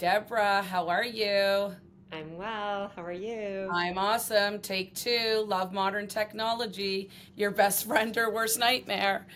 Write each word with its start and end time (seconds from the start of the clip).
Deborah, 0.00 0.62
how 0.62 0.88
are 0.88 1.04
you? 1.04 1.76
I'm 2.10 2.38
well. 2.38 2.90
How 2.96 3.02
are 3.02 3.12
you? 3.12 3.68
I'm 3.70 3.98
awesome. 3.98 4.58
Take 4.60 4.94
two. 4.94 5.44
Love 5.46 5.74
modern 5.74 6.06
technology. 6.06 7.10
Your 7.36 7.50
best 7.50 7.84
friend 7.86 8.16
or 8.16 8.32
worst 8.32 8.58
nightmare. 8.58 9.26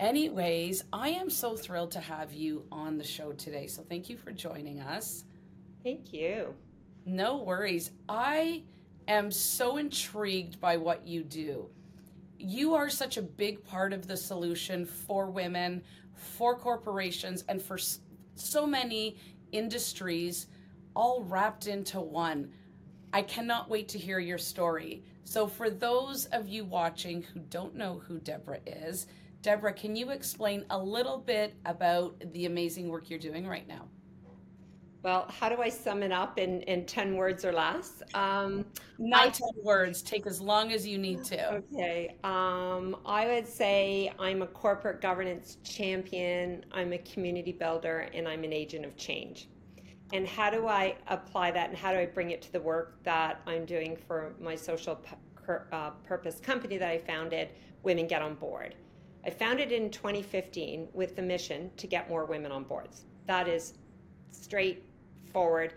Anyways, 0.00 0.82
I 0.92 1.10
am 1.10 1.30
so 1.30 1.54
thrilled 1.54 1.92
to 1.92 2.00
have 2.00 2.32
you 2.32 2.64
on 2.72 2.98
the 2.98 3.04
show 3.04 3.30
today. 3.30 3.68
So 3.68 3.84
thank 3.84 4.10
you 4.10 4.16
for 4.16 4.32
joining 4.32 4.80
us. 4.80 5.22
Thank 5.84 6.12
you. 6.12 6.52
No 7.06 7.36
worries. 7.36 7.92
I 8.08 8.64
am 9.06 9.30
so 9.30 9.76
intrigued 9.76 10.60
by 10.60 10.78
what 10.78 11.06
you 11.06 11.22
do. 11.22 11.68
You 12.40 12.74
are 12.74 12.90
such 12.90 13.18
a 13.18 13.22
big 13.22 13.64
part 13.64 13.92
of 13.92 14.08
the 14.08 14.16
solution 14.16 14.84
for 14.84 15.30
women, 15.30 15.84
for 16.16 16.58
corporations, 16.58 17.44
and 17.48 17.62
for 17.62 17.78
so 18.34 18.66
many 18.66 19.16
industries 19.52 20.46
all 20.94 21.22
wrapped 21.22 21.66
into 21.66 22.00
one. 22.00 22.50
I 23.12 23.22
cannot 23.22 23.70
wait 23.70 23.88
to 23.88 23.98
hear 23.98 24.18
your 24.18 24.38
story. 24.38 25.04
So, 25.24 25.46
for 25.46 25.70
those 25.70 26.26
of 26.26 26.48
you 26.48 26.64
watching 26.64 27.22
who 27.22 27.40
don't 27.40 27.74
know 27.74 28.00
who 28.06 28.18
Deborah 28.18 28.60
is, 28.66 29.06
Deborah, 29.42 29.72
can 29.72 29.94
you 29.94 30.10
explain 30.10 30.64
a 30.70 30.78
little 30.78 31.18
bit 31.18 31.54
about 31.64 32.16
the 32.32 32.46
amazing 32.46 32.88
work 32.88 33.08
you're 33.08 33.18
doing 33.18 33.46
right 33.46 33.68
now? 33.68 33.88
Well, 35.02 35.26
how 35.28 35.48
do 35.48 35.62
I 35.62 35.68
sum 35.68 36.02
it 36.02 36.10
up 36.10 36.38
in, 36.38 36.62
in 36.62 36.84
10 36.84 37.14
words 37.14 37.44
or 37.44 37.52
less? 37.52 38.02
Um, 38.14 38.66
Not 38.98 39.26
I, 39.26 39.30
10 39.30 39.48
words, 39.62 40.02
take 40.02 40.26
as 40.26 40.40
long 40.40 40.72
as 40.72 40.86
you 40.86 40.98
need 40.98 41.22
to. 41.24 41.54
Okay. 41.54 42.16
Um, 42.24 42.96
I 43.06 43.26
would 43.26 43.46
say 43.46 44.12
I'm 44.18 44.42
a 44.42 44.46
corporate 44.46 45.00
governance 45.00 45.58
champion, 45.62 46.64
I'm 46.72 46.92
a 46.92 46.98
community 46.98 47.52
builder, 47.52 48.08
and 48.12 48.26
I'm 48.26 48.42
an 48.42 48.52
agent 48.52 48.84
of 48.84 48.96
change. 48.96 49.48
And 50.12 50.26
how 50.26 50.50
do 50.50 50.66
I 50.66 50.96
apply 51.06 51.52
that 51.52 51.68
and 51.68 51.78
how 51.78 51.92
do 51.92 51.98
I 51.98 52.06
bring 52.06 52.30
it 52.30 52.42
to 52.42 52.52
the 52.52 52.60
work 52.60 53.02
that 53.04 53.40
I'm 53.46 53.66
doing 53.66 53.96
for 53.96 54.34
my 54.40 54.56
social 54.56 55.00
uh, 55.72 55.90
purpose 56.04 56.40
company 56.40 56.76
that 56.78 56.88
I 56.88 56.98
founded, 56.98 57.50
Women 57.84 58.08
Get 58.08 58.20
on 58.20 58.34
Board? 58.34 58.74
I 59.24 59.30
founded 59.30 59.70
in 59.70 59.90
2015 59.90 60.88
with 60.92 61.14
the 61.14 61.22
mission 61.22 61.70
to 61.76 61.86
get 61.86 62.08
more 62.08 62.24
women 62.24 62.50
on 62.50 62.64
boards. 62.64 63.04
That 63.26 63.46
is 63.46 63.74
straight 64.30 64.87
forward 65.32 65.74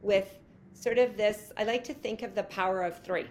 with 0.00 0.38
sort 0.72 0.98
of 0.98 1.16
this 1.16 1.52
I 1.56 1.64
like 1.64 1.84
to 1.84 1.94
think 1.94 2.22
of 2.22 2.34
the 2.34 2.44
power 2.44 2.82
of 2.82 3.02
three. 3.02 3.26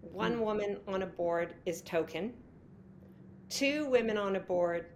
One 0.00 0.36
mm. 0.36 0.40
woman 0.40 0.76
on 0.86 1.02
a 1.02 1.06
board 1.06 1.54
is 1.64 1.82
token, 1.82 2.32
two 3.48 3.86
women 3.86 4.16
on 4.16 4.36
a 4.36 4.40
board 4.40 4.86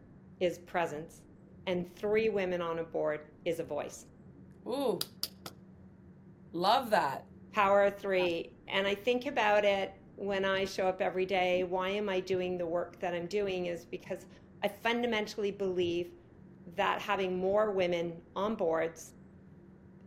is 0.41 0.59
presence, 0.59 1.23
and 1.67 1.95
three 1.97 2.29
women 2.29 2.61
on 2.61 2.79
a 2.79 2.84
board 2.84 3.20
is 3.45 3.61
a 3.61 3.65
voice. 3.65 4.07
Ooh, 4.67 4.98
love 6.53 6.91
that. 6.91 7.25
Power 7.53 7.85
of 7.85 7.98
three. 7.98 8.51
And 8.69 8.87
I 8.87 8.95
think 8.95 9.27
about 9.27 9.64
it 9.64 9.95
when 10.17 10.45
I 10.45 10.64
show 10.64 10.87
up 10.87 11.01
every 11.01 11.27
day. 11.27 11.64
Why 11.64 11.89
am 11.89 12.09
I 12.09 12.20
doing 12.20 12.57
the 12.57 12.67
work 12.67 12.98
that 13.01 13.14
I'm 13.14 13.27
doing? 13.27 13.67
Is 13.67 13.85
because 13.85 14.27
I 14.62 14.69
fundamentally 14.69 15.51
believe 15.51 16.12
that 16.77 17.01
having 17.01 17.39
more 17.39 17.70
women 17.70 18.12
on 18.37 18.55
boards 18.55 19.12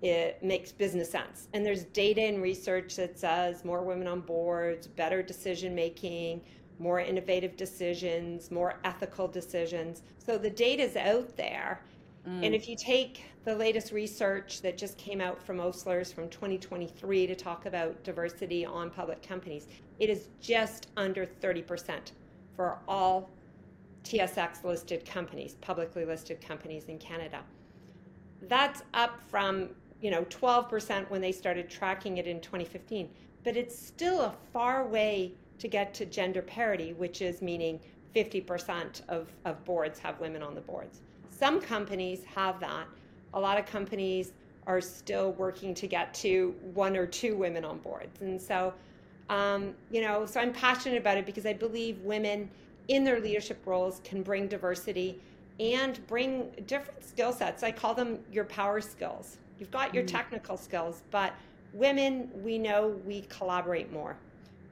it 0.03 0.43
makes 0.43 0.71
business 0.73 1.09
sense. 1.09 1.47
And 1.53 1.65
there's 1.65 1.85
data 1.85 2.21
and 2.21 2.41
research 2.41 2.97
that 2.97 3.17
says 3.17 3.63
more 3.63 3.81
women 3.81 4.05
on 4.05 4.19
boards, 4.19 4.85
better 4.85 5.23
decision 5.23 5.73
making, 5.73 6.41
more 6.77 6.99
innovative 6.99 7.55
decisions, 7.55 8.51
more 8.51 8.75
ethical 8.83 9.29
decisions. 9.29 10.03
So 10.17 10.37
the 10.37 10.49
data's 10.49 10.97
out 10.97 11.37
there. 11.37 11.81
Mm. 12.27 12.45
And 12.45 12.55
if 12.55 12.67
you 12.67 12.75
take 12.75 13.23
the 13.45 13.55
latest 13.55 13.93
research 13.93 14.61
that 14.61 14.77
just 14.77 14.97
came 14.97 15.21
out 15.21 15.41
from 15.41 15.61
Osler's 15.61 16.11
from 16.11 16.27
2023 16.27 17.27
to 17.27 17.35
talk 17.35 17.65
about 17.65 18.03
diversity 18.03 18.65
on 18.65 18.89
public 18.89 19.25
companies, 19.25 19.67
it 19.99 20.09
is 20.09 20.27
just 20.41 20.87
under 20.97 21.25
30% 21.25 22.11
for 22.57 22.79
all 22.89 23.29
TSX 24.03 24.65
listed 24.65 25.05
companies, 25.05 25.55
publicly 25.61 26.03
listed 26.03 26.41
companies 26.45 26.85
in 26.89 26.97
Canada. 26.97 27.39
That's 28.49 28.83
up 28.93 29.21
from 29.29 29.69
you 30.03 30.11
know 30.11 30.23
12% 30.25 31.09
when 31.09 31.21
they 31.21 31.31
started 31.31 31.69
tracking 31.69 32.17
it 32.17 32.27
in 32.27 32.39
2015 32.41 33.09
but 33.43 33.57
it's 33.57 33.77
still 33.77 34.21
a 34.21 34.33
far 34.51 34.85
way 34.85 35.33
to 35.57 35.67
get 35.67 35.93
to 35.93 36.05
gender 36.05 36.41
parity 36.41 36.93
which 36.93 37.21
is 37.21 37.41
meaning 37.41 37.79
50% 38.15 39.01
of, 39.09 39.27
of 39.45 39.63
boards 39.65 39.99
have 39.99 40.19
women 40.19 40.43
on 40.43 40.53
the 40.55 40.61
boards. 40.61 41.01
Some 41.29 41.59
companies 41.59 42.23
have 42.25 42.59
that. 42.59 42.87
A 43.33 43.39
lot 43.39 43.59
of 43.59 43.65
companies 43.65 44.33
are 44.67 44.79
still 44.79 45.31
working 45.33 45.73
to 45.73 45.87
get 45.87 46.13
to 46.15 46.55
one 46.73 46.95
or 46.95 47.05
two 47.05 47.35
women 47.35 47.65
on 47.65 47.79
boards. 47.79 48.21
And 48.21 48.41
so 48.41 48.73
um, 49.29 49.73
you 49.89 50.01
know 50.01 50.25
so 50.25 50.41
i'm 50.41 50.51
passionate 50.51 50.97
about 50.97 51.15
it 51.15 51.25
because 51.25 51.45
i 51.45 51.53
believe 51.53 51.97
women 52.01 52.49
in 52.89 53.05
their 53.05 53.21
leadership 53.21 53.61
roles 53.65 54.01
can 54.03 54.21
bring 54.21 54.49
diversity 54.49 55.21
and 55.61 56.05
bring 56.07 56.51
different 56.67 57.01
skill 57.01 57.31
sets. 57.31 57.63
I 57.63 57.71
call 57.71 57.93
them 57.93 58.19
your 58.33 58.43
power 58.43 58.81
skills 58.81 59.37
You've 59.59 59.71
got 59.71 59.93
your 59.93 60.03
mm. 60.03 60.07
technical 60.07 60.57
skills, 60.57 61.03
but 61.11 61.33
women, 61.73 62.29
we 62.43 62.57
know 62.57 62.99
we 63.05 63.21
collaborate 63.21 63.91
more. 63.91 64.15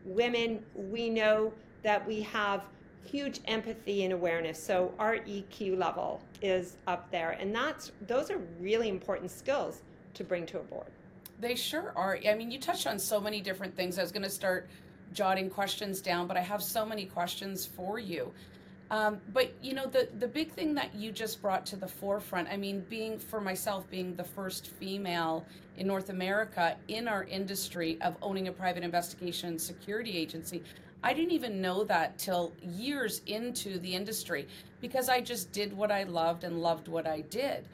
Women, 0.06 0.64
we 0.76 1.10
know 1.10 1.54
that 1.84 2.06
we 2.06 2.22
have 2.22 2.64
huge 3.06 3.40
empathy 3.46 4.04
and 4.04 4.14
awareness. 4.14 4.62
So 4.62 4.94
our 5.00 5.18
EQ 5.18 5.78
level 5.78 6.22
is 6.42 6.78
up 6.88 7.10
there. 7.12 7.32
And 7.32 7.54
that's 7.54 7.92
those 8.08 8.30
are 8.30 8.40
really 8.60 8.90
important 8.90 9.32
skills 9.32 9.82
to 10.14 10.24
bring 10.24 10.46
to 10.48 10.60
a 10.60 10.64
board. 10.64 10.88
They 11.40 11.56
sure 11.56 11.94
are. 11.96 12.20
I 12.28 12.36
mean, 12.36 12.52
you 12.52 12.60
touched 12.60 12.86
on 12.86 13.00
so 13.00 13.20
many 13.20 13.42
different 13.42 13.76
things. 13.76 13.98
I 13.98 14.04
was 14.04 14.12
going 14.12 14.24
to 14.24 14.30
start 14.30 14.70
jotting 15.14 15.50
questions 15.50 16.02
down, 16.02 16.28
but 16.28 16.38
I 16.38 16.42
have 16.42 16.62
so 16.62 16.86
many 16.86 17.06
questions 17.06 17.66
for 17.66 18.00
you. 18.00 18.32
Um, 18.92 19.22
but 19.34 19.54
you 19.62 19.74
know 19.74 19.88
the 19.88 20.10
the 20.20 20.28
big 20.28 20.52
thing 20.52 20.76
that 20.76 20.94
you 20.94 21.14
just 21.14 21.42
brought 21.42 21.66
to 21.68 21.78
the 21.78 21.88
forefront. 21.88 22.50
I 22.50 22.58
mean, 22.58 22.86
being 22.90 23.18
for 23.18 23.40
myself, 23.40 23.90
being 23.90 24.16
the 24.16 24.24
first 24.26 24.68
female 24.68 25.46
in 25.78 25.88
North 25.88 26.10
America 26.10 26.76
in 26.90 27.08
our 27.08 27.24
industry 27.24 27.98
of 28.02 28.18
owning 28.22 28.50
a 28.50 28.52
private 28.52 28.84
investigation 28.84 29.58
security 29.58 30.18
agency, 30.18 30.62
I 31.04 31.14
didn't 31.14 31.32
even 31.32 31.62
know 31.62 31.86
that 31.86 32.18
till 32.18 32.52
years 32.62 33.22
into 33.28 33.80
the 33.80 33.96
industry 33.96 34.46
because 34.82 35.08
I 35.08 35.22
just 35.22 35.54
did 35.54 35.72
what 35.72 35.90
I 35.90 36.04
loved 36.04 36.44
and 36.44 36.62
loved 36.62 36.90
what 36.90 37.08
I 37.08 37.22
did. 37.22 37.70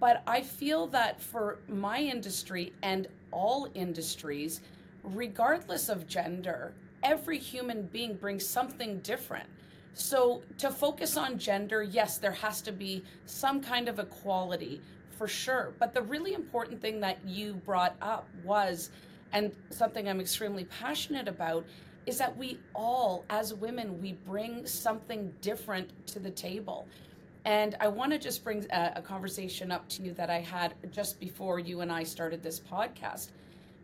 But 0.00 0.22
I 0.26 0.42
feel 0.42 0.88
that 0.88 1.22
for 1.22 1.58
my 1.68 2.00
industry 2.00 2.72
and 2.82 3.06
all 3.30 3.68
industries, 3.74 4.62
regardless 5.04 5.88
of 5.88 6.08
gender, 6.08 6.72
every 7.04 7.38
human 7.38 7.82
being 7.82 8.14
brings 8.14 8.44
something 8.44 8.98
different. 8.98 9.48
So, 9.94 10.42
to 10.58 10.70
focus 10.70 11.16
on 11.16 11.38
gender, 11.38 11.82
yes, 11.82 12.18
there 12.18 12.32
has 12.32 12.62
to 12.62 12.72
be 12.72 13.02
some 13.26 13.60
kind 13.60 13.88
of 13.88 13.98
equality 13.98 14.80
for 15.20 15.28
sure. 15.28 15.74
But 15.78 15.92
the 15.92 16.02
really 16.02 16.32
important 16.32 16.80
thing 16.80 17.00
that 17.00 17.18
you 17.26 17.54
brought 17.54 17.96
up 18.00 18.26
was, 18.44 18.90
and 19.32 19.52
something 19.70 20.08
I'm 20.08 20.20
extremely 20.20 20.64
passionate 20.64 21.28
about, 21.28 21.66
is 22.06 22.18
that 22.18 22.34
we 22.36 22.58
all, 22.74 23.24
as 23.28 23.52
women, 23.52 24.00
we 24.00 24.12
bring 24.12 24.66
something 24.66 25.32
different 25.42 25.90
to 26.06 26.18
the 26.18 26.30
table. 26.30 26.86
And 27.44 27.76
I 27.80 27.88
want 27.88 28.12
to 28.12 28.18
just 28.18 28.44
bring 28.44 28.66
a, 28.70 28.94
a, 28.96 29.02
conversation 29.02 29.70
up 29.70 29.88
to 29.90 30.02
you 30.02 30.12
that 30.14 30.30
I 30.30 30.40
had 30.40 30.74
just 30.90 31.20
before 31.20 31.58
you 31.58 31.80
and 31.80 31.90
I 31.90 32.02
started 32.02 32.42
this 32.42 32.60
podcast. 32.60 33.28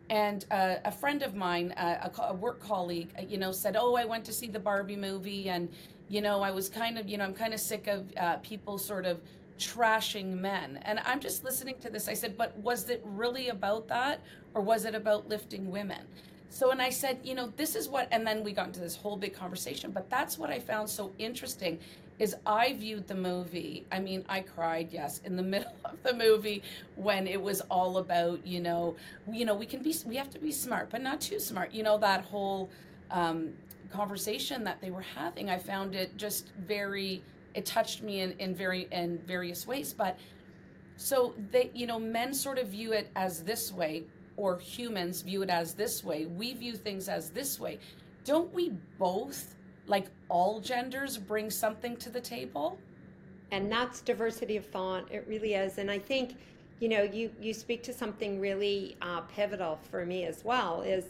And 0.09 0.45
uh, 0.51 0.75
a 0.85 0.91
friend 0.91 1.21
of 1.21 1.35
mine, 1.35 1.71
uh, 1.73 2.09
a, 2.17 2.21
a, 2.21 2.33
work 2.33 2.61
colleague, 2.61 3.09
uh, 3.17 3.23
you 3.27 3.37
know, 3.37 3.51
said, 3.51 3.75
"Oh, 3.77 3.95
I 3.95 4.05
went 4.05 4.23
to 4.25 4.33
see 4.33 4.47
the 4.47 4.59
Barbie 4.59 4.95
movie, 4.95 5.49
and 5.49 5.69
you 6.09 6.21
know, 6.21 6.41
I 6.41 6.51
was 6.51 6.69
kind 6.69 6.97
of, 6.97 7.07
you 7.07 7.17
know, 7.17 7.25
I'm 7.25 7.33
kind 7.33 7.53
of 7.53 7.59
sick 7.59 7.87
of 7.87 8.05
uh, 8.17 8.37
people 8.37 8.77
sort 8.77 9.05
of 9.05 9.19
trashing 9.59 10.39
men. 10.39 10.79
And 10.83 10.99
I'm 11.05 11.19
just 11.19 11.43
listening 11.43 11.75
to 11.81 11.89
this. 11.89 12.07
I 12.07 12.13
said, 12.13 12.37
but 12.37 12.57
was 12.57 12.89
it 12.89 13.01
really 13.03 13.49
about 13.49 13.87
that? 13.87 14.21
Or 14.53 14.61
was 14.61 14.85
it 14.85 14.95
about 14.95 15.27
lifting 15.27 15.69
women? 15.69 16.01
So, 16.49 16.71
and 16.71 16.81
I 16.81 16.89
said, 16.89 17.19
you 17.23 17.35
know, 17.35 17.51
this 17.57 17.75
is 17.75 17.89
what, 17.89 18.07
and 18.11 18.25
then 18.25 18.43
we 18.43 18.53
got 18.53 18.67
into 18.67 18.79
this 18.79 18.95
whole 18.95 19.17
big 19.17 19.33
conversation, 19.33 19.91
but 19.91 20.09
that's 20.09 20.37
what 20.37 20.49
I 20.49 20.59
found 20.59 20.89
so 20.89 21.11
interesting 21.19 21.77
is 22.19 22.35
I 22.45 22.73
viewed 22.73 23.07
the 23.07 23.15
movie. 23.15 23.85
I 23.91 23.99
mean, 23.99 24.25
I 24.27 24.41
cried, 24.41 24.89
yes, 24.91 25.21
in 25.23 25.35
the 25.35 25.43
middle 25.53 25.73
of 25.85 26.01
the 26.03 26.13
movie 26.13 26.63
when 26.95 27.27
it 27.27 27.41
was 27.41 27.61
all 27.69 27.97
about, 27.97 28.45
you 28.45 28.59
know, 28.59 28.95
you 29.31 29.45
know, 29.45 29.53
we 29.53 29.65
can 29.65 29.83
be, 29.83 29.93
we 30.05 30.15
have 30.15 30.29
to 30.31 30.39
be 30.39 30.51
smart, 30.51 30.89
but 30.89 31.01
not 31.01 31.21
too 31.21 31.39
smart. 31.39 31.73
You 31.73 31.83
know, 31.83 31.97
that 31.99 32.25
whole, 32.25 32.69
um, 33.11 33.53
conversation 33.87 34.63
that 34.63 34.81
they 34.81 34.91
were 34.91 35.05
having, 35.15 35.49
I 35.49 35.57
found 35.57 35.95
it 35.95 36.15
just 36.17 36.51
very 36.65 37.23
it 37.53 37.65
touched 37.65 38.03
me 38.03 38.21
in, 38.21 38.33
in 38.39 38.53
very 38.53 38.87
in 38.91 39.17
various 39.25 39.65
ways. 39.65 39.93
But 39.93 40.17
so 40.95 41.33
they 41.51 41.71
you 41.73 41.87
know, 41.87 41.99
men 41.99 42.33
sort 42.33 42.57
of 42.57 42.67
view 42.67 42.93
it 42.93 43.09
as 43.15 43.43
this 43.43 43.71
way, 43.71 44.03
or 44.35 44.59
humans 44.59 45.21
view 45.21 45.41
it 45.41 45.49
as 45.49 45.73
this 45.73 46.03
way. 46.03 46.25
We 46.25 46.53
view 46.53 46.75
things 46.75 47.09
as 47.09 47.29
this 47.29 47.59
way. 47.59 47.79
Don't 48.23 48.53
we 48.53 48.73
both, 48.99 49.55
like 49.87 50.07
all 50.29 50.59
genders, 50.59 51.17
bring 51.17 51.49
something 51.49 51.97
to 51.97 52.09
the 52.09 52.21
table? 52.21 52.77
And 53.51 53.71
that's 53.71 54.01
diversity 54.01 54.57
of 54.57 54.65
thought. 54.65 55.09
It 55.11 55.25
really 55.27 55.53
is. 55.53 55.77
And 55.77 55.89
I 55.89 55.99
think 55.99 56.35
you 56.79 56.89
know, 56.89 57.03
you 57.03 57.31
you 57.41 57.53
speak 57.53 57.81
to 57.83 57.93
something 57.93 58.39
really 58.39 58.97
uh, 59.01 59.21
pivotal 59.21 59.79
for 59.89 60.05
me 60.05 60.25
as 60.25 60.43
well. 60.45 60.81
Is 60.81 61.05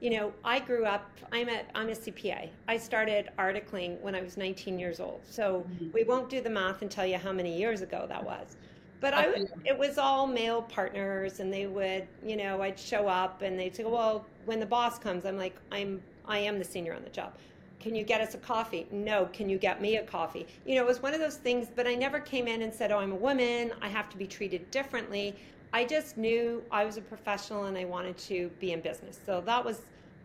you 0.00 0.10
know, 0.10 0.32
I 0.44 0.60
grew 0.60 0.84
up. 0.84 1.10
I'm 1.32 1.48
a 1.48 1.62
I'm 1.74 1.88
a 1.88 1.92
CPA. 1.92 2.50
I 2.68 2.76
started 2.76 3.30
articling 3.38 4.00
when 4.00 4.14
I 4.14 4.20
was 4.20 4.36
19 4.36 4.78
years 4.78 5.00
old. 5.00 5.20
So 5.28 5.66
mm-hmm. 5.68 5.90
we 5.92 6.04
won't 6.04 6.30
do 6.30 6.40
the 6.40 6.50
math 6.50 6.82
and 6.82 6.90
tell 6.90 7.06
you 7.06 7.18
how 7.18 7.32
many 7.32 7.56
years 7.58 7.82
ago 7.82 8.06
that 8.08 8.24
was. 8.24 8.56
But 9.00 9.14
I 9.14 9.28
would, 9.28 9.52
it 9.64 9.78
was 9.78 9.96
all 9.96 10.26
male 10.26 10.62
partners, 10.62 11.38
and 11.38 11.52
they 11.52 11.68
would, 11.68 12.08
you 12.24 12.36
know, 12.36 12.60
I'd 12.62 12.78
show 12.78 13.06
up, 13.06 13.42
and 13.42 13.58
they'd 13.58 13.74
say, 13.74 13.84
"Well, 13.84 14.26
when 14.44 14.58
the 14.58 14.66
boss 14.66 14.98
comes, 14.98 15.24
I'm 15.24 15.36
like, 15.36 15.54
I'm 15.70 16.02
I 16.26 16.38
am 16.38 16.58
the 16.58 16.64
senior 16.64 16.94
on 16.94 17.02
the 17.02 17.10
job. 17.10 17.34
Can 17.80 17.94
you 17.94 18.02
get 18.02 18.20
us 18.20 18.34
a 18.34 18.38
coffee? 18.38 18.86
No. 18.90 19.26
Can 19.32 19.48
you 19.48 19.56
get 19.56 19.80
me 19.80 19.96
a 19.96 20.02
coffee? 20.02 20.46
You 20.66 20.74
know, 20.74 20.82
it 20.82 20.86
was 20.86 21.00
one 21.00 21.14
of 21.14 21.20
those 21.20 21.36
things. 21.36 21.68
But 21.74 21.86
I 21.86 21.94
never 21.94 22.18
came 22.18 22.48
in 22.48 22.62
and 22.62 22.74
said, 22.74 22.90
"Oh, 22.92 22.98
I'm 22.98 23.12
a 23.12 23.16
woman. 23.16 23.72
I 23.80 23.88
have 23.88 24.10
to 24.10 24.16
be 24.16 24.26
treated 24.26 24.70
differently." 24.70 25.36
I 25.72 25.84
just 25.84 26.16
knew 26.16 26.62
I 26.70 26.84
was 26.84 26.96
a 26.96 27.02
professional 27.02 27.64
and 27.64 27.76
I 27.76 27.84
wanted 27.84 28.16
to 28.18 28.50
be 28.60 28.72
in 28.72 28.80
business. 28.80 29.18
So 29.24 29.42
that 29.42 29.64
was 29.64 29.82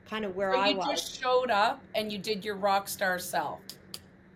kind 0.10 0.26
of 0.26 0.36
where 0.36 0.54
so 0.54 0.60
I 0.60 0.74
was. 0.74 0.86
You 0.86 0.92
just 0.94 1.22
showed 1.22 1.52
up 1.52 1.82
and 1.96 2.12
you 2.12 2.18
did 2.18 2.46
your 2.46 2.56
rock 2.56 2.88
star 2.88 3.20
self. 3.20 3.60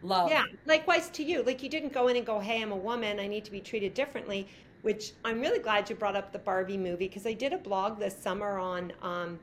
Love. 0.04 0.30
Yeah. 0.30 0.44
Likewise 0.65 1.09
to 1.09 1.24
you. 1.24 1.44
Like 1.44 1.63
you 1.63 1.69
didn't 1.69 1.94
go 1.94 2.07
in 2.07 2.18
and 2.18 2.25
go, 2.25 2.39
"Hey, 2.39 2.62
I'm 2.62 2.71
a 2.71 2.77
woman. 2.77 3.19
I 3.19 3.27
need 3.27 3.45
to 3.45 3.51
be 3.51 3.59
treated 3.59 3.94
differently." 3.94 4.48
Which 4.83 5.13
I'm 5.25 5.42
really 5.42 5.59
glad 5.59 5.89
you 5.89 5.95
brought 5.95 6.15
up 6.15 6.31
the 6.31 6.39
Barbie 6.39 6.77
movie 6.77 7.07
because 7.07 7.25
I 7.25 7.33
did 7.33 7.51
a 7.51 7.57
blog 7.57 8.00
this 8.00 8.15
summer 8.15 8.59
on 8.59 8.94
um, 9.01 9.39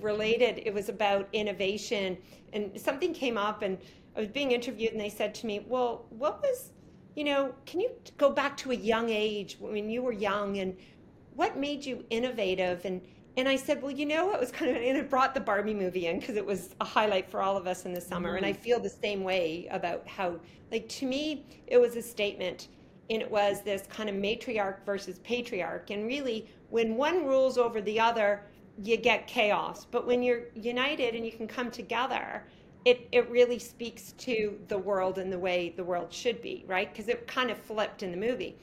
related. 0.00 0.62
It 0.64 0.72
was 0.72 0.88
about 0.88 1.28
innovation, 1.32 2.16
and 2.52 2.80
something 2.80 3.12
came 3.12 3.36
up, 3.36 3.62
and 3.62 3.76
I 4.16 4.20
was 4.20 4.28
being 4.28 4.52
interviewed, 4.52 4.92
and 4.92 5.00
they 5.00 5.10
said 5.10 5.34
to 5.36 5.46
me, 5.46 5.64
"Well, 5.66 6.06
what 6.10 6.40
was, 6.40 6.70
you 7.16 7.24
know, 7.24 7.52
can 7.66 7.80
you 7.80 7.90
go 8.18 8.30
back 8.30 8.56
to 8.58 8.70
a 8.70 8.76
young 8.76 9.10
age 9.10 9.56
when 9.58 9.90
you 9.90 10.00
were 10.00 10.12
young, 10.12 10.58
and 10.58 10.76
what 11.38 11.56
made 11.56 11.86
you 11.86 12.04
innovative 12.10 12.84
and 12.84 13.00
and 13.36 13.48
I 13.48 13.54
said, 13.54 13.80
well, 13.80 13.92
you 13.92 14.04
know, 14.04 14.32
it 14.32 14.40
was 14.40 14.50
kind 14.50 14.68
of, 14.68 14.78
and 14.78 14.96
it 14.96 15.08
brought 15.08 15.32
the 15.32 15.38
Barbie 15.40 15.72
movie 15.72 16.08
in 16.08 16.18
because 16.18 16.34
it 16.34 16.44
was 16.44 16.74
a 16.80 16.84
highlight 16.84 17.30
for 17.30 17.40
all 17.40 17.56
of 17.56 17.68
us 17.68 17.84
in 17.84 17.92
the 17.92 18.00
summer. 18.00 18.30
Mm-hmm. 18.30 18.36
And 18.38 18.46
I 18.46 18.52
mm-hmm. 18.52 18.62
feel 18.62 18.80
the 18.80 18.90
same 18.90 19.22
way 19.22 19.68
about 19.70 20.08
how, 20.08 20.40
like, 20.72 20.88
to 20.88 21.06
me, 21.06 21.46
it 21.68 21.78
was 21.78 21.94
a 21.94 22.02
statement. 22.02 22.66
And 23.10 23.22
it 23.22 23.30
was 23.30 23.62
this 23.62 23.86
kind 23.86 24.08
of 24.08 24.16
matriarch 24.16 24.84
versus 24.84 25.20
patriarch. 25.20 25.90
And 25.90 26.08
really, 26.08 26.48
when 26.70 26.96
one 26.96 27.24
rules 27.24 27.58
over 27.58 27.80
the 27.80 28.00
other, 28.00 28.42
you 28.82 28.96
get 28.96 29.28
chaos. 29.28 29.84
But 29.88 30.04
when 30.04 30.20
you're 30.20 30.46
united 30.56 31.14
and 31.14 31.24
you 31.24 31.30
can 31.30 31.46
come 31.46 31.70
together, 31.70 32.42
it, 32.84 33.06
it 33.12 33.30
really 33.30 33.60
speaks 33.60 34.14
to 34.18 34.58
the 34.66 34.78
world 34.78 35.18
and 35.18 35.32
the 35.32 35.38
way 35.38 35.74
the 35.76 35.84
world 35.84 36.12
should 36.12 36.42
be, 36.42 36.64
right? 36.66 36.92
Because 36.92 37.06
it 37.06 37.28
kind 37.28 37.52
of 37.52 37.58
flipped 37.58 38.02
in 38.02 38.10
the 38.10 38.16
movie. 38.16 38.56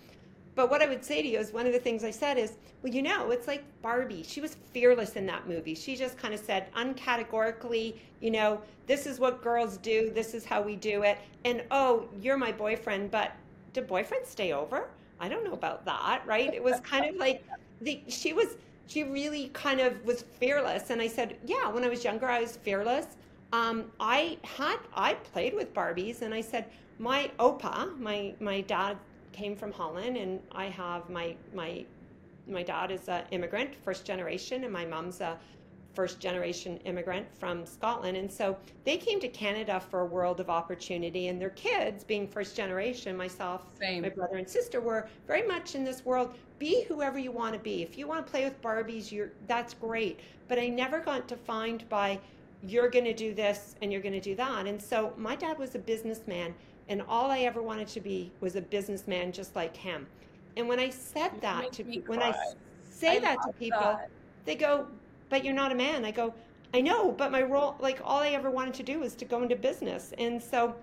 But 0.55 0.69
what 0.69 0.81
I 0.81 0.87
would 0.87 1.03
say 1.03 1.21
to 1.21 1.27
you 1.27 1.37
is 1.37 1.51
one 1.51 1.67
of 1.67 1.73
the 1.73 1.79
things 1.79 2.03
I 2.03 2.11
said 2.11 2.37
is, 2.37 2.53
well, 2.81 2.93
you 2.93 3.01
know, 3.01 3.31
it's 3.31 3.47
like 3.47 3.63
Barbie. 3.81 4.23
She 4.23 4.39
was 4.39 4.55
fearless 4.71 5.17
in 5.17 5.25
that 5.25 5.47
movie. 5.47 5.75
She 5.75 5.95
just 5.95 6.17
kind 6.17 6.33
of 6.33 6.39
said 6.39 6.71
uncategorically, 6.73 7.95
you 8.21 8.31
know, 8.31 8.61
this 8.87 9.05
is 9.05 9.19
what 9.19 9.43
girls 9.43 9.77
do, 9.77 10.11
this 10.11 10.33
is 10.33 10.45
how 10.45 10.61
we 10.61 10.77
do 10.77 11.03
it. 11.03 11.17
And 11.43 11.63
oh, 11.71 12.07
you're 12.21 12.37
my 12.37 12.53
boyfriend, 12.53 13.11
but 13.11 13.33
do 13.73 13.81
boyfriends 13.81 14.27
stay 14.27 14.53
over? 14.53 14.87
I 15.19 15.27
don't 15.27 15.43
know 15.43 15.53
about 15.53 15.85
that, 15.85 16.21
right? 16.25 16.53
It 16.53 16.63
was 16.63 16.79
kind 16.81 17.05
of 17.05 17.15
like 17.15 17.43
the 17.81 18.01
she 18.07 18.33
was 18.33 18.57
she 18.87 19.03
really 19.03 19.49
kind 19.49 19.79
of 19.81 20.03
was 20.05 20.23
fearless. 20.39 20.89
And 20.89 21.01
I 21.01 21.07
said, 21.07 21.37
yeah, 21.45 21.67
when 21.69 21.83
I 21.83 21.89
was 21.89 22.03
younger, 22.03 22.27
I 22.27 22.41
was 22.41 22.55
fearless. 22.57 23.07
Um, 23.51 23.85
I 23.99 24.37
had 24.43 24.77
I 24.93 25.15
played 25.15 25.53
with 25.53 25.73
Barbies, 25.73 26.21
and 26.21 26.33
I 26.33 26.41
said 26.41 26.65
my 26.99 27.31
opa, 27.39 27.97
my 27.99 28.33
my 28.39 28.61
dad 28.61 28.97
came 29.35 29.55
from 29.55 29.71
Holland, 29.71 30.17
and 30.17 30.39
I 30.51 30.65
have 30.65 31.09
my 31.09 31.35
my 31.53 31.85
my 32.47 32.63
dad 32.63 32.91
is 32.91 33.09
an 33.09 33.23
immigrant, 33.31 33.75
first 33.83 34.05
generation, 34.05 34.63
and 34.63 34.71
my 34.71 34.85
mom's 34.85 35.19
a 35.19 35.37
first 35.95 36.19
generation 36.19 36.77
immigrant 36.85 37.25
from 37.39 37.65
Scotland. 37.65 38.17
And 38.17 38.31
so 38.31 38.57
they 38.83 38.97
came 38.97 39.19
to 39.21 39.29
Canada 39.29 39.79
for 39.79 40.01
a 40.01 40.05
world 40.05 40.39
of 40.39 40.49
opportunity, 40.49 41.27
and 41.27 41.41
their 41.41 41.51
kids, 41.51 42.03
being 42.03 42.27
first 42.27 42.55
generation, 42.55 43.15
myself, 43.15 43.63
Same. 43.79 44.01
my 44.01 44.09
brother 44.09 44.35
and 44.35 44.47
sister, 44.47 44.79
were 44.81 45.07
very 45.25 45.47
much 45.47 45.75
in 45.75 45.83
this 45.83 46.05
world. 46.05 46.35
Be 46.59 46.83
whoever 46.83 47.17
you 47.17 47.31
want 47.31 47.53
to 47.53 47.59
be. 47.59 47.81
If 47.81 47.97
you 47.97 48.07
want 48.07 48.25
to 48.25 48.31
play 48.31 48.43
with 48.43 48.61
Barbies, 48.61 49.11
you're 49.11 49.31
that's 49.47 49.73
great. 49.73 50.19
But 50.47 50.59
I 50.59 50.67
never 50.67 50.99
got 50.99 51.27
defined 51.27 51.87
by 51.89 52.19
you're 52.63 52.89
going 52.89 53.05
to 53.05 53.13
do 53.13 53.33
this 53.33 53.75
and 53.81 53.91
you're 53.91 54.01
going 54.01 54.13
to 54.13 54.21
do 54.21 54.35
that. 54.35 54.65
And 54.65 54.81
so 54.81 55.13
my 55.17 55.35
dad 55.35 55.57
was 55.57 55.75
a 55.75 55.79
businessman 55.79 56.53
and 56.89 57.01
all 57.07 57.31
I 57.31 57.39
ever 57.39 57.61
wanted 57.61 57.87
to 57.89 58.01
be 58.01 58.31
was 58.41 58.55
a 58.55 58.61
businessman 58.61 59.31
just 59.31 59.55
like 59.55 59.75
him. 59.75 60.07
And 60.57 60.67
when 60.67 60.79
I 60.79 60.89
said 60.89 61.31
that 61.41 61.73
to 61.73 61.83
people, 61.83 62.15
when 62.15 62.23
I 62.23 62.33
say 62.89 63.17
I 63.17 63.19
that 63.19 63.37
to 63.45 63.53
people, 63.53 63.79
that. 63.79 64.09
they 64.45 64.55
go, 64.55 64.87
"But 65.29 65.43
you're 65.43 65.53
not 65.53 65.71
a 65.71 65.75
man." 65.75 66.05
I 66.05 66.11
go, 66.11 66.33
"I 66.73 66.81
know, 66.81 67.11
but 67.11 67.31
my 67.31 67.41
role, 67.41 67.75
like 67.79 67.99
all 68.03 68.19
I 68.19 68.29
ever 68.29 68.49
wanted 68.49 68.73
to 68.75 68.83
do 68.83 68.99
was 68.99 69.15
to 69.15 69.25
go 69.25 69.41
into 69.41 69.55
business." 69.55 70.13
And 70.17 70.41
so 70.41 70.75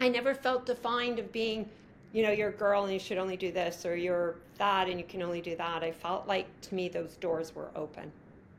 I 0.00 0.08
never 0.08 0.34
felt 0.34 0.66
defined 0.66 1.18
of 1.18 1.32
being, 1.32 1.68
you 2.12 2.22
know, 2.22 2.30
you're 2.30 2.50
a 2.50 2.52
girl 2.52 2.84
and 2.84 2.92
you 2.92 3.00
should 3.00 3.18
only 3.18 3.36
do 3.36 3.50
this 3.50 3.84
or 3.84 3.96
you're 3.96 4.36
that 4.58 4.88
and 4.88 4.98
you 5.00 5.06
can 5.06 5.22
only 5.22 5.40
do 5.40 5.56
that. 5.56 5.82
I 5.82 5.90
felt 5.90 6.26
like 6.26 6.46
to 6.62 6.74
me 6.74 6.88
those 6.88 7.16
doors 7.16 7.54
were 7.54 7.70
open. 7.74 8.12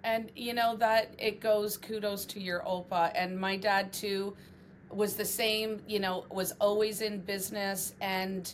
And 0.04 0.32
you 0.36 0.54
know 0.54 0.76
that 0.78 1.14
it 1.18 1.40
goes 1.40 1.78
kudos 1.78 2.26
to 2.28 2.40
your 2.40 2.62
opa 2.62 3.12
and 3.16 3.38
my 3.38 3.58
dad 3.58 3.92
too 3.92 4.36
was 4.92 5.16
the 5.16 5.26
same, 5.26 5.82
you 5.88 6.00
know, 6.00 6.26
was 6.32 6.54
always 6.60 7.02
in 7.02 7.20
business. 7.20 7.94
And 8.02 8.52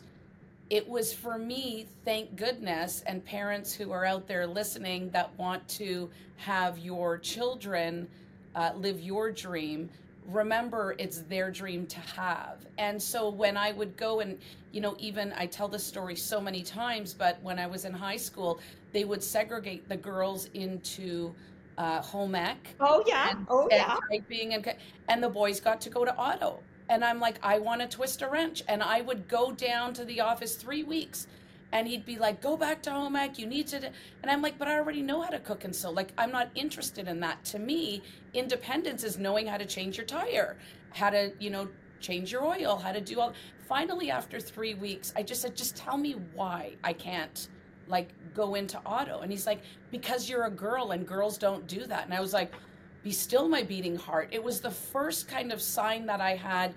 it 0.69 0.87
was 0.87 1.13
for 1.13 1.37
me, 1.37 1.87
thank 2.03 2.35
goodness, 2.35 3.03
and 3.05 3.23
parents 3.23 3.73
who 3.73 3.91
are 3.91 4.05
out 4.05 4.27
there 4.27 4.47
listening 4.47 5.09
that 5.11 5.37
want 5.37 5.67
to 5.69 6.09
have 6.37 6.79
your 6.79 7.17
children 7.17 8.07
uh, 8.55 8.71
live 8.75 8.99
your 8.99 9.31
dream. 9.31 9.89
Remember, 10.27 10.95
it's 10.97 11.19
their 11.21 11.51
dream 11.51 11.85
to 11.85 11.99
have. 11.99 12.65
And 12.79 12.99
so 12.99 13.29
when 13.29 13.57
I 13.57 13.73
would 13.73 13.95
go 13.95 14.21
and, 14.21 14.39
you 14.71 14.81
know, 14.81 14.95
even 14.97 15.33
I 15.37 15.45
tell 15.45 15.67
this 15.67 15.83
story 15.83 16.15
so 16.15 16.41
many 16.41 16.63
times, 16.63 17.13
but 17.13 17.39
when 17.43 17.59
I 17.59 17.67
was 17.67 17.85
in 17.85 17.93
high 17.93 18.17
school, 18.17 18.59
they 18.91 19.03
would 19.03 19.21
segregate 19.21 19.87
the 19.87 19.97
girls 19.97 20.49
into 20.55 21.35
uh, 21.77 22.01
home 22.01 22.36
ec. 22.36 22.75
Oh 22.80 23.04
yeah, 23.06 23.31
and, 23.31 23.45
oh 23.50 23.68
yeah. 23.69 23.98
typing 24.10 24.54
and 24.54 24.75
and 25.07 25.22
the 25.22 25.30
boys 25.30 25.60
got 25.60 25.81
to 25.81 25.89
go 25.89 26.06
to 26.06 26.16
auto, 26.16 26.62
and 26.89 27.04
I'm 27.04 27.19
like, 27.19 27.38
I 27.44 27.60
want 27.60 27.81
to 27.81 27.88
twist 27.88 28.22
a 28.22 28.30
wrench, 28.30 28.63
and 28.68 28.81
I 28.81 29.01
would 29.01 29.27
go 29.27 29.51
down 29.51 29.94
to 29.95 30.06
the 30.06 30.22
office 30.22 30.56
three 30.56 30.83
weeks, 30.83 31.27
and 31.72 31.88
he'd 31.88 32.06
be 32.06 32.18
like, 32.18 32.42
go 32.42 32.56
back 32.56 32.81
to 32.83 32.92
home 32.92 33.16
ec, 33.16 33.38
you 33.38 33.45
need 33.45 33.68
to, 33.68 33.77
and 34.22 34.31
I'm 34.31 34.42
like, 34.42 34.57
but 34.57 34.68
I 34.68 34.77
already 34.77 35.01
know 35.01 35.22
how 35.22 35.30
to 35.30 35.39
cook 35.39 35.63
and 35.63 35.75
sew. 35.75 35.92
Like 35.92 36.14
I'm 36.18 36.31
not 36.31 36.49
interested 36.56 37.07
in 37.07 37.19
that. 37.21 37.44
To 37.45 37.59
me, 37.59 38.02
independence 38.33 39.04
is 39.04 39.18
knowing 39.18 39.47
how 39.47 39.57
to 39.57 39.66
change 39.66 39.97
your 39.97 40.06
tire, 40.06 40.57
how 40.92 41.09
to 41.09 41.33
you 41.40 41.49
know 41.49 41.68
change 41.99 42.31
your 42.31 42.45
oil, 42.45 42.78
how 42.78 42.92
to 42.92 43.02
do 43.02 43.19
all. 43.19 43.33
Finally, 43.68 44.11
after 44.11 44.40
three 44.40 44.76
weeks, 44.76 45.11
I 45.16 45.23
just 45.23 45.42
said, 45.42 45.56
just 45.56 45.76
tell 45.76 45.97
me 45.97 46.16
why 46.35 46.76
I 46.83 46.94
can't 46.94 47.49
like 47.87 48.09
go 48.33 48.56
into 48.56 48.80
auto. 48.85 49.19
And 49.19 49.31
he's 49.31 49.45
like 49.45 49.61
because 49.92 50.30
you're 50.30 50.45
a 50.45 50.51
girl 50.51 50.92
and 50.92 51.07
girls 51.07 51.37
don't 51.37 51.68
do 51.68 51.85
that. 51.85 52.06
And 52.06 52.13
i 52.13 52.19
was 52.19 52.33
like 52.33 52.51
be 53.04 53.11
still 53.11 53.47
my 53.47 53.61
beating 53.61 53.95
heart. 53.95 54.30
It 54.31 54.44
was 54.44 54.61
the 54.61 54.71
first 54.71 55.27
kind 55.27 55.51
of 55.51 55.61
sign 55.61 56.06
that 56.07 56.21
i 56.21 56.35
had 56.35 56.73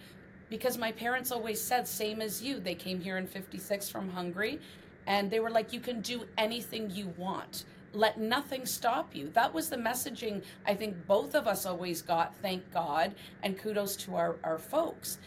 because 0.50 0.78
my 0.78 0.92
parents 0.92 1.32
always 1.32 1.60
said 1.60 1.86
same 1.88 2.20
as 2.20 2.42
you. 2.42 2.60
They 2.60 2.74
came 2.74 3.00
here 3.00 3.18
in 3.18 3.26
56 3.26 3.88
from 3.88 4.10
hungary 4.10 4.60
and 5.06 5.30
they 5.30 5.40
were 5.40 5.50
like 5.50 5.72
you 5.72 5.80
can 5.80 6.00
do 6.00 6.24
anything 6.36 6.90
you 6.90 7.12
want. 7.16 7.64
Let 7.94 8.20
nothing 8.20 8.66
stop 8.66 9.16
you 9.16 9.30
that 9.30 9.52
was 9.52 9.70
the 9.70 9.76
messaging 9.76 10.42
i 10.66 10.74
think 10.74 10.94
both 11.06 11.34
of 11.34 11.46
us 11.46 11.64
always 11.64 12.02
got 12.02 12.36
thank 12.42 12.70
god 12.72 13.14
and 13.42 13.58
kudos 13.58 13.96
to 13.96 14.14
our, 14.14 14.36
our 14.44 14.58
folks. 14.58 15.18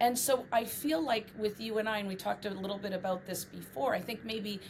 And 0.00 0.16
so 0.16 0.44
i 0.52 0.64
feel 0.64 1.02
like 1.02 1.28
with 1.38 1.60
you 1.60 1.78
and 1.78 1.88
i 1.88 1.98
and 1.98 2.08
we 2.08 2.16
talked 2.16 2.44
a 2.44 2.50
little 2.50 2.78
bit 2.78 2.92
about 2.92 3.26
this 3.26 3.44
before 3.44 3.94
i 3.94 4.00
think 4.00 4.24
maybe 4.24 4.60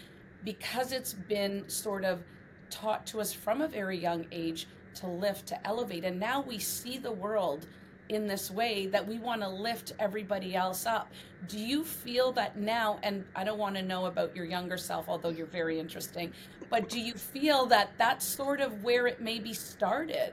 because 0.44 0.92
it's 0.92 1.12
been 1.12 1.68
sort 1.68 2.04
of 2.04 2.22
taught 2.70 3.06
to 3.06 3.20
us 3.20 3.32
from 3.32 3.60
a 3.60 3.68
very 3.68 3.98
young 3.98 4.26
age 4.32 4.66
to 4.94 5.06
lift, 5.06 5.46
to 5.48 5.66
elevate. 5.66 6.04
And 6.04 6.18
now 6.18 6.40
we 6.40 6.58
see 6.58 6.98
the 6.98 7.12
world 7.12 7.66
in 8.08 8.26
this 8.26 8.50
way 8.50 8.86
that 8.88 9.06
we 9.06 9.18
want 9.18 9.40
to 9.40 9.48
lift 9.48 9.92
everybody 10.00 10.56
else 10.56 10.84
up. 10.84 11.12
Do 11.46 11.58
you 11.58 11.84
feel 11.84 12.32
that 12.32 12.56
now, 12.56 12.98
and 13.04 13.24
I 13.36 13.44
don't 13.44 13.58
want 13.58 13.76
to 13.76 13.82
know 13.82 14.06
about 14.06 14.34
your 14.34 14.44
younger 14.44 14.76
self, 14.76 15.08
although 15.08 15.28
you're 15.28 15.46
very 15.46 15.78
interesting, 15.78 16.32
but 16.70 16.88
do 16.88 17.00
you 17.00 17.14
feel 17.14 17.66
that 17.66 17.92
that's 17.98 18.26
sort 18.26 18.60
of 18.60 18.82
where 18.82 19.06
it 19.06 19.20
maybe 19.20 19.52
started? 19.52 20.32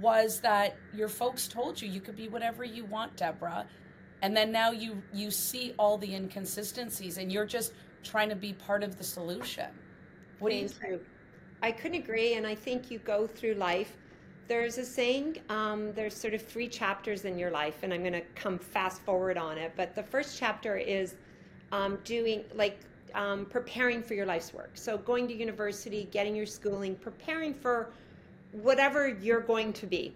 Was 0.00 0.40
that 0.40 0.76
your 0.94 1.08
folks 1.08 1.46
told 1.46 1.80
you 1.80 1.88
you 1.88 2.00
could 2.00 2.16
be 2.16 2.28
whatever 2.28 2.64
you 2.64 2.86
want, 2.86 3.14
Deborah, 3.16 3.66
and 4.22 4.34
then 4.34 4.50
now 4.50 4.70
you 4.70 5.02
you 5.12 5.30
see 5.30 5.74
all 5.78 5.98
the 5.98 6.14
inconsistencies, 6.14 7.18
and 7.18 7.30
you're 7.30 7.46
just 7.46 7.72
trying 8.06 8.28
to 8.28 8.36
be 8.36 8.52
part 8.52 8.82
of 8.82 8.96
the 8.96 9.04
solution. 9.04 9.70
What 10.38 10.52
Thank 10.52 10.68
do 10.68 10.74
you 10.74 10.96
think? 10.98 11.02
I 11.62 11.72
couldn't 11.72 11.98
agree, 11.98 12.34
and 12.34 12.46
I 12.46 12.54
think 12.54 12.90
you 12.90 12.98
go 12.98 13.26
through 13.26 13.54
life. 13.54 13.96
There's 14.48 14.78
a 14.78 14.84
saying, 14.84 15.38
um, 15.48 15.92
there's 15.94 16.14
sort 16.14 16.34
of 16.34 16.42
three 16.42 16.68
chapters 16.68 17.24
in 17.24 17.36
your 17.38 17.50
life, 17.50 17.82
and 17.82 17.92
I'm 17.92 18.02
going 18.02 18.12
to 18.12 18.20
come 18.34 18.58
fast 18.58 19.02
forward 19.02 19.36
on 19.36 19.58
it. 19.58 19.72
But 19.76 19.94
the 19.94 20.02
first 20.02 20.38
chapter 20.38 20.76
is 20.76 21.16
um, 21.72 21.98
doing, 22.04 22.44
like, 22.54 22.78
um, 23.14 23.46
preparing 23.46 24.02
for 24.02 24.14
your 24.14 24.26
life's 24.26 24.52
work. 24.54 24.70
So, 24.74 24.98
going 24.98 25.26
to 25.28 25.34
university, 25.34 26.08
getting 26.12 26.36
your 26.36 26.46
schooling, 26.46 26.94
preparing 26.94 27.54
for 27.54 27.90
whatever 28.52 29.08
you're 29.08 29.40
going 29.40 29.72
to 29.72 29.86
be. 29.86 30.14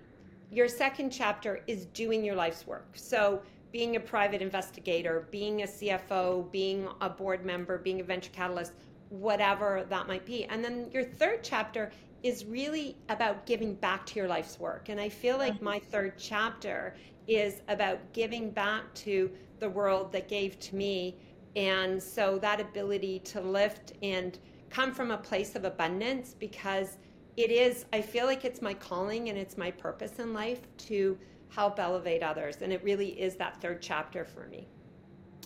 Your 0.52 0.68
second 0.68 1.10
chapter 1.10 1.62
is 1.66 1.86
doing 1.86 2.24
your 2.24 2.36
life's 2.36 2.66
work. 2.66 2.88
So, 2.94 3.42
being 3.72 3.96
a 3.96 4.00
private 4.00 4.42
investigator, 4.42 5.28
being 5.30 5.62
a 5.62 5.66
CFO, 5.66 6.50
being 6.50 6.88
a 7.00 7.08
board 7.08 7.44
member, 7.44 7.78
being 7.78 8.00
a 8.00 8.04
venture 8.04 8.30
catalyst, 8.32 8.72
whatever 9.10 9.86
that 9.88 10.06
might 10.06 10.24
be. 10.24 10.44
And 10.44 10.64
then 10.64 10.90
your 10.92 11.04
third 11.04 11.40
chapter 11.42 11.90
is 12.22 12.44
really 12.44 12.96
about 13.08 13.46
giving 13.46 13.74
back 13.74 14.04
to 14.06 14.16
your 14.16 14.28
life's 14.28 14.58
work. 14.58 14.88
And 14.88 15.00
I 15.00 15.08
feel 15.08 15.38
like 15.38 15.62
my 15.62 15.78
third 15.78 16.14
chapter 16.18 16.94
is 17.26 17.62
about 17.68 17.98
giving 18.12 18.50
back 18.50 18.92
to 18.94 19.30
the 19.58 19.70
world 19.70 20.12
that 20.12 20.28
gave 20.28 20.58
to 20.60 20.76
me. 20.76 21.16
And 21.56 22.02
so 22.02 22.38
that 22.38 22.60
ability 22.60 23.20
to 23.20 23.40
lift 23.40 23.92
and 24.02 24.38
come 24.68 24.92
from 24.92 25.10
a 25.10 25.16
place 25.16 25.56
of 25.56 25.64
abundance 25.64 26.34
because 26.38 26.98
it 27.36 27.50
is, 27.50 27.86
I 27.92 28.02
feel 28.02 28.26
like 28.26 28.44
it's 28.44 28.60
my 28.60 28.74
calling 28.74 29.28
and 29.28 29.38
it's 29.38 29.56
my 29.56 29.70
purpose 29.70 30.18
in 30.18 30.32
life 30.32 30.60
to 30.88 31.18
help 31.50 31.78
elevate 31.78 32.22
others. 32.22 32.56
And 32.62 32.72
it 32.72 32.82
really 32.82 33.20
is 33.20 33.36
that 33.36 33.60
third 33.60 33.82
chapter 33.82 34.24
for 34.24 34.46
me. 34.46 34.68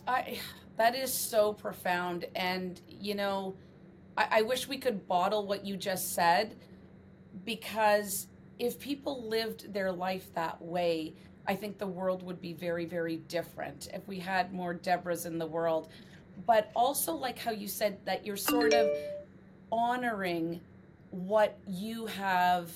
I, 0.06 0.38
that 0.76 0.94
is 0.94 1.12
so 1.12 1.52
profound. 1.52 2.26
And, 2.34 2.80
you 2.88 3.14
know, 3.14 3.54
I, 4.16 4.26
I 4.30 4.42
wish 4.42 4.68
we 4.68 4.78
could 4.78 5.06
bottle 5.08 5.46
what 5.46 5.64
you 5.64 5.76
just 5.76 6.14
said 6.14 6.56
because 7.44 8.28
if 8.58 8.78
people 8.78 9.28
lived 9.28 9.72
their 9.72 9.90
life 9.90 10.32
that 10.34 10.60
way, 10.62 11.14
I 11.46 11.54
think 11.54 11.78
the 11.78 11.86
world 11.86 12.22
would 12.22 12.40
be 12.40 12.52
very, 12.52 12.84
very 12.84 13.16
different 13.16 13.88
if 13.92 14.06
we 14.08 14.18
had 14.18 14.52
more 14.52 14.74
Deborahs 14.74 15.26
in 15.26 15.38
the 15.38 15.46
world. 15.46 15.88
But 16.46 16.70
also, 16.74 17.14
like 17.14 17.38
how 17.38 17.50
you 17.50 17.68
said, 17.68 17.98
that 18.06 18.24
you're 18.24 18.36
sort 18.36 18.74
of 18.74 18.88
honoring 19.70 20.60
what 21.10 21.58
you 21.66 22.06
have 22.06 22.70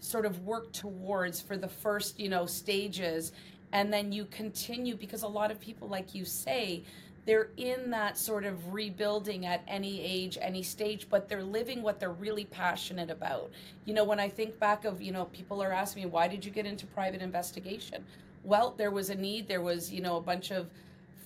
sort 0.00 0.26
of 0.26 0.44
work 0.44 0.72
towards 0.72 1.40
for 1.40 1.56
the 1.56 1.68
first, 1.68 2.18
you 2.18 2.28
know, 2.28 2.46
stages. 2.46 3.32
And 3.72 3.92
then 3.92 4.10
you 4.10 4.24
continue 4.26 4.96
because 4.96 5.22
a 5.22 5.28
lot 5.28 5.50
of 5.50 5.60
people, 5.60 5.88
like 5.88 6.14
you 6.14 6.24
say, 6.24 6.82
they're 7.26 7.50
in 7.58 7.90
that 7.90 8.16
sort 8.16 8.44
of 8.44 8.72
rebuilding 8.72 9.46
at 9.46 9.62
any 9.68 10.02
age, 10.02 10.38
any 10.40 10.62
stage, 10.62 11.06
but 11.08 11.28
they're 11.28 11.44
living 11.44 11.82
what 11.82 12.00
they're 12.00 12.10
really 12.10 12.46
passionate 12.46 13.10
about. 13.10 13.50
You 13.84 13.94
know, 13.94 14.04
when 14.04 14.18
I 14.18 14.28
think 14.28 14.58
back 14.58 14.84
of, 14.84 15.00
you 15.00 15.12
know, 15.12 15.26
people 15.26 15.62
are 15.62 15.70
asking 15.70 16.04
me, 16.04 16.08
why 16.08 16.28
did 16.28 16.44
you 16.44 16.50
get 16.50 16.66
into 16.66 16.86
private 16.86 17.20
investigation? 17.20 18.04
Well, 18.42 18.74
there 18.76 18.90
was 18.90 19.10
a 19.10 19.14
need. 19.14 19.46
There 19.46 19.60
was, 19.60 19.92
you 19.92 20.00
know, 20.00 20.16
a 20.16 20.20
bunch 20.20 20.50
of 20.50 20.68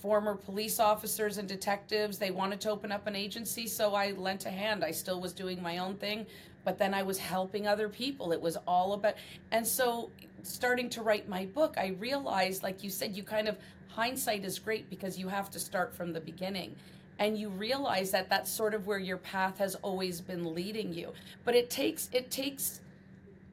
former 0.01 0.35
police 0.35 0.79
officers 0.79 1.37
and 1.37 1.47
detectives. 1.47 2.17
They 2.17 2.29
wanted 2.29 2.59
to 2.61 2.69
open 2.69 2.91
up 2.91 3.07
an 3.07 3.15
agency, 3.15 3.65
so 3.65 3.95
I 3.95 4.11
lent 4.11 4.45
a 4.45 4.51
hand. 4.51 4.83
I 4.83 4.91
still 4.91 5.21
was 5.21 5.33
doing 5.33 5.59
my 5.63 5.77
own 5.79 5.95
thing, 5.95 6.27
but 6.65 6.77
then 6.77 6.93
I 6.93 7.03
was 7.03 7.17
helping 7.17 7.67
other 7.67 7.87
people. 7.87 8.33
It 8.33 8.41
was 8.41 8.57
all 8.67 8.93
about, 8.93 9.13
and 9.51 9.65
so 9.65 10.09
starting 10.43 10.89
to 10.89 11.01
write 11.01 11.29
my 11.29 11.45
book, 11.45 11.75
I 11.77 11.95
realized, 11.99 12.63
like 12.63 12.83
you 12.83 12.89
said, 12.89 13.15
you 13.15 13.23
kind 13.23 13.47
of 13.47 13.57
hindsight 13.87 14.43
is 14.43 14.59
great 14.59 14.89
because 14.89 15.17
you 15.17 15.29
have 15.29 15.49
to 15.51 15.59
start 15.59 15.93
from 15.93 16.11
the 16.11 16.19
beginning. 16.19 16.75
And 17.17 17.37
you 17.37 17.47
realize 17.47 18.11
that 18.11 18.29
that's 18.29 18.51
sort 18.51 18.73
of 18.73 18.87
where 18.87 18.99
your 18.99 19.17
path 19.17 19.57
has 19.59 19.75
always 19.75 20.19
been 20.19 20.53
leading 20.53 20.93
you. 20.93 21.13
But 21.45 21.55
it 21.55 21.69
takes 21.69 22.09
it 22.11 22.29
takes 22.29 22.81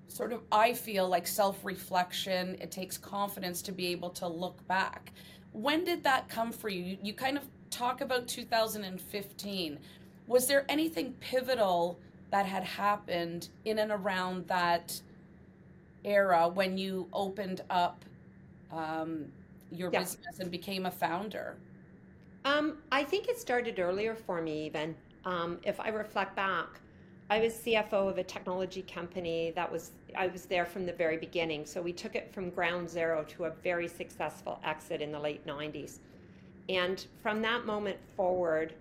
sort 0.09 0.33
of 0.33 0.42
i 0.50 0.73
feel 0.73 1.09
like 1.09 1.28
self-reflection. 1.28 2.57
It 2.61 2.73
takes 2.73 2.99
confidence 2.99 3.62
to 3.62 3.73
be 3.73 3.87
able 3.88 4.11
to 4.11 4.26
look 4.26 4.66
back. 4.66 5.12
When 5.52 5.85
did 5.85 6.02
that 6.02 6.28
come 6.28 6.50
for 6.50 6.71
you? 6.71 6.83
You, 6.83 6.99
you 7.02 7.14
kind 7.14 7.37
of 7.37 7.45
talk 7.71 8.00
about 8.00 8.26
2015 8.26 9.78
was 10.26 10.47
there 10.47 10.64
anything 10.69 11.12
pivotal 11.21 11.99
that 12.33 12.47
had 12.47 12.65
happened 12.65 13.51
in 13.67 13.79
and 13.79 13.93
around 13.93 14.49
that 14.49 15.01
era 16.05 16.49
when 16.49 16.77
you 16.79 17.07
opened 17.12 17.61
up 17.71 18.05
um, 18.73 19.27
your 19.71 19.91
yeah. 19.93 20.01
business 20.01 20.41
and 20.41 20.51
became 20.51 20.87
a 20.87 20.91
founder? 20.91 21.57
Um, 22.45 22.79
I 22.91 23.05
think 23.05 23.29
it 23.29 23.39
started 23.39 23.79
earlier 23.79 24.15
for 24.15 24.41
me, 24.41 24.65
even. 24.67 24.97
Um, 25.27 25.59
if 25.62 25.79
I 25.79 25.89
reflect 25.89 26.35
back, 26.35 26.81
I 27.31 27.39
was 27.39 27.53
CFO 27.53 28.09
of 28.09 28.17
a 28.17 28.25
technology 28.25 28.83
company 28.83 29.53
that 29.55 29.71
was, 29.71 29.93
I 30.17 30.27
was 30.27 30.47
there 30.47 30.65
from 30.65 30.87
the 30.87 30.93
very 30.93 31.19
beginning. 31.19 31.67
So 31.67 31.83
we 31.83 31.93
took 31.93 32.17
it 32.17 32.33
from 32.33 32.49
ground 32.49 32.89
zero 32.89 33.25
to 33.29 33.45
a 33.45 33.51
very 33.62 33.89
successful 33.89 34.59
exit 34.65 35.03
in 35.03 35.12
the 35.12 35.21
late 35.21 35.47
90s. 35.47 35.99
And 36.71 37.05
from 37.23 37.43
that 37.43 37.67
moment 37.67 37.99
forward, 38.17 38.75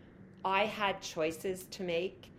I 0.46 0.66
had 0.66 1.02
choices 1.02 1.66
to 1.72 1.84
make 1.84 2.31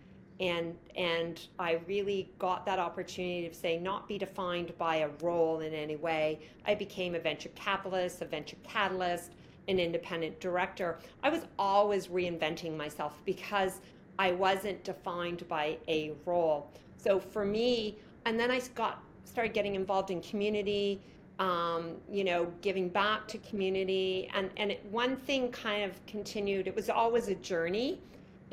and 0.43 0.75
and 0.97 1.47
I 1.57 1.79
really 1.87 2.29
got 2.37 2.65
that 2.65 2.77
opportunity 2.77 3.47
to 3.47 3.55
say 3.55 3.77
not 3.77 4.07
be 4.07 4.17
defined 4.17 4.77
by 4.77 4.97
a 4.97 5.09
role 5.21 5.61
in 5.61 5.73
any 5.73 5.95
way. 5.95 6.39
I 6.65 6.75
became 6.75 7.15
a 7.15 7.19
venture 7.19 7.49
capitalist, 7.55 8.21
a 8.21 8.25
venture 8.25 8.57
catalyst, 8.63 9.31
an 9.69 9.79
independent 9.79 10.39
director. 10.41 10.99
I 11.23 11.29
was 11.29 11.41
always 11.57 12.07
reinventing 12.07 12.75
myself 12.75 13.21
because 13.25 13.79
I 14.19 14.33
wasn't 14.33 14.83
defined 14.83 15.47
by 15.47 15.77
a 15.87 16.11
role. 16.25 16.69
So 16.97 17.19
for 17.19 17.45
me, 17.45 17.97
and 18.25 18.37
then 18.37 18.51
I 18.51 18.59
got 18.75 19.01
started 19.23 19.53
getting 19.53 19.75
involved 19.75 20.11
in 20.11 20.21
community, 20.21 21.01
um, 21.39 21.95
you 22.11 22.25
know, 22.25 22.51
giving 22.61 22.89
back 22.89 23.29
to 23.29 23.37
community, 23.37 24.29
and 24.33 24.49
and 24.57 24.71
it, 24.71 24.85
one 24.91 25.15
thing 25.15 25.51
kind 25.53 25.89
of 25.89 26.05
continued. 26.05 26.67
It 26.67 26.75
was 26.75 26.89
always 26.89 27.29
a 27.29 27.35
journey 27.35 27.99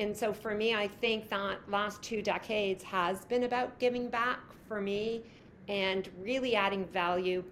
and 0.01 0.17
so 0.17 0.33
for 0.33 0.55
me, 0.55 0.73
I 0.73 0.87
think 0.87 1.29
that 1.29 1.59
last 1.69 2.01
two 2.01 2.23
decades 2.23 2.83
has 2.83 3.23
been 3.25 3.43
about 3.43 3.77
giving 3.77 4.09
back 4.09 4.39
for 4.67 4.81
me 4.81 5.21
and 5.67 6.09
really 6.19 6.55
adding 6.55 6.85
value 6.85 7.43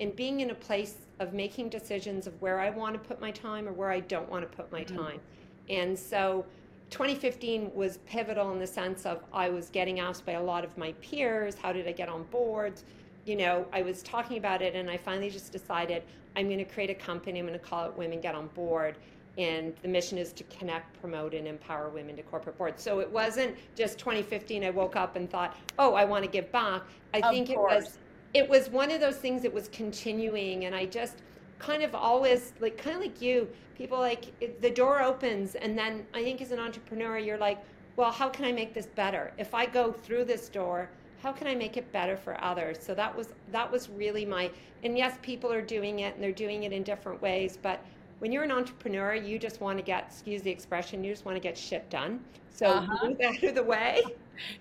and 0.00 0.16
being 0.16 0.40
in 0.40 0.48
a 0.48 0.54
place 0.54 0.94
of 1.20 1.34
making 1.34 1.68
decisions 1.68 2.26
of 2.26 2.40
where 2.40 2.60
I 2.60 2.70
want 2.70 2.94
to 2.94 2.98
put 2.98 3.20
my 3.20 3.30
time 3.30 3.68
or 3.68 3.72
where 3.72 3.90
I 3.90 4.00
don't 4.00 4.26
want 4.30 4.50
to 4.50 4.56
put 4.56 4.72
my 4.72 4.84
mm-hmm. 4.84 4.96
time. 4.96 5.20
And 5.68 5.98
so 5.98 6.46
2015 6.88 7.72
was 7.74 7.98
pivotal 8.06 8.52
in 8.52 8.58
the 8.58 8.66
sense 8.66 9.04
of 9.04 9.22
I 9.30 9.50
was 9.50 9.68
getting 9.68 10.00
asked 10.00 10.24
by 10.24 10.32
a 10.32 10.42
lot 10.42 10.64
of 10.64 10.78
my 10.78 10.92
peers, 11.02 11.56
how 11.56 11.74
did 11.74 11.86
I 11.86 11.92
get 11.92 12.08
on 12.08 12.22
boards? 12.30 12.84
You 13.26 13.36
know, 13.36 13.66
I 13.70 13.82
was 13.82 14.02
talking 14.02 14.38
about 14.38 14.62
it 14.62 14.74
and 14.74 14.90
I 14.90 14.96
finally 14.96 15.28
just 15.28 15.52
decided 15.52 16.04
I'm 16.36 16.46
going 16.46 16.56
to 16.56 16.64
create 16.64 16.88
a 16.88 16.94
company, 16.94 17.38
I'm 17.38 17.46
going 17.46 17.58
to 17.58 17.62
call 17.62 17.84
it 17.84 17.98
Women 17.98 18.22
Get 18.22 18.34
On 18.34 18.46
Board 18.48 18.96
and 19.38 19.72
the 19.82 19.88
mission 19.88 20.18
is 20.18 20.32
to 20.32 20.44
connect, 20.44 21.00
promote, 21.00 21.32
and 21.32 21.46
empower 21.46 21.88
women 21.88 22.16
to 22.16 22.22
corporate 22.22 22.58
boards. 22.58 22.82
So 22.82 22.98
it 22.98 23.10
wasn't 23.10 23.56
just 23.76 23.98
2015. 23.98 24.64
I 24.64 24.70
woke 24.70 24.96
up 24.96 25.16
and 25.16 25.30
thought, 25.30 25.56
"Oh, 25.78 25.94
I 25.94 26.04
want 26.04 26.24
to 26.24 26.30
give 26.30 26.50
back." 26.50 26.82
I 27.14 27.20
of 27.20 27.30
think 27.30 27.48
course. 27.54 27.72
it 27.72 27.76
was 27.76 27.98
it 28.34 28.48
was 28.48 28.68
one 28.68 28.90
of 28.90 29.00
those 29.00 29.16
things 29.16 29.42
that 29.42 29.54
was 29.54 29.68
continuing, 29.68 30.64
and 30.64 30.74
I 30.74 30.86
just 30.86 31.18
kind 31.58 31.82
of 31.82 31.94
always 31.94 32.52
like 32.60 32.76
kind 32.76 32.96
of 32.96 33.02
like 33.02 33.22
you. 33.22 33.48
People 33.76 33.98
like 33.98 34.26
it, 34.40 34.60
the 34.60 34.70
door 34.70 35.00
opens, 35.00 35.54
and 35.54 35.78
then 35.78 36.04
I 36.12 36.22
think 36.24 36.42
as 36.42 36.50
an 36.50 36.58
entrepreneur, 36.58 37.18
you're 37.18 37.38
like, 37.38 37.58
"Well, 37.96 38.10
how 38.10 38.28
can 38.28 38.44
I 38.44 38.52
make 38.52 38.74
this 38.74 38.86
better? 38.86 39.32
If 39.38 39.54
I 39.54 39.66
go 39.66 39.92
through 39.92 40.24
this 40.24 40.48
door." 40.48 40.90
how 41.20 41.32
can 41.32 41.48
i 41.48 41.54
make 41.54 41.76
it 41.76 41.90
better 41.92 42.16
for 42.16 42.40
others 42.42 42.78
so 42.80 42.94
that 42.94 43.14
was 43.16 43.30
that 43.50 43.68
was 43.70 43.88
really 43.90 44.24
my 44.24 44.48
and 44.84 44.96
yes 44.96 45.18
people 45.20 45.52
are 45.52 45.62
doing 45.62 45.98
it 46.00 46.14
and 46.14 46.22
they're 46.22 46.30
doing 46.30 46.62
it 46.62 46.72
in 46.72 46.84
different 46.84 47.20
ways 47.20 47.58
but 47.60 47.84
when 48.18 48.32
you're 48.32 48.44
an 48.44 48.50
entrepreneur, 48.52 49.14
you 49.14 49.38
just 49.38 49.60
want 49.60 49.78
to 49.78 49.84
get, 49.84 50.06
excuse 50.08 50.42
the 50.42 50.50
expression, 50.50 51.04
you 51.04 51.12
just 51.12 51.24
want 51.24 51.36
to 51.36 51.40
get 51.40 51.56
shit 51.56 51.88
done. 51.90 52.20
So 52.50 52.66
uh-huh. 52.66 53.08
move 53.08 53.20
out 53.24 53.42
of 53.42 53.54
the 53.54 53.62
way. 53.62 54.02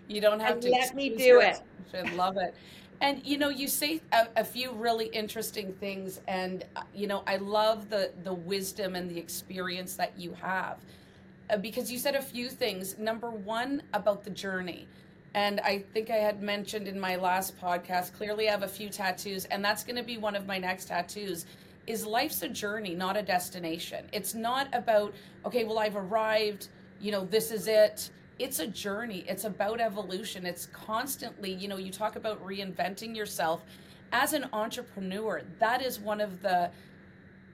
You 0.08 0.22
don't 0.22 0.40
have 0.40 0.60
to 0.62 0.72
let 0.72 0.96
me 0.96 1.10
do 1.16 1.40
it. 1.40 1.62
Love 2.16 2.38
it. 2.38 2.56
And 3.00 3.24
you 3.24 3.38
know, 3.38 3.50
you 3.50 3.68
say 3.68 4.02
a, 4.12 4.28
a, 4.38 4.44
few 4.44 4.72
really 4.72 5.06
interesting 5.08 5.72
things, 5.74 6.20
and 6.28 6.66
uh, 6.76 6.82
you 6.96 7.06
know, 7.06 7.22
I 7.28 7.36
love 7.36 7.90
the 7.92 8.12
the 8.24 8.34
wisdom 8.34 8.96
and 8.96 9.08
the 9.08 9.20
experience 9.20 9.96
that 9.98 10.14
you 10.18 10.34
have, 10.42 10.80
uh, 11.52 11.58
because 11.58 11.92
you 11.92 12.00
said 12.00 12.16
a 12.16 12.22
few 12.22 12.50
things. 12.50 12.98
Number 12.98 13.30
one 13.30 13.84
about 13.94 14.24
the 14.24 14.32
journey, 14.32 14.88
and 15.36 15.60
I 15.60 15.78
think 15.94 16.10
I 16.10 16.16
had 16.16 16.42
mentioned 16.42 16.88
in 16.88 17.00
my 17.00 17.18
last 17.18 17.56
podcast. 17.62 18.14
Clearly, 18.14 18.48
I 18.48 18.52
have 18.52 18.64
a 18.64 18.68
few 18.68 18.90
tattoos, 18.90 19.46
and 19.46 19.64
that's 19.64 19.84
going 19.84 19.98
to 19.98 20.04
be 20.04 20.18
one 20.18 20.36
of 20.36 20.48
my 20.48 20.58
next 20.58 20.86
tattoos 20.86 21.46
is 21.88 22.06
life's 22.06 22.44
a 22.44 22.50
journey, 22.50 22.94
not 22.94 23.18
a 23.18 23.24
destination. 23.24 24.06
It's 24.12 24.36
not 24.36 24.68
about, 24.74 25.14
okay, 25.46 25.64
well, 25.64 25.80
I've 25.80 25.96
arrived, 25.96 26.68
you 27.00 27.12
know, 27.12 27.26
this 27.26 27.52
is 27.52 27.68
it. 27.68 28.12
It's 28.38 28.60
a 28.60 28.68
journey. 28.68 29.26
It's 29.28 29.46
about 29.46 29.80
evolution. 29.80 30.46
It's 30.46 30.68
constantly, 30.68 31.52
you 31.52 31.68
know, 31.68 31.78
you 31.78 31.92
talk 31.92 32.18
about 32.18 32.46
reinventing 32.46 33.16
yourself. 33.16 33.64
As 34.12 34.34
an 34.34 34.48
entrepreneur, 34.54 35.42
that 35.60 35.82
is 35.82 36.00
one 36.00 36.22
of 36.22 36.42
the 36.42 36.70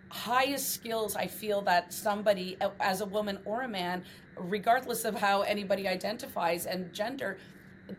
highest 0.09 0.71
skills 0.71 1.15
I 1.15 1.27
feel 1.27 1.61
that 1.61 1.93
somebody, 1.93 2.57
as 2.79 3.01
a 3.01 3.05
woman 3.05 3.39
or 3.45 3.61
a 3.61 3.67
man, 3.67 4.03
regardless 4.35 5.05
of 5.05 5.15
how 5.15 5.41
anybody 5.41 5.87
identifies 5.87 6.65
and 6.65 6.91
gender, 6.93 7.37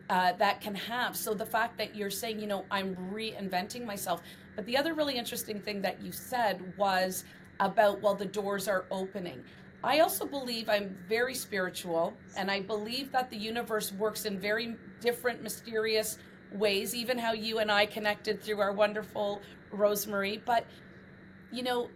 uh, 0.09 0.33
that 0.33 0.61
can 0.61 0.75
have. 0.75 1.15
So 1.15 1.33
the 1.33 1.45
fact 1.45 1.77
that 1.77 1.95
you're 1.95 2.09
saying, 2.09 2.39
you 2.39 2.47
know, 2.47 2.65
I'm 2.71 2.95
reinventing 3.13 3.85
myself, 3.85 4.21
but 4.55 4.65
the 4.65 4.77
other 4.77 4.93
really 4.93 5.17
interesting 5.17 5.59
thing 5.59 5.81
that 5.81 6.01
you 6.01 6.11
said 6.11 6.61
was 6.77 7.23
about, 7.59 8.01
well, 8.01 8.15
the 8.15 8.25
doors 8.25 8.67
are 8.67 8.85
opening. 8.91 9.43
I 9.83 9.99
also 9.99 10.25
believe 10.25 10.67
I'm 10.67 10.97
very 11.07 11.35
spiritual, 11.35 12.13
and 12.35 12.49
I 12.49 12.61
believe 12.61 13.11
that 13.11 13.29
the 13.29 13.37
universe 13.37 13.91
works 13.91 14.25
in 14.25 14.39
very 14.39 14.75
different, 14.99 15.43
mysterious 15.43 16.17
ways, 16.53 16.95
even 16.95 17.17
how 17.17 17.33
you 17.33 17.59
and 17.59 17.71
I 17.71 17.85
connected 17.85 18.41
through 18.41 18.61
our 18.61 18.71
wonderful 18.71 19.41
Rosemary. 19.71 20.41
But, 20.43 20.65
you 21.51 21.61
know, 21.61 21.89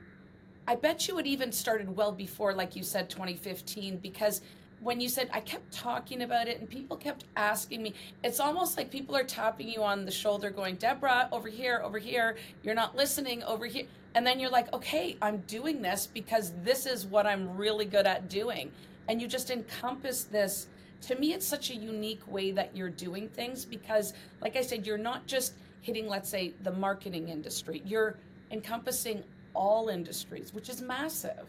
I 0.68 0.76
bet 0.76 1.08
you 1.08 1.18
it 1.18 1.26
even 1.26 1.52
started 1.52 1.96
well 1.96 2.12
before, 2.12 2.54
like 2.54 2.76
you 2.76 2.84
said, 2.84 3.10
2015, 3.10 3.98
because 3.98 4.42
when 4.82 5.02
you 5.02 5.10
said 5.10 5.30
I 5.34 5.42
kept 5.42 5.72
talking 5.74 6.22
about 6.22 6.48
it 6.48 6.60
and 6.60 6.70
people 6.70 6.96
kept 6.96 7.26
asking 7.36 7.84
me, 7.84 7.94
it's 8.24 8.40
almost 8.40 8.78
like 8.78 8.90
people 8.90 9.16
are 9.16 9.24
tapping 9.24 9.70
you 9.70 9.84
on 9.84 10.06
the 10.06 10.12
shoulder, 10.12 10.50
going, 10.50 10.76
Deborah, 10.76 11.30
over 11.32 11.50
here, 11.50 11.82
over 11.84 12.00
here, 12.00 12.38
you're 12.64 12.76
not 12.76 12.96
listening, 12.96 13.44
over 13.44 13.66
here. 13.66 13.86
And 14.16 14.26
then 14.26 14.40
you're 14.40 14.50
like, 14.50 14.74
okay, 14.74 15.18
I'm 15.22 15.38
doing 15.48 15.82
this 15.82 16.08
because 16.08 16.54
this 16.64 16.86
is 16.86 17.06
what 17.06 17.28
I'm 17.28 17.56
really 17.56 17.86
good 17.86 18.08
at 18.08 18.30
doing. 18.30 18.72
And 19.08 19.22
you 19.22 19.28
just 19.28 19.52
encompass 19.52 20.24
this. 20.24 20.68
To 21.02 21.16
me, 21.16 21.34
it's 21.34 21.46
such 21.46 21.70
a 21.70 21.76
unique 21.76 22.22
way 22.28 22.52
that 22.52 22.76
you're 22.76 22.90
doing 22.90 23.30
things 23.30 23.66
because, 23.66 24.14
like 24.42 24.56
I 24.56 24.62
said, 24.62 24.86
you're 24.86 24.98
not 24.98 25.28
just 25.28 25.54
hitting, 25.82 26.08
let's 26.08 26.30
say, 26.30 26.54
the 26.64 26.72
marketing 26.72 27.30
industry, 27.30 27.82
you're 27.86 28.18
encompassing 28.52 29.24
all 29.54 29.90
industries, 29.90 30.54
which 30.54 30.70
is 30.70 30.82
massive. 30.82 31.48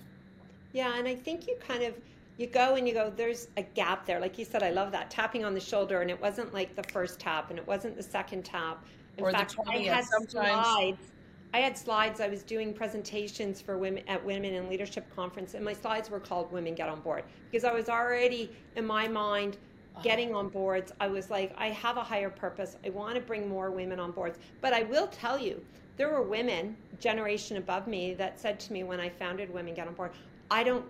Yeah, 0.72 0.96
and 0.96 1.08
I 1.08 1.14
think 1.16 1.48
you 1.48 1.56
kind 1.66 1.82
of 1.82 1.94
you 2.40 2.46
go 2.46 2.76
and 2.76 2.88
you 2.88 2.94
go 2.94 3.12
there's 3.14 3.48
a 3.58 3.62
gap 3.62 4.06
there. 4.06 4.18
Like 4.18 4.38
you 4.38 4.46
said 4.46 4.62
i 4.62 4.70
love 4.70 4.90
that 4.92 5.10
tapping 5.10 5.44
on 5.44 5.52
the 5.52 5.60
shoulder. 5.60 6.00
And 6.00 6.10
it 6.10 6.18
wasn't 6.20 6.54
like 6.54 6.74
the 6.74 6.82
first 6.84 7.20
tap 7.20 7.50
and 7.50 7.58
it 7.58 7.66
wasn't 7.66 7.96
the 7.98 8.02
second 8.02 8.46
tap. 8.46 8.82
In 9.18 9.24
or 9.24 9.30
fact 9.30 9.56
i 9.68 9.76
had 9.76 10.04
sometimes. 10.06 10.66
slides. 10.66 11.12
I 11.52 11.58
had 11.58 11.76
slides. 11.76 12.20
I 12.20 12.28
was 12.28 12.42
doing 12.42 12.72
presentations 12.72 13.60
for 13.60 13.76
women 13.76 14.04
at 14.08 14.24
women 14.24 14.54
in 14.54 14.70
leadership 14.70 15.04
conference 15.14 15.52
and 15.52 15.62
my 15.62 15.74
slides 15.74 16.08
were 16.08 16.20
called 16.20 16.50
women 16.50 16.74
get 16.74 16.88
on 16.88 17.00
board. 17.00 17.24
Because 17.50 17.64
i 17.64 17.72
was 17.74 17.90
already 17.90 18.50
in 18.74 18.86
my 18.86 19.06
mind 19.06 19.58
getting 20.02 20.34
on 20.34 20.48
boards. 20.48 20.92
I 20.98 21.08
was 21.08 21.28
like 21.28 21.54
i 21.58 21.66
have 21.66 21.98
a 21.98 22.02
higher 22.02 22.30
purpose. 22.30 22.78
I 22.86 22.88
want 22.88 23.16
to 23.16 23.20
bring 23.20 23.50
more 23.50 23.70
women 23.70 24.00
on 24.00 24.12
boards. 24.12 24.38
But 24.62 24.72
i 24.72 24.84
will 24.84 25.08
tell 25.08 25.38
you 25.38 25.62
there 25.98 26.08
were 26.08 26.22
women 26.22 26.74
generation 27.00 27.58
above 27.58 27.86
me 27.86 28.14
that 28.14 28.40
said 28.40 28.58
to 28.60 28.72
me 28.72 28.82
when 28.84 29.00
i 29.00 29.08
founded 29.10 29.52
women 29.52 29.74
get 29.74 29.86
on 29.86 29.92
board 29.92 30.12
i 30.50 30.62
don't 30.62 30.84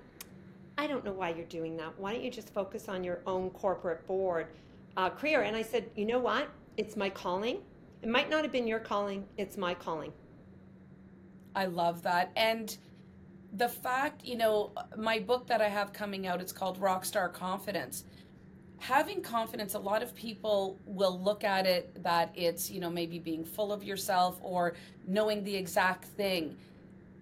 I 0.81 0.87
don't 0.87 1.05
know 1.05 1.13
why 1.13 1.29
you're 1.29 1.45
doing 1.45 1.77
that. 1.77 1.93
Why 1.99 2.15
don't 2.15 2.25
you 2.25 2.31
just 2.31 2.55
focus 2.55 2.89
on 2.89 3.05
your 3.05 3.21
own 3.27 3.51
corporate 3.51 4.07
board 4.07 4.47
uh, 4.97 5.11
career? 5.11 5.43
And 5.43 5.55
I 5.55 5.61
said, 5.61 5.91
you 5.95 6.07
know 6.07 6.19
what? 6.19 6.49
It's 6.79 6.97
my 6.97 7.11
calling. 7.11 7.59
It 8.01 8.09
might 8.09 8.31
not 8.31 8.45
have 8.45 8.51
been 8.51 8.67
your 8.67 8.79
calling, 8.79 9.27
it's 9.37 9.59
my 9.59 9.75
calling. 9.75 10.11
I 11.55 11.67
love 11.67 12.01
that. 12.05 12.33
And 12.35 12.75
the 13.59 13.69
fact, 13.69 14.25
you 14.25 14.39
know, 14.39 14.73
my 14.97 15.19
book 15.19 15.47
that 15.49 15.61
I 15.61 15.69
have 15.69 15.93
coming 15.93 16.27
out, 16.27 16.41
it's 16.41 16.53
called 16.53 16.81
Rockstar 16.81 17.31
Confidence. 17.31 18.05
Having 18.79 19.21
confidence, 19.21 19.75
a 19.75 19.79
lot 19.79 20.03
of 20.03 20.15
people 20.15 20.79
will 20.87 21.21
look 21.21 21.45
at 21.45 21.67
it 21.67 22.03
that 22.03 22.33
it's, 22.35 22.71
you 22.71 22.81
know, 22.81 22.89
maybe 22.89 23.19
being 23.19 23.45
full 23.45 23.71
of 23.71 23.85
yourself 23.85 24.39
or 24.41 24.73
knowing 25.07 25.45
the 25.45 25.55
exact 25.55 26.07
thing. 26.07 26.57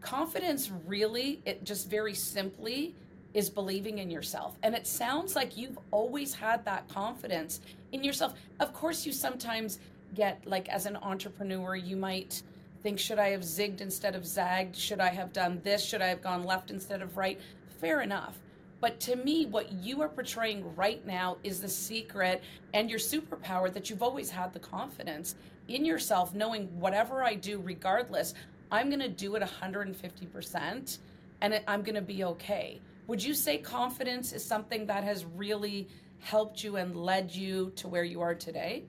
Confidence 0.01 0.71
really, 0.87 1.41
it 1.45 1.65
just 1.65 1.91
very 1.91 2.15
simply 2.15 2.95
is 3.35 3.51
believing 3.51 3.99
in 3.99 4.11
yourself. 4.11 4.57
And 4.63 4.75
it 4.75 4.87
sounds 4.87 5.37
like 5.37 5.57
you've 5.57 5.79
always 5.91 6.35
had 6.35 6.65
that 6.65 6.89
confidence 6.89 7.61
in 7.93 8.03
yourself. 8.03 8.35
Of 8.61 8.73
course, 8.73 9.05
you 9.05 9.13
sometimes 9.13 9.79
get, 10.15 10.47
like, 10.47 10.69
as 10.69 10.87
an 10.87 10.97
entrepreneur, 10.97 11.77
you 11.77 11.97
might 11.97 12.43
think, 12.83 12.99
should 12.99 13.19
I 13.19 13.31
have 13.31 13.43
zigged 13.43 13.81
instead 13.81 14.15
of 14.15 14.27
zagged? 14.27 14.77
Should 14.77 15.01
I 15.01 15.11
have 15.11 15.33
done 15.33 15.61
this? 15.63 15.85
Should 15.85 16.03
I 16.03 16.07
have 16.07 16.23
gone 16.23 16.45
left 16.45 16.71
instead 16.71 17.03
of 17.03 17.17
right? 17.17 17.41
Fair 17.81 18.01
enough. 18.01 18.39
But 18.81 19.01
to 19.01 19.17
me, 19.17 19.47
what 19.47 19.73
you 19.73 20.01
are 20.03 20.09
portraying 20.09 20.75
right 20.77 21.05
now 21.05 21.39
is 21.43 21.61
the 21.61 21.69
secret 21.69 22.43
and 22.75 22.89
your 22.89 23.01
superpower 23.01 23.73
that 23.73 23.91
you've 23.91 24.03
always 24.03 24.31
had 24.31 24.53
the 24.53 24.61
confidence 24.61 25.35
in 25.67 25.85
yourself, 25.85 26.35
knowing 26.35 26.67
whatever 26.79 27.25
I 27.25 27.35
do, 27.35 27.61
regardless, 27.61 28.35
I'm 28.71 28.89
going 28.89 29.01
to 29.01 29.09
do 29.09 29.35
it 29.35 29.43
150% 29.43 30.99
and 31.41 31.61
I'm 31.67 31.83
going 31.83 31.95
to 31.95 32.03
be 32.03 32.25
okay. 32.25 32.81
Would 33.09 33.25
you 33.25 33.33
say 33.33 33.57
confidence 33.57 34.33
is 34.35 34.45
something 34.45 34.87
that 34.87 35.03
has 35.03 35.25
really 35.25 35.89
helped 36.19 36.63
you 36.63 36.77
and 36.77 36.95
led 36.95 37.35
you 37.35 37.73
to 37.77 37.89
where 37.89 38.05
you 38.05 38.21
are 38.21 38.35
today? 38.35 38.85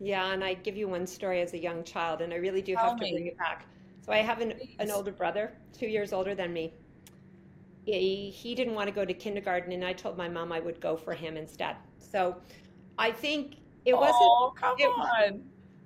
Yeah, 0.00 0.32
and 0.32 0.42
I 0.42 0.54
give 0.54 0.76
you 0.76 0.88
one 0.88 1.06
story 1.06 1.40
as 1.40 1.54
a 1.54 1.58
young 1.58 1.84
child, 1.84 2.20
and 2.20 2.32
I 2.32 2.36
really 2.36 2.60
do 2.60 2.74
Tell 2.74 2.90
have 2.90 2.98
me. 2.98 3.10
to 3.10 3.14
bring 3.14 3.26
it 3.28 3.38
back. 3.38 3.66
So 4.04 4.12
I 4.12 4.18
have 4.18 4.40
an, 4.40 4.54
an 4.80 4.90
older 4.90 5.12
brother, 5.12 5.52
two 5.72 5.86
years 5.86 6.12
older 6.12 6.34
than 6.34 6.52
me. 6.52 6.74
He, 7.84 8.30
he 8.30 8.56
didn't 8.56 8.74
want 8.74 8.88
to 8.88 8.94
go 8.94 9.04
to 9.04 9.14
kindergarten, 9.14 9.72
and 9.72 9.84
I 9.84 9.92
told 9.92 10.18
my 10.18 10.28
mom 10.28 10.50
I 10.50 10.58
would 10.58 10.80
go 10.80 10.96
for 10.96 11.14
him 11.14 11.36
instead. 11.36 11.76
So 11.98 12.36
I 12.98 13.12
think 13.12 13.58
it 13.84 13.94
wasn't. 13.94 14.16
Oh, 14.22 14.52
come 14.56 14.74
it, 14.76 14.86
on. 14.86 15.42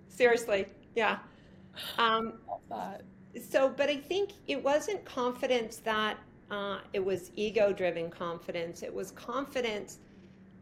Seriously, 0.08 0.66
yeah. 0.96 1.18
Um, 1.98 2.32
so, 3.48 3.68
but 3.68 3.88
I 3.88 3.96
think 3.96 4.30
it 4.48 4.62
wasn't 4.62 5.04
confidence 5.04 5.76
that 5.84 6.18
uh, 6.50 6.78
it 6.92 7.04
was 7.04 7.30
ego 7.36 7.72
driven 7.72 8.10
confidence. 8.10 8.82
It 8.82 8.92
was 8.92 9.12
confidence 9.12 9.98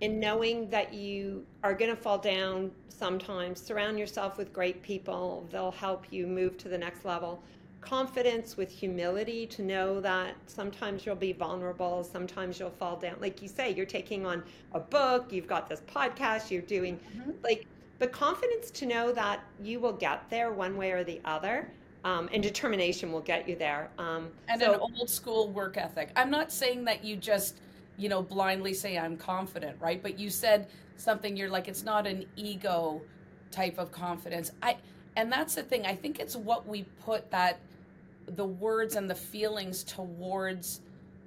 in 0.01 0.21
knowing 0.21 0.69
that 0.71 0.93
you 0.93 1.45
are 1.65 1.75
going 1.75 1.91
to 1.91 1.97
fall 2.01 2.19
down 2.19 2.71
sometimes. 2.89 3.61
Surround 3.61 3.99
yourself 3.99 4.39
with 4.39 4.53
great 4.53 4.83
people, 4.83 5.47
they'll 5.51 5.73
help 5.73 6.07
you 6.11 6.27
move 6.27 6.57
to 6.59 6.69
the 6.69 6.79
next 6.79 7.05
level. 7.05 7.43
Confidence 7.81 8.57
with 8.57 8.71
humility 8.71 9.47
to 9.47 9.63
know 9.63 10.01
that 10.01 10.35
sometimes 10.47 11.07
you'll 11.07 11.17
be 11.17 11.33
vulnerable, 11.33 12.05
sometimes 12.05 12.59
you'll 12.59 12.71
fall 12.71 12.97
down. 12.97 13.17
Like 13.21 13.41
you 13.41 13.49
say, 13.49 13.73
you're 13.73 13.87
taking 13.87 14.27
on 14.27 14.43
a 14.73 14.81
book, 14.81 15.33
you've 15.33 15.47
got 15.47 15.69
this 15.69 15.83
podcast, 15.83 16.51
you're 16.51 16.63
doing 16.63 16.99
mm-hmm. 17.17 17.31
like, 17.43 17.67
but 17.99 18.13
confidence 18.13 18.71
to 18.73 18.87
know 18.87 19.13
that 19.13 19.41
you 19.63 19.81
will 19.81 19.93
get 19.93 20.29
there 20.29 20.53
one 20.53 20.77
way 20.77 20.93
or 20.93 21.03
the 21.03 21.21
other 21.25 21.73
um, 22.05 22.29
and 22.33 22.43
determination 22.43 23.13
will 23.13 23.21
get 23.21 23.49
you 23.49 23.57
there. 23.57 23.91
Um, 23.99 24.29
and 24.49 24.61
so, 24.61 24.75
an 24.75 24.81
old 24.81 25.11
school 25.11 25.49
work 25.49 25.77
ethic. 25.77 26.11
I'm 26.17 26.31
not 26.31 26.53
saying 26.53 26.85
that 26.85 27.05
you 27.05 27.17
just, 27.17 27.61
you 27.97 28.09
know, 28.09 28.23
blindly 28.23 28.75
say 28.75 28.99
I'm 28.99 29.17
confident, 29.17 29.77
right? 29.81 30.03
But 30.03 30.19
you 30.19 30.31
said 30.31 30.69
something. 30.97 31.37
You're 31.37 31.51
like, 31.51 31.69
it's 31.69 31.85
not 31.85 32.07
an 32.07 32.25
ego 32.37 33.03
type 33.51 33.79
of 33.79 33.91
confidence. 33.91 34.53
I, 34.63 34.77
and 35.17 35.33
that's 35.33 35.55
the 35.55 35.63
thing. 35.63 35.87
I 35.87 35.95
think 35.95 36.21
it's 36.21 36.37
what 36.37 36.67
we 36.67 36.85
put 37.05 37.31
that 37.31 37.61
the 38.37 38.45
words 38.45 38.97
and 38.97 39.09
the 39.09 39.15
feelings 39.15 39.83
towards 39.85 40.81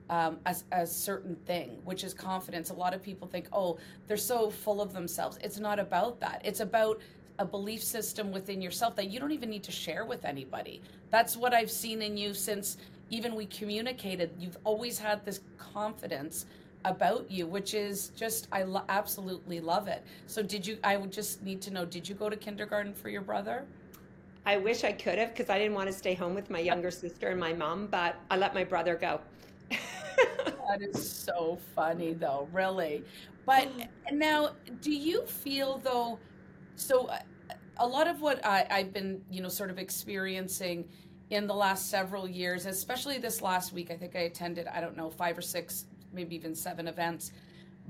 um, 0.10 0.38
a, 0.46 0.56
a 0.72 0.86
certain 0.86 1.36
thing, 1.48 1.80
which 1.86 2.04
is 2.04 2.14
confidence. 2.14 2.70
A 2.70 2.74
lot 2.74 2.94
of 2.94 3.02
people 3.02 3.28
think, 3.28 3.48
oh, 3.52 3.78
they're 4.08 4.18
so 4.18 4.50
full 4.50 4.82
of 4.82 4.94
themselves. 4.94 5.40
It's 5.42 5.58
not 5.60 5.80
about 5.80 6.20
that. 6.20 6.42
It's 6.44 6.60
about 6.60 7.02
a 7.42 7.46
belief 7.46 7.84
system 7.84 8.32
within 8.32 8.62
yourself 8.62 8.96
that 8.96 9.10
you 9.10 9.20
don't 9.20 9.32
even 9.32 9.50
need 9.50 9.64
to 9.64 9.72
share 9.72 10.06
with 10.06 10.26
anybody. 10.26 10.80
That's 11.10 11.36
what 11.36 11.56
I've 11.56 11.72
seen 11.72 12.04
in 12.04 12.16
you 12.16 12.36
since 12.36 12.78
even 13.10 13.34
we 13.36 13.48
communicated. 13.48 14.30
You've 14.40 14.60
always 14.64 15.00
had 15.00 15.26
this 15.26 15.42
confidence 15.58 16.46
about 16.86 17.30
you, 17.32 17.48
which 17.48 17.74
is 17.74 18.10
just, 18.16 18.48
I 18.52 18.62
lo- 18.62 18.84
absolutely 18.90 19.60
love 19.60 19.88
it. 19.88 20.04
So, 20.28 20.44
did 20.44 20.66
you, 20.66 20.78
I 20.84 20.98
would 20.98 21.12
just 21.12 21.42
need 21.44 21.62
to 21.64 21.72
know, 21.72 21.84
did 21.84 22.08
you 22.08 22.14
go 22.14 22.30
to 22.30 22.36
kindergarten 22.36 22.94
for 22.94 23.10
your 23.10 23.22
brother? 23.22 23.66
I 24.46 24.58
wish 24.58 24.84
I 24.84 24.92
could 24.92 25.18
have 25.18 25.30
because 25.30 25.50
I 25.50 25.58
didn't 25.58 25.74
want 25.74 25.88
to 25.88 25.94
stay 25.94 26.14
home 26.14 26.36
with 26.36 26.50
my 26.52 26.60
younger 26.60 26.92
sister 26.92 27.30
and 27.30 27.40
my 27.40 27.54
mom, 27.54 27.88
but 27.88 28.16
I 28.30 28.38
let 28.38 28.54
my 28.54 28.64
brother 28.64 28.96
go. 28.96 29.20
that 29.70 30.82
is 30.82 31.12
so 31.12 31.58
funny, 31.76 32.14
though, 32.14 32.48
really. 32.52 33.04
But 33.48 33.68
now, 34.12 34.52
do 34.82 34.92
you 34.92 35.26
feel, 35.26 35.80
though, 35.80 36.20
so 36.82 37.08
uh, 37.08 37.20
a 37.78 37.88
lot 37.88 38.08
of 38.08 38.22
what 38.22 38.46
I, 38.46 38.65
I've 38.70 38.94
been, 38.94 39.22
you 39.30 39.41
know, 39.41 39.50
sort 39.50 39.70
of 39.70 39.78
experiencing 39.78 40.88
in 41.30 41.48
the 41.48 41.54
last 41.54 41.89
several 41.89 42.28
years, 42.28 42.65
especially 42.65 43.17
this 43.17 43.41
last 43.41 43.72
week, 43.72 43.89
I 43.89 43.96
think 43.96 44.15
I 44.15 44.22
attended, 44.22 44.67
I 44.67 44.82
don't 44.82 44.98
know, 44.98 45.10
five 45.10 45.38
or 45.38 45.41
six, 45.41 45.86
maybe 46.12 46.36
even 46.36 46.54
seven 46.54 46.88
events. 46.88 47.32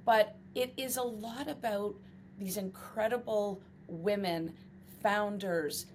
But 0.05 0.35
it 0.55 0.73
is 0.77 0.97
a 0.97 1.03
lot 1.03 1.47
about 1.47 1.95
these 2.37 2.57
incredible 2.57 3.61
women, 3.87 4.53
founders. 5.01 5.87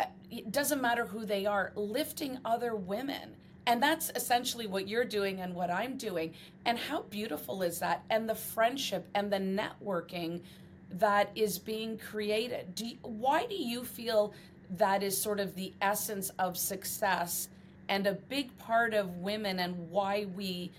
Uh, 0.00 0.06
it 0.30 0.50
doesn't 0.50 0.80
matter 0.80 1.04
who 1.04 1.26
they 1.26 1.44
are, 1.44 1.72
lifting 1.76 2.38
other 2.44 2.74
women. 2.74 3.36
And 3.66 3.82
that's 3.82 4.10
essentially 4.14 4.66
what 4.66 4.88
you're 4.88 5.04
doing 5.04 5.40
and 5.40 5.54
what 5.54 5.70
I'm 5.70 5.96
doing. 5.96 6.34
And 6.64 6.78
how 6.78 7.02
beautiful 7.02 7.62
is 7.62 7.78
that? 7.80 8.04
And 8.10 8.28
the 8.28 8.34
friendship 8.34 9.08
and 9.14 9.32
the 9.32 9.38
networking 9.38 10.42
that 10.90 11.30
is 11.34 11.58
being 11.58 11.98
created. 11.98 12.74
Do 12.74 12.86
you, 12.86 12.96
why 13.02 13.46
do 13.46 13.56
you 13.56 13.84
feel 13.84 14.32
that 14.76 15.02
is 15.02 15.20
sort 15.20 15.40
of 15.40 15.54
the 15.54 15.72
essence 15.80 16.30
of 16.38 16.56
success 16.56 17.48
and 17.88 18.06
a 18.06 18.14
big 18.14 18.56
part 18.58 18.94
of 18.94 19.18
women 19.18 19.60
and 19.60 19.90
why 19.90 20.26
we 20.36 20.70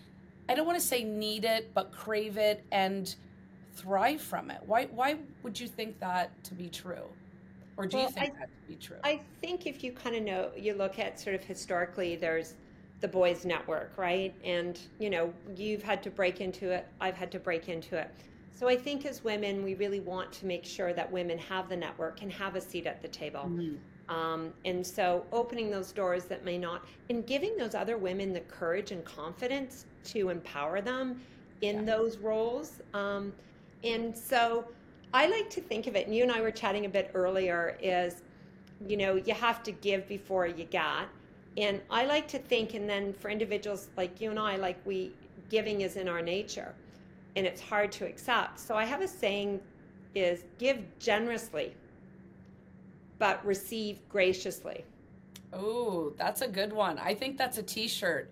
I 0.47 0.53
don't 0.53 0.67
want 0.67 0.79
to 0.79 0.85
say 0.85 1.03
need 1.03 1.43
it, 1.43 1.71
but 1.73 1.91
crave 1.91 2.37
it 2.37 2.63
and 2.71 3.13
thrive 3.75 4.21
from 4.21 4.51
it. 4.51 4.61
Why 4.65 4.85
why 4.85 5.17
would 5.43 5.59
you 5.59 5.67
think 5.67 5.99
that 5.99 6.31
to 6.45 6.53
be 6.53 6.69
true? 6.69 7.07
Or 7.77 7.85
do 7.85 7.97
well, 7.97 8.05
you 8.05 8.11
think 8.11 8.33
I, 8.35 8.39
that 8.39 8.49
to 8.49 8.67
be 8.67 8.75
true? 8.75 8.97
I 9.03 9.21
think 9.41 9.67
if 9.67 9.83
you 9.83 9.91
kind 9.91 10.15
of 10.15 10.23
know 10.23 10.51
you 10.55 10.73
look 10.73 10.99
at 10.99 11.19
sort 11.19 11.35
of 11.35 11.43
historically 11.43 12.15
there's 12.15 12.53
the 13.01 13.07
boys 13.07 13.45
network, 13.45 13.91
right? 13.97 14.33
And 14.43 14.79
you 14.99 15.09
know, 15.09 15.33
you've 15.55 15.83
had 15.83 16.01
to 16.03 16.09
break 16.09 16.41
into 16.41 16.71
it, 16.71 16.87
I've 17.01 17.15
had 17.15 17.31
to 17.31 17.39
break 17.39 17.69
into 17.69 17.97
it. 17.97 18.09
So 18.55 18.69
I 18.69 18.77
think 18.77 19.05
as 19.05 19.21
women, 19.21 19.63
we 19.63 19.75
really 19.75 19.99
want 19.99 20.31
to 20.31 20.45
make 20.45 20.63
sure 20.63 20.93
that 20.93 21.11
women 21.11 21.37
have 21.37 21.67
the 21.67 21.75
network 21.75 22.21
and 22.21 22.31
have 22.31 22.55
a 22.55 22.61
seat 22.61 22.87
at 22.87 23.01
the 23.01 23.07
table. 23.09 23.41
Mm-hmm. 23.41 24.15
Um, 24.15 24.53
and 24.63 24.85
so 24.85 25.25
opening 25.33 25.69
those 25.69 25.91
doors 25.91 26.23
that 26.25 26.45
may 26.45 26.57
not, 26.57 26.85
and 27.09 27.27
giving 27.27 27.57
those 27.57 27.75
other 27.75 27.97
women 27.97 28.31
the 28.31 28.39
courage 28.39 28.91
and 28.91 29.03
confidence 29.03 29.85
to 30.05 30.29
empower 30.29 30.79
them 30.79 31.19
in 31.61 31.79
yeah. 31.79 31.97
those 31.97 32.17
roles. 32.17 32.81
Um, 32.93 33.33
and 33.83 34.15
so 34.15 34.65
I 35.13 35.27
like 35.27 35.49
to 35.49 35.59
think 35.59 35.87
of 35.87 35.97
it, 35.97 36.05
and 36.05 36.15
you 36.15 36.23
and 36.23 36.31
I 36.31 36.39
were 36.39 36.51
chatting 36.51 36.85
a 36.85 36.89
bit 36.89 37.11
earlier, 37.13 37.77
is, 37.81 38.21
you 38.87 38.95
know, 38.95 39.15
you 39.15 39.33
have 39.33 39.63
to 39.63 39.73
give 39.73 40.07
before 40.07 40.47
you 40.47 40.63
get. 40.63 41.09
And 41.57 41.81
I 41.89 42.05
like 42.05 42.29
to 42.29 42.39
think, 42.39 42.73
and 42.73 42.89
then 42.89 43.11
for 43.11 43.29
individuals 43.29 43.89
like 43.97 44.21
you 44.21 44.29
and 44.29 44.39
I, 44.39 44.55
like 44.55 44.77
we, 44.85 45.11
giving 45.49 45.81
is 45.81 45.97
in 45.97 46.07
our 46.07 46.21
nature 46.21 46.73
and 47.36 47.45
it's 47.45 47.62
hard 47.62 47.91
to 47.93 48.06
accept. 48.06 48.60
So 48.60 48.76
I 48.76 48.86
have 48.86 49.02
a 49.02 49.08
saying 49.08 49.60
is 50.13 50.43
give 50.58 50.80
generously 51.00 51.76
but 53.17 53.45
receive 53.45 54.00
graciously. 54.10 54.84
Oh, 55.54 56.13
that's 56.17 56.41
a 56.41 56.48
good 56.48 56.74
one. 56.74 56.98
I 57.00 57.13
think 57.13 57.38
that's 57.38 57.58
a 57.58 57.63
t-shirt. 57.63 58.32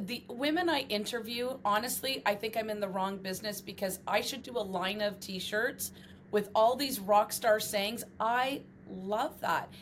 The 0.00 0.24
women 0.28 0.68
I 0.68 0.80
interview, 0.80 1.56
honestly, 1.64 2.22
I 2.26 2.34
think 2.34 2.56
I'm 2.56 2.68
in 2.68 2.80
the 2.80 2.88
wrong 2.88 3.16
business 3.18 3.60
because 3.60 4.00
I 4.06 4.20
should 4.20 4.42
do 4.42 4.58
a 4.58 4.60
line 4.60 5.00
of 5.00 5.18
t-shirts 5.20 5.92
with 6.30 6.50
all 6.54 6.76
these 6.76 6.98
rock 7.00 7.32
star 7.32 7.60
sayings. 7.60 8.04
I 8.18 8.62
love 8.90 9.40
that. 9.40 9.72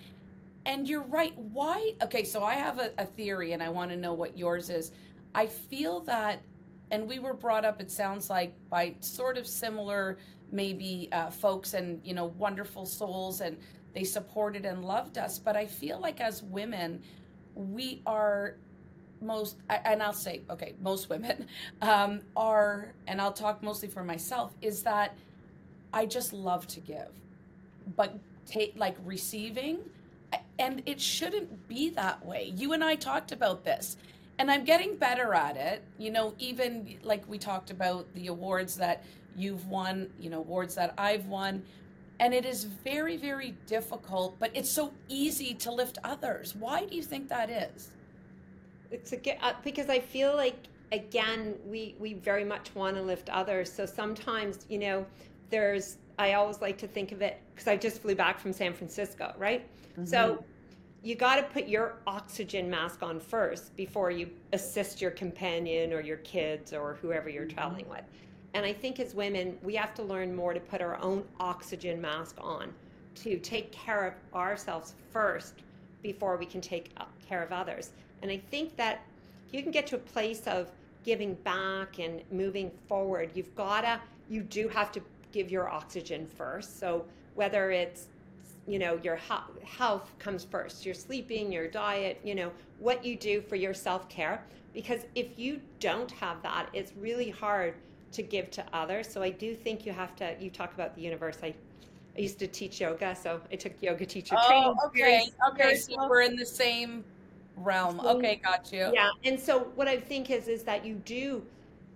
And 0.67 0.89
you're 0.89 1.03
right. 1.03 1.37
Why? 1.37 1.95
Okay, 2.03 2.25
so 2.25 2.45
I 2.45 2.55
have 2.55 2.79
a, 2.79 2.93
a 2.99 3.07
theory 3.07 3.53
and 3.53 3.63
I 3.63 3.71
want 3.71 3.91
to 3.91 3.97
know 3.97 4.13
what 4.13 4.37
yours 4.37 4.69
is. 4.69 4.93
I 5.35 5.47
feel 5.47 6.01
that 6.01 6.43
and 6.91 7.09
we 7.09 7.19
were 7.19 7.35
brought 7.35 7.65
up 7.65 7.81
it 7.81 7.91
sounds 7.91 8.31
like 8.31 8.53
by 8.69 8.95
sort 9.01 9.37
of 9.37 9.47
similar 9.47 10.19
maybe 10.53 11.09
uh, 11.13 11.31
folks 11.31 11.75
and 11.75 12.01
you 12.05 12.15
know 12.15 12.27
wonderful 12.39 12.85
souls 12.85 13.41
and 13.41 13.57
they 13.93 14.05
supported 14.05 14.65
and 14.65 14.85
loved 14.85 15.19
us. 15.19 15.39
But 15.39 15.57
i 15.57 15.67
feel 15.67 15.99
like 16.01 16.21
as 16.21 16.43
women 16.43 17.03
we 17.55 18.03
are 18.07 18.57
most 19.23 19.57
and 19.69 20.03
i'll 20.03 20.15
say 20.15 20.41
okay 20.49 20.75
most 20.81 21.11
women 21.11 21.47
um, 21.83 22.21
are 22.37 22.93
and 23.07 23.21
i'll 23.21 23.33
talk 23.33 23.63
mostly 23.63 23.89
for 23.89 24.03
myself 24.03 24.55
is 24.63 24.83
that 24.83 25.15
i 25.93 26.07
just 26.07 26.33
love 26.33 26.67
to 26.69 26.81
give 26.81 27.11
but 27.97 28.19
take 28.47 28.73
like 28.77 28.97
receiving 29.05 29.81
and 30.59 30.83
it 30.87 31.01
shouldn't 31.01 31.69
be 31.69 31.91
that 31.91 32.25
way. 32.25 32.53
You 32.57 32.73
and 32.73 32.85
i 32.85 32.95
talked 32.95 33.33
about 33.33 33.65
this 33.65 33.97
and 34.41 34.51
I'm 34.51 34.65
getting 34.65 34.97
better 34.97 35.35
at 35.35 35.59
it. 35.59 35.83
You 35.99 36.11
know, 36.11 36.33
even 36.39 36.99
like 37.03 37.29
we 37.29 37.37
talked 37.37 37.71
about 37.71 38.07
the 38.15 38.29
awards 38.29 38.75
that 38.77 39.05
you've 39.37 39.67
won, 39.67 40.09
you 40.19 40.31
know, 40.31 40.39
awards 40.39 40.75
that 40.77 40.95
I've 40.97 41.27
won. 41.27 41.63
And 42.21 42.33
it 42.33 42.47
is 42.47 42.65
very, 42.65 43.19
very 43.19 43.55
difficult, 43.67 44.39
but 44.39 44.51
it's 44.55 44.71
so 44.71 44.93
easy 45.09 45.53
to 45.55 45.71
lift 45.71 45.99
others. 46.05 46.55
Why 46.55 46.87
do 46.87 46.97
you 46.97 47.03
think 47.03 47.29
that 47.29 47.51
is? 47.51 47.91
It's 48.91 49.13
a, 49.13 49.45
uh, 49.45 49.53
because 49.63 49.91
I 49.91 50.01
feel 50.01 50.35
like 50.35 50.57
again 50.91 51.55
we 51.67 51.95
we 52.01 52.15
very 52.15 52.45
much 52.45 52.75
want 52.75 52.97
to 52.97 53.03
lift 53.03 53.29
others. 53.29 53.71
So 53.71 53.85
sometimes 53.85 54.65
you 54.71 54.79
know 54.79 55.07
there's 55.51 55.99
I 56.19 56.33
always 56.33 56.63
like 56.63 56.79
to 56.79 56.89
think 56.89 57.13
of 57.13 57.21
it 57.21 57.43
because 57.55 57.69
I 57.69 57.77
just 57.77 58.01
flew 58.01 58.15
back 58.15 58.41
from 58.41 58.55
San 58.55 58.73
Francisco, 58.73 59.35
right? 59.37 59.67
Mm-hmm. 59.93 60.07
So 60.07 60.43
you 61.03 61.15
got 61.15 61.37
to 61.37 61.43
put 61.43 61.67
your 61.67 61.95
oxygen 62.07 62.69
mask 62.69 63.03
on 63.03 63.21
first 63.21 63.75
before 63.77 64.11
you 64.11 64.29
assist 64.53 65.01
your 65.01 65.11
companion 65.11 65.93
or 65.93 66.01
your 66.01 66.19
kids 66.19 66.73
or 66.73 66.99
whoever 67.01 67.29
you're 67.29 67.45
mm-hmm. 67.45 67.55
traveling 67.55 67.89
with. 67.89 68.05
And 68.53 68.67
I 68.67 68.73
think 68.73 69.01
as 69.01 69.15
women, 69.15 69.57
we 69.63 69.75
have 69.77 69.95
to 69.95 70.03
learn 70.03 70.35
more 70.35 70.53
to 70.53 70.61
put 70.61 70.83
our 70.83 71.01
own 71.03 71.25
oxygen 71.39 72.01
mask 72.01 72.37
on 72.41 72.73
to 73.17 73.39
take 73.39 73.71
care 73.73 74.07
of 74.07 74.15
ourselves 74.35 74.95
first 75.13 75.55
before 76.03 76.37
we 76.37 76.47
can 76.47 76.61
take 76.61 76.93
care 77.27 77.43
of 77.43 77.53
others. 77.53 77.91
And 78.23 78.31
I 78.31 78.39
think 78.51 78.77
that 78.77 79.03
you 79.53 79.63
can 79.63 79.71
get 79.71 79.87
to 79.89 79.97
a 79.97 80.01
place 80.01 80.47
of 80.47 80.71
giving 81.05 81.35
back 81.35 81.99
and 81.99 82.23
moving 82.31 82.71
forward. 82.87 83.31
You've 83.35 83.55
got 83.55 83.83
to, 83.83 84.01
you 84.29 84.43
do 84.43 84.69
have 84.69 84.93
to 84.93 85.01
give 85.33 85.51
your 85.51 85.69
oxygen 85.69 86.27
first. 86.27 86.79
So 86.79 87.05
whether 87.35 87.71
it's 87.71 88.09
you 88.71 88.79
know 88.79 88.99
your 89.03 89.19
health 89.65 90.13
comes 90.19 90.45
first 90.45 90.87
your 90.87 90.95
sleeping 90.95 91.51
your 91.51 91.67
diet 91.67 92.21
you 92.25 92.35
know 92.35 92.51
what 92.79 93.05
you 93.05 93.17
do 93.17 93.41
for 93.43 93.57
your 93.57 93.75
self-care 93.75 94.45
because 94.73 95.01
if 95.15 95.39
you 95.39 95.61
don't 95.81 96.11
have 96.13 96.41
that 96.43 96.69
it's 96.73 96.93
really 96.97 97.31
hard 97.31 97.75
to 98.13 98.23
give 98.23 98.51
to 98.51 98.65
others 98.73 99.09
so 99.11 99.23
i 99.23 99.31
do 99.31 99.55
think 99.55 99.85
you 99.85 99.93
have 99.93 100.15
to 100.15 100.37
you 100.41 100.51
talk 100.51 100.73
about 100.75 100.95
the 100.95 101.03
universe 101.03 101.39
i 101.43 101.55
I 102.17 102.23
used 102.23 102.41
to 102.41 102.49
teach 102.49 102.81
yoga, 102.81 103.15
so 103.15 103.41
I 103.53 103.57
took 103.57 103.73
yoga 103.81 104.05
teacher 104.05 104.35
oh, 104.37 104.49
training. 104.49 104.75
Okay, 104.87 105.31
okay, 105.51 105.77
so 105.77 106.09
we're 106.09 106.23
in 106.23 106.35
the 106.35 106.45
same 106.45 107.05
realm. 107.57 108.01
Okay, 108.01 108.41
got 108.43 108.73
you. 108.73 108.91
Yeah, 108.93 109.11
and 109.25 109.39
so 109.39 109.71
what 109.77 109.87
I 109.87 109.97
think 109.97 110.31
is 110.31 110.49
is 110.49 110.63
that 110.65 110.85
you 110.85 110.95
do 111.05 111.43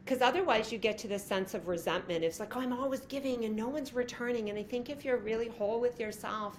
because 0.04 0.20
otherwise 0.20 0.70
you 0.70 0.78
get 0.78 0.98
to 0.98 1.08
this 1.08 1.24
sense 1.24 1.54
of 1.54 1.66
resentment. 1.66 2.24
It's 2.24 2.40
like 2.40 2.56
oh 2.56 2.60
i'm 2.60 2.72
always 2.72 3.00
giving 3.00 3.44
and 3.44 3.56
no 3.56 3.68
one's 3.68 3.94
returning. 3.94 4.50
And 4.50 4.58
i 4.58 4.62
think 4.62 4.90
if 4.90 5.04
you're 5.04 5.18
really 5.18 5.48
whole 5.48 5.80
with 5.80 5.98
yourself 5.98 6.58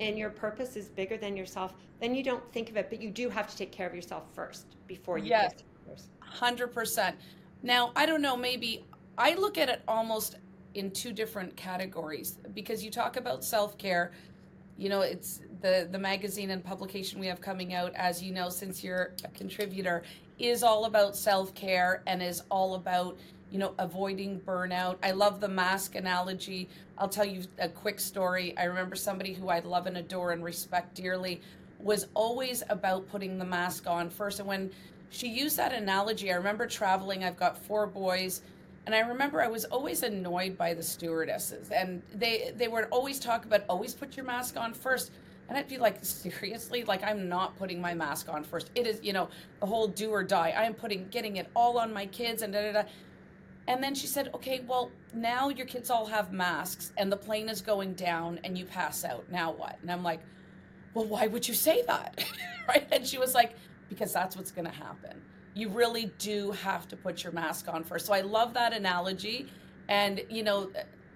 and 0.00 0.18
your 0.18 0.30
purpose 0.30 0.76
is 0.76 0.88
bigger 0.88 1.16
than 1.16 1.36
yourself 1.36 1.74
then 2.00 2.14
you 2.14 2.22
don't 2.22 2.42
think 2.52 2.70
of 2.70 2.76
it 2.76 2.88
but 2.90 3.00
you 3.00 3.10
do 3.10 3.28
have 3.28 3.48
to 3.48 3.56
take 3.56 3.72
care 3.72 3.86
of 3.86 3.94
yourself 3.94 4.24
first 4.34 4.66
before 4.86 5.18
you 5.18 5.26
yes, 5.26 5.52
100% 6.36 7.14
now 7.62 7.92
i 7.96 8.06
don't 8.06 8.22
know 8.22 8.36
maybe 8.36 8.84
i 9.18 9.34
look 9.34 9.58
at 9.58 9.68
it 9.68 9.82
almost 9.86 10.36
in 10.74 10.90
two 10.90 11.12
different 11.12 11.54
categories 11.56 12.38
because 12.54 12.84
you 12.84 12.90
talk 12.90 13.16
about 13.16 13.44
self-care 13.44 14.12
you 14.76 14.88
know 14.88 15.02
it's 15.02 15.40
the 15.60 15.88
the 15.90 15.98
magazine 15.98 16.50
and 16.50 16.64
publication 16.64 17.20
we 17.20 17.26
have 17.26 17.40
coming 17.40 17.74
out 17.74 17.92
as 17.94 18.22
you 18.22 18.32
know 18.32 18.48
since 18.48 18.82
you're 18.82 19.12
a 19.24 19.28
contributor 19.28 20.02
is 20.38 20.62
all 20.62 20.84
about 20.84 21.16
self 21.16 21.54
care 21.54 22.02
and 22.06 22.22
is 22.22 22.42
all 22.50 22.74
about, 22.74 23.16
you 23.50 23.58
know, 23.58 23.74
avoiding 23.78 24.40
burnout. 24.40 24.96
I 25.02 25.12
love 25.12 25.40
the 25.40 25.48
mask 25.48 25.94
analogy. 25.94 26.68
I'll 26.98 27.08
tell 27.08 27.24
you 27.24 27.42
a 27.58 27.68
quick 27.68 28.00
story. 28.00 28.56
I 28.56 28.64
remember 28.64 28.96
somebody 28.96 29.32
who 29.32 29.48
I 29.48 29.60
love 29.60 29.86
and 29.86 29.96
adore 29.96 30.32
and 30.32 30.42
respect 30.42 30.94
dearly 30.94 31.40
was 31.78 32.06
always 32.14 32.62
about 32.68 33.08
putting 33.08 33.38
the 33.38 33.44
mask 33.44 33.86
on 33.86 34.10
first. 34.10 34.38
And 34.38 34.48
when 34.48 34.70
she 35.10 35.28
used 35.28 35.56
that 35.58 35.72
analogy, 35.72 36.32
I 36.32 36.36
remember 36.36 36.66
traveling, 36.66 37.24
I've 37.24 37.36
got 37.36 37.56
four 37.56 37.86
boys. 37.86 38.42
And 38.86 38.94
I 38.94 39.00
remember 39.00 39.42
I 39.42 39.48
was 39.48 39.64
always 39.66 40.02
annoyed 40.02 40.58
by 40.58 40.74
the 40.74 40.82
stewardesses, 40.82 41.70
and 41.70 42.02
they 42.14 42.52
they 42.56 42.68
would 42.68 42.86
always 42.90 43.18
talk 43.18 43.44
about 43.44 43.62
always 43.68 43.94
put 43.94 44.16
your 44.16 44.26
mask 44.26 44.56
on 44.56 44.74
first. 44.74 45.12
And 45.48 45.58
I'd 45.58 45.68
be 45.68 45.76
like, 45.76 46.02
seriously? 46.02 46.84
Like, 46.84 47.02
I'm 47.04 47.28
not 47.28 47.54
putting 47.58 47.78
my 47.78 47.92
mask 47.92 48.30
on 48.30 48.44
first. 48.44 48.70
It 48.74 48.86
is, 48.86 49.00
you 49.02 49.12
know, 49.12 49.28
the 49.60 49.66
whole 49.66 49.86
do 49.86 50.08
or 50.10 50.24
die. 50.24 50.54
I 50.56 50.64
am 50.64 50.72
putting, 50.72 51.06
getting 51.08 51.36
it 51.36 51.50
all 51.54 51.78
on 51.78 51.92
my 51.92 52.06
kids 52.06 52.40
and 52.40 52.50
da 52.50 52.62
da 52.62 52.72
da. 52.72 52.88
And 53.66 53.82
then 53.82 53.94
she 53.94 54.06
said, 54.06 54.30
okay, 54.34 54.62
well, 54.66 54.90
now 55.14 55.48
your 55.48 55.66
kids 55.66 55.90
all 55.90 56.06
have 56.06 56.32
masks 56.32 56.92
and 56.96 57.10
the 57.10 57.16
plane 57.16 57.48
is 57.48 57.62
going 57.62 57.94
down 57.94 58.40
and 58.44 58.58
you 58.58 58.64
pass 58.64 59.04
out. 59.04 59.24
Now 59.30 59.52
what? 59.52 59.78
And 59.80 59.90
I'm 59.90 60.02
like, 60.02 60.20
well, 60.92 61.06
why 61.06 61.26
would 61.26 61.46
you 61.46 61.54
say 61.54 61.82
that? 61.86 62.24
right? 62.68 62.86
And 62.92 63.06
she 63.06 63.18
was 63.18 63.34
like, 63.34 63.54
because 63.88 64.12
that's 64.12 64.36
what's 64.36 64.50
going 64.50 64.66
to 64.66 64.74
happen. 64.74 65.20
You 65.54 65.68
really 65.68 66.10
do 66.18 66.50
have 66.52 66.88
to 66.88 66.96
put 66.96 67.22
your 67.22 67.32
mask 67.32 67.68
on 67.68 67.84
first. 67.84 68.06
So 68.06 68.12
I 68.12 68.20
love 68.20 68.54
that 68.54 68.72
analogy. 68.72 69.46
And, 69.88 70.22
you 70.28 70.42
know, 70.42 70.70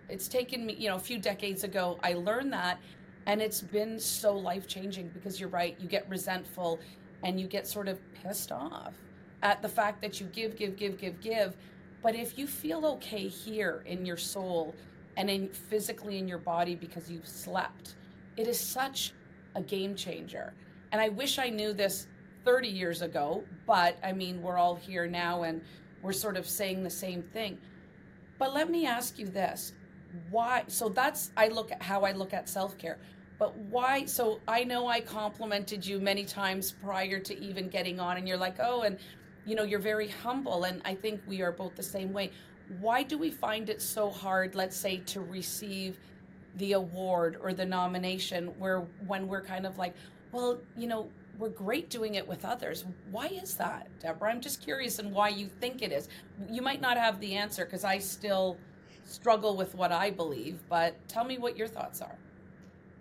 it's 0.08 0.28
taken 0.28 0.66
me, 0.66 0.76
you 0.78 0.88
know, 0.88 0.96
a 0.96 1.00
few 1.00 1.18
decades 1.18 1.64
ago, 1.64 1.98
I 2.02 2.14
learned 2.14 2.52
that 2.52 2.80
and 3.26 3.42
it's 3.42 3.60
been 3.60 3.98
so 3.98 4.34
life 4.34 4.66
changing 4.66 5.08
because 5.08 5.38
you're 5.38 5.50
right, 5.50 5.76
you 5.78 5.86
get 5.86 6.08
resentful 6.08 6.80
and 7.22 7.38
you 7.38 7.46
get 7.46 7.66
sort 7.66 7.86
of 7.86 8.00
pissed 8.14 8.50
off 8.50 8.94
at 9.42 9.60
the 9.60 9.68
fact 9.68 10.00
that 10.00 10.18
you 10.18 10.26
give, 10.28 10.56
give, 10.56 10.76
give, 10.76 10.98
give, 10.98 11.20
give. 11.20 11.56
But 12.02 12.14
if 12.14 12.38
you 12.38 12.46
feel 12.46 12.86
okay 12.86 13.28
here 13.28 13.82
in 13.84 14.06
your 14.06 14.16
soul 14.16 14.74
and 15.18 15.28
in 15.28 15.48
physically 15.48 16.18
in 16.18 16.26
your 16.26 16.38
body 16.38 16.74
because 16.74 17.10
you've 17.10 17.28
slept, 17.28 17.96
it 18.38 18.46
is 18.48 18.58
such 18.58 19.12
a 19.54 19.60
game 19.60 19.94
changer. 19.94 20.54
And 20.92 21.00
I 21.00 21.10
wish 21.10 21.38
I 21.38 21.50
knew 21.50 21.74
this 21.74 22.06
30 22.48 22.68
years 22.68 23.02
ago, 23.02 23.44
but 23.66 23.98
I 24.02 24.12
mean, 24.12 24.40
we're 24.40 24.56
all 24.56 24.74
here 24.74 25.06
now 25.06 25.42
and 25.42 25.60
we're 26.00 26.14
sort 26.14 26.38
of 26.38 26.48
saying 26.48 26.82
the 26.82 26.88
same 26.88 27.22
thing. 27.22 27.58
But 28.38 28.54
let 28.54 28.70
me 28.70 28.86
ask 28.86 29.18
you 29.18 29.26
this. 29.26 29.74
Why 30.30 30.64
so 30.66 30.88
that's 30.88 31.30
I 31.36 31.48
look 31.48 31.70
at 31.70 31.82
how 31.82 32.04
I 32.04 32.12
look 32.12 32.32
at 32.32 32.48
self-care 32.48 32.98
but 33.38 33.54
why 33.56 34.04
so 34.04 34.40
i 34.48 34.64
know 34.64 34.88
i 34.88 35.00
complimented 35.00 35.86
you 35.86 36.00
many 36.00 36.24
times 36.24 36.72
prior 36.72 37.20
to 37.20 37.38
even 37.38 37.68
getting 37.68 38.00
on 38.00 38.16
and 38.16 38.26
you're 38.26 38.38
like 38.38 38.56
oh 38.58 38.80
and 38.80 38.98
you 39.46 39.54
know 39.54 39.62
you're 39.62 39.78
very 39.78 40.08
humble 40.08 40.64
and 40.64 40.82
i 40.84 40.94
think 40.94 41.20
we 41.26 41.40
are 41.40 41.52
both 41.52 41.76
the 41.76 41.82
same 41.82 42.12
way 42.12 42.32
why 42.80 43.02
do 43.02 43.16
we 43.16 43.30
find 43.30 43.68
it 43.68 43.80
so 43.80 44.10
hard 44.10 44.54
let's 44.54 44.76
say 44.76 44.96
to 45.06 45.20
receive 45.20 45.98
the 46.56 46.72
award 46.72 47.38
or 47.40 47.52
the 47.52 47.64
nomination 47.64 48.46
where 48.58 48.80
when 49.06 49.28
we're 49.28 49.44
kind 49.44 49.66
of 49.66 49.78
like 49.78 49.94
well 50.32 50.58
you 50.76 50.88
know 50.88 51.08
we're 51.38 51.48
great 51.48 51.88
doing 51.88 52.16
it 52.16 52.26
with 52.26 52.44
others. 52.44 52.84
Why 53.10 53.26
is 53.26 53.54
that, 53.56 53.88
Deborah? 54.00 54.30
I'm 54.30 54.40
just 54.40 54.60
curious 54.60 54.98
and 54.98 55.12
why 55.12 55.28
you 55.28 55.48
think 55.60 55.82
it 55.82 55.92
is. 55.92 56.08
You 56.50 56.62
might 56.62 56.80
not 56.80 56.96
have 56.96 57.20
the 57.20 57.34
answer 57.36 57.64
because 57.64 57.84
I 57.84 57.98
still 57.98 58.56
struggle 59.04 59.56
with 59.56 59.74
what 59.74 59.92
I 59.92 60.10
believe, 60.10 60.58
but 60.68 60.96
tell 61.08 61.24
me 61.24 61.38
what 61.38 61.56
your 61.56 61.68
thoughts 61.68 62.02
are. 62.02 62.18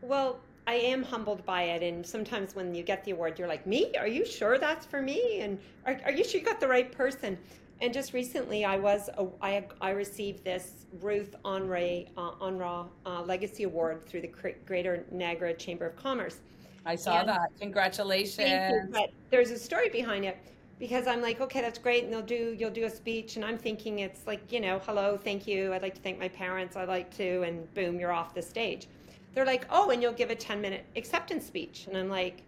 Well, 0.01 0.39
I 0.67 0.75
am 0.75 1.01
humbled 1.01 1.45
by 1.45 1.63
it, 1.63 1.81
and 1.81 2.05
sometimes 2.05 2.53
when 2.53 2.75
you 2.75 2.83
get 2.83 3.03
the 3.03 3.11
award, 3.11 3.39
you're 3.39 3.47
like, 3.47 3.65
"Me? 3.65 3.91
Are 3.97 4.07
you 4.07 4.25
sure 4.25 4.57
that's 4.57 4.85
for 4.85 5.01
me? 5.01 5.39
And 5.41 5.57
are, 5.85 5.99
are 6.05 6.11
you 6.11 6.23
sure 6.23 6.39
you 6.39 6.45
got 6.45 6.59
the 6.59 6.67
right 6.67 6.91
person?" 6.91 7.37
And 7.79 7.93
just 7.93 8.13
recently, 8.13 8.65
I 8.65 8.77
was 8.77 9.09
I, 9.41 9.65
I 9.81 9.91
received 9.91 10.43
this 10.43 10.85
Ruth 11.01 11.35
Honore 11.45 12.05
uh, 12.17 12.31
Honra 12.41 12.87
uh, 13.05 13.21
Legacy 13.21 13.63
Award 13.63 14.05
through 14.05 14.21
the 14.21 14.31
Greater 14.65 15.05
Niagara 15.11 15.53
Chamber 15.53 15.85
of 15.87 15.95
Commerce. 15.95 16.41
I 16.87 16.95
saw 16.95 17.19
and 17.19 17.29
that. 17.29 17.51
Congratulations! 17.59 18.89
But 18.91 19.11
there's 19.29 19.51
a 19.51 19.59
story 19.59 19.89
behind 19.89 20.25
it 20.25 20.37
because 20.79 21.07
I'm 21.07 21.21
like, 21.21 21.41
okay, 21.41 21.61
that's 21.61 21.79
great, 21.79 22.05
and 22.05 22.13
they'll 22.13 22.21
do 22.21 22.55
you'll 22.57 22.71
do 22.71 22.85
a 22.85 22.89
speech, 22.89 23.35
and 23.35 23.43
I'm 23.43 23.57
thinking 23.57 23.99
it's 23.99 24.25
like, 24.25 24.51
you 24.51 24.59
know, 24.59 24.79
hello, 24.85 25.17
thank 25.21 25.45
you, 25.45 25.73
I'd 25.73 25.81
like 25.81 25.95
to 25.95 26.01
thank 26.01 26.17
my 26.19 26.29
parents, 26.29 26.75
I'd 26.75 26.87
like 26.87 27.15
to, 27.17 27.43
and 27.43 27.71
boom, 27.73 27.99
you're 27.99 28.11
off 28.11 28.33
the 28.33 28.41
stage. 28.41 28.87
They're 29.33 29.45
like, 29.45 29.65
oh, 29.69 29.89
and 29.91 30.01
you'll 30.01 30.13
give 30.13 30.31
a 30.31 30.35
10 30.35 30.61
minute 30.61 30.85
acceptance 30.95 31.45
speech, 31.45 31.87
and 31.87 31.97
I'm 31.97 32.09
like, 32.09 32.43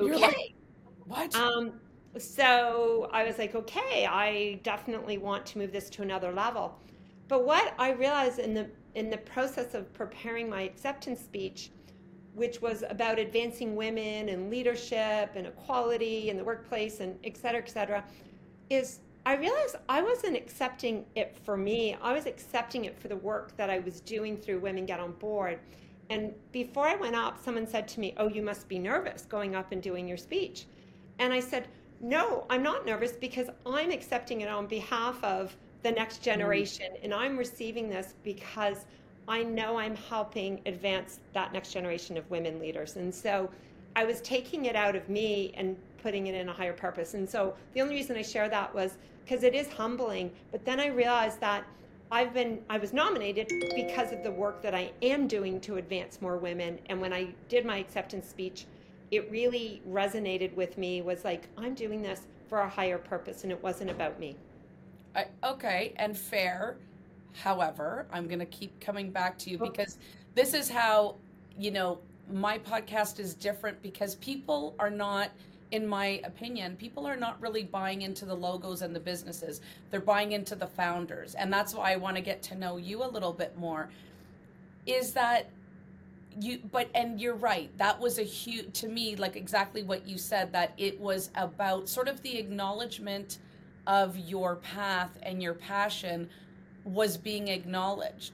okay, 0.00 0.14
like, 0.18 0.54
what? 1.04 1.34
Um, 1.36 1.72
so 2.18 3.10
I 3.12 3.24
was 3.24 3.38
like, 3.38 3.54
okay, 3.54 4.06
I 4.10 4.60
definitely 4.62 5.18
want 5.18 5.44
to 5.46 5.58
move 5.58 5.72
this 5.72 5.90
to 5.90 6.02
another 6.02 6.32
level. 6.32 6.78
But 7.28 7.44
what 7.44 7.74
I 7.78 7.90
realized 7.90 8.38
in 8.38 8.54
the 8.54 8.68
in 8.94 9.10
the 9.10 9.18
process 9.18 9.74
of 9.74 9.92
preparing 9.92 10.48
my 10.48 10.62
acceptance 10.62 11.20
speech 11.20 11.70
which 12.36 12.60
was 12.60 12.84
about 12.90 13.18
advancing 13.18 13.74
women 13.74 14.28
and 14.28 14.50
leadership 14.50 15.32
and 15.34 15.46
equality 15.46 16.28
in 16.28 16.36
the 16.36 16.44
workplace 16.44 17.00
and 17.00 17.18
et 17.24 17.34
cetera, 17.36 17.62
et 17.62 17.68
cetera, 17.68 18.04
is 18.68 19.00
I 19.24 19.36
realized 19.36 19.76
I 19.88 20.02
wasn't 20.02 20.36
accepting 20.36 21.06
it 21.16 21.34
for 21.44 21.56
me. 21.56 21.96
I 22.00 22.12
was 22.12 22.26
accepting 22.26 22.84
it 22.84 22.96
for 22.96 23.08
the 23.08 23.16
work 23.16 23.56
that 23.56 23.70
I 23.70 23.78
was 23.78 24.00
doing 24.00 24.36
through 24.36 24.60
Women 24.60 24.84
Get 24.84 25.00
on 25.00 25.12
Board. 25.12 25.58
And 26.10 26.34
before 26.52 26.86
I 26.86 26.94
went 26.94 27.16
up, 27.16 27.42
someone 27.42 27.66
said 27.66 27.88
to 27.88 28.00
me, 28.00 28.14
Oh, 28.18 28.28
you 28.28 28.42
must 28.42 28.68
be 28.68 28.78
nervous 28.78 29.22
going 29.22 29.56
up 29.56 29.72
and 29.72 29.82
doing 29.82 30.06
your 30.06 30.18
speech. 30.18 30.66
And 31.18 31.32
I 31.32 31.40
said, 31.40 31.66
No, 32.00 32.46
I'm 32.50 32.62
not 32.62 32.84
nervous 32.84 33.12
because 33.12 33.48
I'm 33.64 33.90
accepting 33.90 34.42
it 34.42 34.48
on 34.48 34.66
behalf 34.66 35.24
of 35.24 35.56
the 35.82 35.90
next 35.90 36.22
generation. 36.22 36.92
Mm. 36.92 37.04
And 37.04 37.14
I'm 37.14 37.36
receiving 37.36 37.88
this 37.88 38.14
because 38.22 38.84
I 39.28 39.42
know 39.42 39.76
I'm 39.78 39.96
helping 39.96 40.60
advance 40.66 41.20
that 41.32 41.52
next 41.52 41.72
generation 41.72 42.16
of 42.16 42.28
women 42.30 42.58
leaders. 42.60 42.96
And 42.96 43.14
so 43.14 43.50
I 43.96 44.04
was 44.04 44.20
taking 44.20 44.66
it 44.66 44.76
out 44.76 44.94
of 44.94 45.08
me 45.08 45.52
and 45.56 45.76
putting 46.02 46.28
it 46.28 46.34
in 46.34 46.48
a 46.48 46.52
higher 46.52 46.72
purpose. 46.72 47.14
And 47.14 47.28
so 47.28 47.54
the 47.74 47.80
only 47.80 47.94
reason 47.94 48.16
I 48.16 48.22
share 48.22 48.48
that 48.48 48.72
was 48.74 48.98
because 49.24 49.42
it 49.42 49.54
is 49.54 49.68
humbling. 49.72 50.30
But 50.52 50.64
then 50.64 50.78
I 50.78 50.86
realized 50.86 51.40
that 51.40 51.64
I've 52.12 52.32
been 52.32 52.60
I 52.70 52.78
was 52.78 52.92
nominated 52.92 53.50
because 53.74 54.12
of 54.12 54.22
the 54.22 54.30
work 54.30 54.62
that 54.62 54.74
I 54.74 54.92
am 55.02 55.26
doing 55.26 55.60
to 55.62 55.76
advance 55.76 56.22
more 56.22 56.36
women. 56.36 56.78
And 56.86 57.00
when 57.00 57.12
I 57.12 57.34
did 57.48 57.66
my 57.66 57.78
acceptance 57.78 58.28
speech, 58.28 58.66
it 59.10 59.28
really 59.30 59.82
resonated 59.88 60.54
with 60.54 60.78
me 60.78 61.02
was 61.02 61.24
like 61.24 61.48
I'm 61.58 61.74
doing 61.74 62.02
this 62.02 62.22
for 62.48 62.60
a 62.60 62.68
higher 62.68 62.98
purpose 62.98 63.42
and 63.42 63.50
it 63.50 63.60
wasn't 63.60 63.90
about 63.90 64.20
me. 64.20 64.36
I, 65.16 65.26
okay, 65.42 65.94
and 65.96 66.16
fair. 66.16 66.76
However, 67.36 68.06
I'm 68.12 68.26
going 68.26 68.38
to 68.38 68.46
keep 68.46 68.78
coming 68.80 69.10
back 69.10 69.38
to 69.38 69.50
you 69.50 69.58
oh. 69.60 69.68
because 69.70 69.98
this 70.34 70.54
is 70.54 70.68
how, 70.68 71.16
you 71.58 71.70
know, 71.70 71.98
my 72.32 72.58
podcast 72.58 73.20
is 73.20 73.34
different 73.34 73.80
because 73.82 74.16
people 74.16 74.74
are 74.78 74.90
not 74.90 75.30
in 75.72 75.86
my 75.86 76.20
opinion, 76.24 76.76
people 76.76 77.06
are 77.06 77.16
not 77.16 77.40
really 77.40 77.64
buying 77.64 78.02
into 78.02 78.24
the 78.24 78.34
logos 78.34 78.82
and 78.82 78.94
the 78.94 79.00
businesses. 79.00 79.60
They're 79.90 80.00
buying 80.00 80.32
into 80.32 80.54
the 80.54 80.66
founders. 80.66 81.34
And 81.34 81.52
that's 81.52 81.74
why 81.74 81.92
I 81.92 81.96
want 81.96 82.16
to 82.16 82.22
get 82.22 82.42
to 82.44 82.54
know 82.54 82.76
you 82.76 83.02
a 83.02 83.08
little 83.08 83.32
bit 83.32 83.58
more. 83.58 83.90
Is 84.86 85.12
that 85.14 85.50
you 86.40 86.60
but 86.70 86.88
and 86.94 87.20
you're 87.20 87.34
right. 87.34 87.76
That 87.78 87.98
was 87.98 88.18
a 88.18 88.22
huge 88.22 88.72
to 88.80 88.88
me 88.88 89.16
like 89.16 89.36
exactly 89.36 89.82
what 89.82 90.06
you 90.06 90.18
said 90.18 90.52
that 90.52 90.72
it 90.76 91.00
was 91.00 91.30
about 91.34 91.88
sort 91.88 92.08
of 92.08 92.22
the 92.22 92.38
acknowledgement 92.38 93.38
of 93.86 94.16
your 94.18 94.56
path 94.56 95.18
and 95.22 95.42
your 95.42 95.54
passion 95.54 96.28
was 96.86 97.16
being 97.16 97.48
acknowledged. 97.48 98.32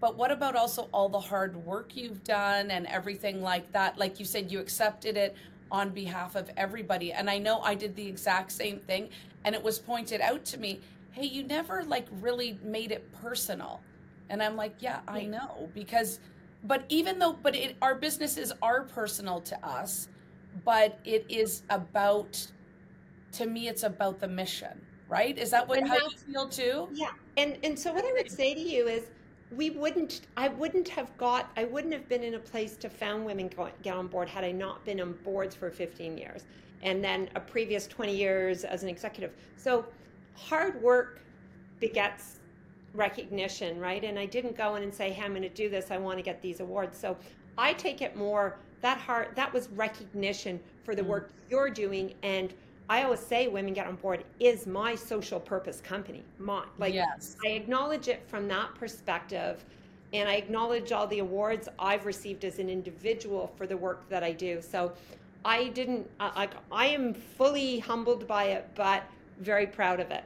But 0.00 0.16
what 0.16 0.30
about 0.30 0.56
also 0.56 0.88
all 0.92 1.08
the 1.08 1.20
hard 1.20 1.56
work 1.64 1.96
you've 1.96 2.22
done 2.22 2.70
and 2.70 2.86
everything 2.86 3.40
like 3.40 3.72
that? 3.72 3.96
Like 3.96 4.18
you 4.18 4.26
said, 4.26 4.52
you 4.52 4.60
accepted 4.60 5.16
it 5.16 5.36
on 5.70 5.90
behalf 5.90 6.36
of 6.36 6.50
everybody. 6.56 7.12
And 7.12 7.30
I 7.30 7.38
know 7.38 7.60
I 7.60 7.74
did 7.74 7.96
the 7.96 8.06
exact 8.06 8.52
same 8.52 8.78
thing. 8.78 9.08
And 9.44 9.54
it 9.54 9.62
was 9.62 9.78
pointed 9.78 10.20
out 10.20 10.44
to 10.46 10.58
me 10.58 10.80
hey, 11.12 11.24
you 11.24 11.42
never 11.44 11.82
like 11.82 12.06
really 12.20 12.58
made 12.62 12.92
it 12.92 13.10
personal. 13.10 13.80
And 14.28 14.42
I'm 14.42 14.54
like, 14.54 14.74
yeah, 14.80 15.00
I 15.08 15.22
know. 15.22 15.70
Because, 15.72 16.20
but 16.64 16.84
even 16.90 17.18
though, 17.18 17.32
but 17.32 17.56
it, 17.56 17.74
our 17.80 17.94
businesses 17.94 18.52
are 18.60 18.82
personal 18.82 19.40
to 19.40 19.66
us, 19.66 20.08
but 20.62 20.98
it 21.06 21.24
is 21.30 21.62
about, 21.70 22.46
to 23.32 23.46
me, 23.46 23.66
it's 23.66 23.82
about 23.82 24.20
the 24.20 24.28
mission 24.28 24.78
right? 25.08 25.36
Is 25.38 25.50
that 25.50 25.66
what 25.66 25.78
and 25.78 25.88
how 25.88 25.96
you 25.96 26.10
feel 26.32 26.48
too? 26.48 26.88
Yeah. 26.92 27.10
And 27.36 27.58
and 27.62 27.78
so 27.78 27.92
what 27.92 28.04
I 28.04 28.12
would 28.12 28.30
say 28.30 28.54
to 28.54 28.60
you 28.60 28.88
is 28.88 29.04
we 29.54 29.70
wouldn't 29.70 30.22
I 30.36 30.48
wouldn't 30.48 30.88
have 30.88 31.16
got 31.16 31.50
I 31.56 31.64
wouldn't 31.64 31.92
have 31.92 32.08
been 32.08 32.22
in 32.22 32.34
a 32.34 32.38
place 32.38 32.76
to 32.78 32.90
found 32.90 33.24
women 33.24 33.50
get 33.82 33.94
on 33.94 34.08
board 34.08 34.28
had 34.28 34.44
I 34.44 34.52
not 34.52 34.84
been 34.84 35.00
on 35.00 35.12
boards 35.24 35.54
for 35.54 35.70
15 35.70 36.18
years 36.18 36.44
and 36.82 37.02
then 37.02 37.28
a 37.34 37.40
previous 37.40 37.86
20 37.86 38.14
years 38.14 38.64
as 38.64 38.82
an 38.82 38.88
executive. 38.88 39.32
So 39.56 39.86
hard 40.34 40.80
work 40.82 41.20
begets 41.80 42.40
recognition, 42.94 43.78
right? 43.78 44.02
And 44.04 44.18
I 44.18 44.26
didn't 44.26 44.56
go 44.56 44.76
in 44.76 44.82
and 44.82 44.94
say, 44.94 45.10
"Hey, 45.10 45.24
I'm 45.24 45.32
going 45.32 45.42
to 45.42 45.48
do 45.48 45.68
this. 45.68 45.90
I 45.90 45.98
want 45.98 46.18
to 46.18 46.22
get 46.22 46.40
these 46.42 46.60
awards." 46.60 46.98
So 46.98 47.16
I 47.58 47.72
take 47.72 48.02
it 48.02 48.16
more 48.16 48.58
that 48.80 48.98
hard 48.98 49.34
that 49.36 49.52
was 49.52 49.68
recognition 49.70 50.60
for 50.84 50.94
the 50.94 51.02
mm. 51.02 51.06
work 51.06 51.30
you're 51.50 51.70
doing 51.70 52.14
and 52.22 52.54
I 52.88 53.02
always 53.02 53.20
say 53.20 53.48
Women 53.48 53.74
Get 53.74 53.86
on 53.86 53.96
Board 53.96 54.24
is 54.38 54.66
my 54.66 54.94
social 54.94 55.40
purpose 55.40 55.80
company. 55.80 56.22
My 56.38 56.64
like 56.78 56.94
yes. 56.94 57.36
I 57.44 57.50
acknowledge 57.50 58.08
it 58.08 58.22
from 58.28 58.46
that 58.48 58.74
perspective 58.74 59.64
and 60.12 60.28
I 60.28 60.34
acknowledge 60.34 60.92
all 60.92 61.06
the 61.06 61.18
awards 61.18 61.68
I've 61.78 62.06
received 62.06 62.44
as 62.44 62.58
an 62.58 62.70
individual 62.70 63.52
for 63.56 63.66
the 63.66 63.76
work 63.76 64.08
that 64.08 64.22
I 64.22 64.32
do. 64.32 64.62
So 64.62 64.92
I 65.44 65.68
didn't 65.68 66.08
like 66.20 66.52
I 66.70 66.86
am 66.86 67.12
fully 67.12 67.80
humbled 67.80 68.26
by 68.28 68.44
it 68.44 68.68
but 68.74 69.02
very 69.40 69.66
proud 69.66 69.98
of 69.98 70.10
it. 70.10 70.24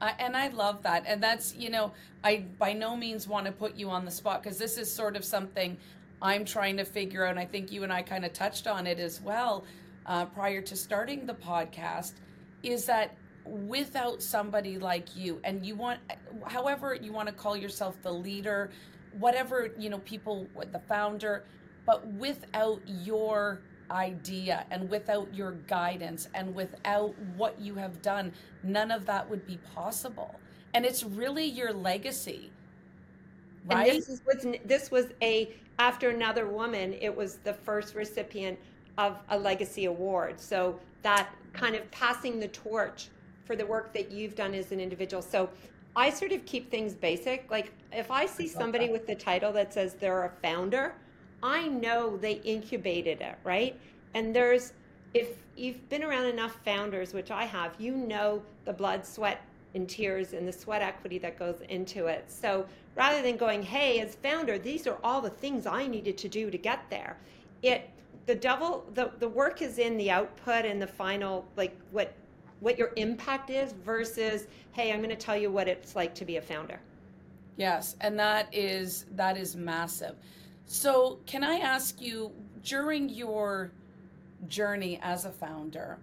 Uh, 0.00 0.12
and 0.18 0.36
I 0.36 0.48
love 0.48 0.82
that. 0.82 1.04
And 1.06 1.22
that's, 1.22 1.54
you 1.54 1.70
know, 1.70 1.92
I 2.22 2.44
by 2.58 2.72
no 2.72 2.96
means 2.96 3.26
want 3.26 3.46
to 3.46 3.52
put 3.52 3.74
you 3.74 3.90
on 3.90 4.04
the 4.04 4.10
spot 4.10 4.42
because 4.42 4.56
this 4.56 4.78
is 4.78 4.92
sort 4.92 5.16
of 5.16 5.24
something 5.24 5.76
I'm 6.20 6.44
trying 6.44 6.76
to 6.76 6.84
figure 6.84 7.24
out. 7.24 7.30
And 7.30 7.40
I 7.40 7.44
think 7.44 7.72
you 7.72 7.82
and 7.82 7.92
I 7.92 8.02
kind 8.02 8.24
of 8.24 8.32
touched 8.32 8.68
on 8.68 8.86
it 8.86 9.00
as 9.00 9.20
well 9.20 9.64
uh, 10.06 10.24
prior 10.26 10.60
to 10.62 10.76
starting 10.76 11.26
the 11.26 11.34
podcast 11.34 12.14
is 12.62 12.84
that 12.86 13.16
without 13.44 14.22
somebody 14.22 14.78
like 14.78 15.16
you 15.16 15.40
and 15.42 15.66
you 15.66 15.74
want 15.74 15.98
however 16.46 16.94
you 16.94 17.12
want 17.12 17.28
to 17.28 17.34
call 17.34 17.56
yourself 17.56 18.00
the 18.02 18.12
leader 18.12 18.70
whatever 19.18 19.70
you 19.76 19.90
know 19.90 19.98
people 20.00 20.46
the 20.70 20.78
founder 20.78 21.44
but 21.84 22.06
without 22.12 22.80
your 22.86 23.62
idea 23.92 24.64
and 24.70 24.88
without 24.88 25.32
your 25.34 25.52
guidance 25.68 26.28
and 26.34 26.54
without 26.54 27.14
what 27.36 27.60
you 27.60 27.74
have 27.74 28.00
done 28.02 28.32
none 28.62 28.90
of 28.90 29.06
that 29.06 29.28
would 29.28 29.46
be 29.46 29.58
possible. 29.74 30.34
And 30.74 30.86
it's 30.86 31.04
really 31.04 31.44
your 31.44 31.72
legacy 31.72 32.50
right 33.66 33.90
and 33.90 33.98
this 33.98 34.20
was 34.26 34.56
this 34.64 34.90
was 34.90 35.06
a 35.22 35.54
after 35.78 36.10
another 36.10 36.48
woman 36.48 36.94
it 36.94 37.14
was 37.14 37.36
the 37.44 37.54
first 37.54 37.94
recipient 37.94 38.58
of 38.98 39.18
a 39.30 39.38
legacy 39.38 39.86
award. 39.86 40.38
So 40.40 40.78
that 41.02 41.28
kind 41.52 41.74
of 41.74 41.90
passing 41.90 42.38
the 42.38 42.48
torch 42.48 43.08
for 43.44 43.56
the 43.56 43.66
work 43.66 43.92
that 43.94 44.10
you've 44.10 44.34
done 44.34 44.54
as 44.54 44.72
an 44.72 44.80
individual. 44.80 45.22
So 45.22 45.48
I 45.94 46.10
sort 46.10 46.32
of 46.32 46.44
keep 46.46 46.70
things 46.70 46.94
basic. 46.94 47.50
Like 47.50 47.72
if 47.92 48.10
I 48.10 48.26
see 48.26 48.48
somebody 48.48 48.90
with 48.90 49.06
the 49.06 49.14
title 49.14 49.52
that 49.52 49.72
says 49.72 49.94
they're 49.94 50.24
a 50.24 50.30
founder, 50.42 50.94
I 51.42 51.68
know 51.68 52.16
they 52.16 52.34
incubated 52.44 53.20
it, 53.20 53.36
right? 53.44 53.78
And 54.14 54.34
there's 54.34 54.72
if 55.14 55.28
you've 55.56 55.86
been 55.90 56.02
around 56.02 56.24
enough 56.24 56.58
founders, 56.64 57.12
which 57.12 57.30
I 57.30 57.44
have, 57.44 57.74
you 57.78 57.94
know 57.94 58.42
the 58.64 58.72
blood, 58.72 59.04
sweat, 59.04 59.42
and 59.74 59.88
tears 59.88 60.32
and 60.32 60.46
the 60.46 60.52
sweat 60.52 60.82
equity 60.82 61.18
that 61.18 61.38
goes 61.38 61.60
into 61.68 62.06
it. 62.06 62.24
So 62.30 62.66
rather 62.94 63.22
than 63.22 63.36
going, 63.36 63.62
hey, 63.62 64.00
as 64.00 64.14
founder, 64.14 64.58
these 64.58 64.86
are 64.86 64.98
all 65.02 65.20
the 65.20 65.30
things 65.30 65.66
I 65.66 65.86
needed 65.86 66.16
to 66.18 66.28
do 66.28 66.50
to 66.50 66.58
get 66.58 66.88
there, 66.90 67.18
it 67.62 67.90
the 68.26 68.34
devil 68.34 68.84
the, 68.94 69.10
the 69.18 69.28
work 69.28 69.62
is 69.62 69.78
in 69.78 69.96
the 69.96 70.10
output 70.10 70.64
and 70.64 70.80
the 70.80 70.86
final 70.86 71.46
like 71.56 71.76
what 71.90 72.14
what 72.60 72.78
your 72.78 72.92
impact 72.96 73.50
is 73.50 73.72
versus 73.84 74.46
hey 74.72 74.92
i'm 74.92 74.98
going 74.98 75.10
to 75.10 75.16
tell 75.16 75.36
you 75.36 75.50
what 75.50 75.68
it's 75.68 75.96
like 75.96 76.14
to 76.14 76.24
be 76.24 76.36
a 76.36 76.42
founder 76.42 76.80
yes 77.56 77.96
and 78.00 78.18
that 78.18 78.48
is 78.52 79.06
that 79.12 79.36
is 79.36 79.56
massive 79.56 80.14
so 80.66 81.18
can 81.26 81.42
i 81.42 81.56
ask 81.56 82.00
you 82.00 82.30
during 82.62 83.08
your 83.08 83.72
journey 84.48 84.98
as 85.02 85.24
a 85.24 85.30
founder, 85.30 85.98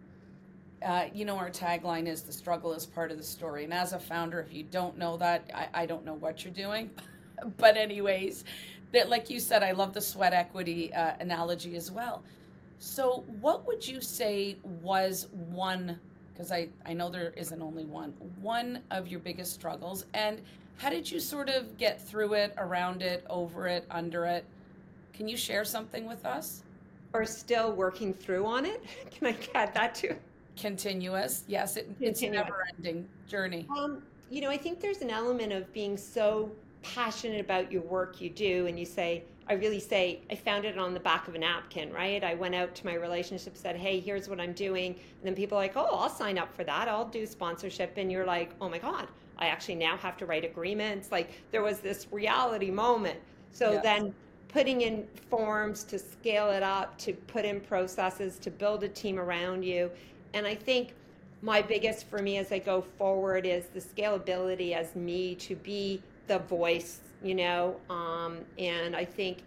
uh, 0.86 1.06
you 1.14 1.26
know, 1.26 1.38
our 1.38 1.50
tagline 1.50 2.08
is 2.08 2.22
the 2.22 2.32
struggle 2.32 2.74
is 2.74 2.86
part 2.86 3.12
of 3.12 3.18
the 3.18 3.24
story. 3.24 3.64
And 3.64 3.74
as 3.74 3.94
a 3.94 4.00
founder, 4.00 4.40
if 4.40 4.54
you 4.54 4.64
don't 4.64 4.98
know 4.98 5.18
that, 5.18 5.50
I, 5.54 5.84
I 5.84 5.86
don't 5.86 6.06
know 6.06 6.14
what 6.14 6.44
you're 6.44 6.54
doing. 6.54 6.90
but, 7.58 7.78
anyways, 7.78 8.46
that, 8.92 9.10
like 9.10 9.30
you 9.30 9.40
said, 9.40 9.64
I 9.64 9.72
love 9.72 9.94
the 9.94 10.02
sweat 10.02 10.34
equity 10.34 10.94
uh, 10.94 11.14
analogy 11.20 11.76
as 11.76 11.92
well. 11.92 12.24
So, 12.80 13.24
what 13.42 13.68
would 13.68 13.86
you 13.86 14.02
say 14.02 14.58
was 14.82 15.28
one, 15.50 16.00
because 16.32 16.52
I, 16.52 16.70
I 16.86 16.94
know 16.94 17.10
there 17.10 17.34
isn't 17.36 17.62
only 17.62 17.86
one, 17.86 18.14
one 18.42 18.82
of 18.90 19.08
your 19.08 19.20
biggest 19.20 19.54
struggles? 19.54 20.06
And 20.14 20.42
how 20.78 20.90
did 20.90 21.12
you 21.12 21.20
sort 21.20 21.50
of 21.50 21.78
get 21.78 22.02
through 22.02 22.34
it, 22.36 22.54
around 22.58 23.02
it, 23.02 23.26
over 23.30 23.68
it, 23.68 23.86
under 23.92 24.26
it? 24.26 24.46
Can 25.14 25.28
you 25.28 25.36
share 25.36 25.66
something 25.66 26.08
with 26.08 26.26
us? 26.26 26.64
Or 27.12 27.26
still 27.26 27.74
working 27.74 28.14
through 28.14 28.46
on 28.46 28.66
it? 28.66 28.84
Can 29.12 29.28
I 29.28 29.38
add 29.56 29.74
that 29.74 29.94
too? 29.94 30.16
Continuous. 30.56 31.44
Yes, 31.48 31.76
it, 31.76 31.90
it's 32.00 32.22
a 32.22 32.30
never 32.30 32.66
ending 32.78 33.08
journey. 33.28 33.68
Um, 33.78 34.02
you 34.30 34.42
know, 34.42 34.50
I 34.50 34.58
think 34.58 34.80
there's 34.80 35.02
an 35.02 35.10
element 35.10 35.52
of 35.52 35.72
being 35.74 35.98
so 35.98 36.52
passionate 36.82 37.42
about 37.42 37.72
your 37.72 37.82
work 37.82 38.22
you 38.22 38.30
do, 38.30 38.68
and 38.68 38.80
you 38.80 38.86
say, 38.86 39.24
I 39.50 39.54
really 39.54 39.80
say, 39.80 40.22
I 40.30 40.36
found 40.36 40.66
it 40.66 40.78
on 40.78 40.94
the 40.94 41.00
back 41.00 41.28
of 41.28 41.34
a 41.34 41.40
napkin, 41.40 41.92
right? 41.92 42.24
I 42.24 42.36
went 42.36 42.54
out 42.54 42.76
to 42.76 42.86
my 42.86 42.94
relationship, 42.94 43.58
said, 43.58 43.76
hey, 43.76 44.00
here's 44.00 44.30
what 44.30 44.40
I'm 44.40 44.54
doing. 44.54 44.92
And 44.92 45.24
then 45.24 45.34
people 45.34 45.58
are 45.58 45.62
like, 45.62 45.76
oh, 45.76 45.88
I'll 45.92 46.10
sign 46.10 46.38
up 46.38 46.54
for 46.56 46.64
that. 46.66 46.88
I'll 46.88 47.08
do 47.08 47.26
sponsorship. 47.26 47.94
And 47.98 48.12
you're 48.12 48.28
like, 48.28 48.52
oh 48.62 48.70
my 48.70 48.78
God, 48.78 49.08
I 49.40 49.48
actually 49.48 49.76
now 49.76 49.98
have 49.98 50.18
to 50.18 50.28
write 50.28 50.46
agreements. 50.46 51.12
Like 51.12 51.32
there 51.50 51.64
was 51.64 51.80
this 51.80 52.06
reality 52.12 52.70
moment. 52.70 53.20
So 53.52 53.74
yes. 53.74 53.84
then 53.84 54.14
putting 54.50 54.82
in 54.82 55.08
forms 55.32 55.84
to 55.86 55.98
scale 55.98 56.52
it 56.52 56.62
up, 56.62 56.96
to 57.00 57.14
put 57.14 57.44
in 57.44 57.60
processes, 57.60 58.38
to 58.40 58.52
build 58.52 58.84
a 58.84 58.90
team 58.90 59.18
around 59.18 59.64
you. 59.64 59.90
And 60.36 60.46
I 60.46 60.54
think 60.54 60.94
my 61.42 61.62
biggest 61.62 62.08
for 62.08 62.20
me 62.20 62.38
as 62.38 62.52
I 62.52 62.60
go 62.60 62.84
forward 63.00 63.48
is 63.48 63.66
the 63.74 63.80
scalability 63.80 64.74
as 64.74 64.96
me 64.96 65.34
to 65.36 65.56
be 65.56 66.04
the 66.30 66.40
voice, 66.40 67.02
you 67.22 67.36
know, 67.36 67.76
um, 67.90 68.38
and 68.58 68.96
I 68.96 69.04
think 69.04 69.40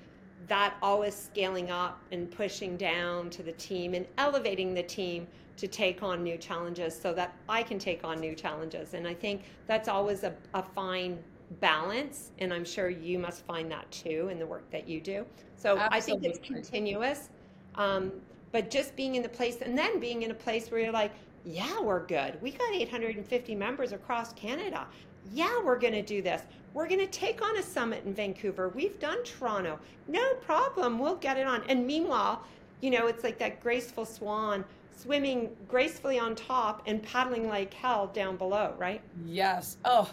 that 0.48 0.74
always 0.82 1.14
scaling 1.14 1.70
up 1.70 2.02
and 2.10 2.30
pushing 2.30 2.76
down 2.76 3.30
to 3.30 3.42
the 3.42 3.52
team 3.52 3.94
and 3.94 4.04
elevating 4.18 4.74
the 4.74 4.82
team 4.82 5.26
to 5.56 5.68
take 5.68 6.02
on 6.02 6.22
new 6.22 6.36
challenges 6.36 6.98
so 6.98 7.14
that 7.14 7.34
I 7.48 7.62
can 7.62 7.78
take 7.78 8.04
on 8.04 8.20
new 8.20 8.34
challenges. 8.34 8.94
And 8.94 9.06
I 9.06 9.14
think 9.14 9.44
that's 9.66 9.88
always 9.88 10.24
a, 10.24 10.34
a 10.54 10.62
fine 10.62 11.18
balance. 11.60 12.32
And 12.40 12.52
I'm 12.52 12.64
sure 12.64 12.90
you 12.90 13.18
must 13.18 13.44
find 13.46 13.70
that 13.70 13.90
too 13.90 14.28
in 14.30 14.38
the 14.38 14.46
work 14.46 14.68
that 14.72 14.88
you 14.88 15.00
do. 15.00 15.24
So 15.56 15.78
Absolutely. 15.78 15.96
I 15.96 16.00
think 16.00 16.24
it's 16.24 16.46
continuous. 16.46 17.28
Um, 17.76 18.12
but 18.50 18.70
just 18.70 18.96
being 18.96 19.14
in 19.14 19.22
the 19.22 19.28
place 19.28 19.58
and 19.62 19.78
then 19.78 20.00
being 20.00 20.22
in 20.22 20.30
a 20.30 20.34
place 20.34 20.70
where 20.70 20.80
you're 20.80 20.92
like, 20.92 21.12
yeah, 21.44 21.80
we're 21.80 22.06
good. 22.06 22.40
We 22.42 22.52
got 22.52 22.72
850 22.72 23.54
members 23.54 23.92
across 23.92 24.32
Canada. 24.32 24.86
Yeah, 25.32 25.62
we're 25.62 25.78
going 25.78 25.94
to 25.94 26.02
do 26.02 26.22
this. 26.22 26.42
We're 26.74 26.88
going 26.88 27.00
to 27.00 27.06
take 27.06 27.42
on 27.42 27.58
a 27.58 27.62
summit 27.62 28.04
in 28.06 28.14
Vancouver. 28.14 28.70
We've 28.70 28.98
done 28.98 29.22
Toronto. 29.24 29.78
No 30.08 30.34
problem. 30.36 30.98
We'll 30.98 31.16
get 31.16 31.36
it 31.36 31.46
on. 31.46 31.62
And 31.68 31.86
meanwhile, 31.86 32.44
you 32.80 32.90
know, 32.90 33.06
it's 33.06 33.22
like 33.22 33.38
that 33.38 33.62
graceful 33.62 34.04
swan 34.06 34.64
swimming 34.96 35.50
gracefully 35.68 36.18
on 36.18 36.34
top 36.34 36.82
and 36.86 37.02
paddling 37.02 37.48
like 37.48 37.74
hell 37.74 38.08
down 38.08 38.36
below, 38.36 38.74
right? 38.78 39.00
Yes. 39.24 39.76
Oh, 39.84 40.10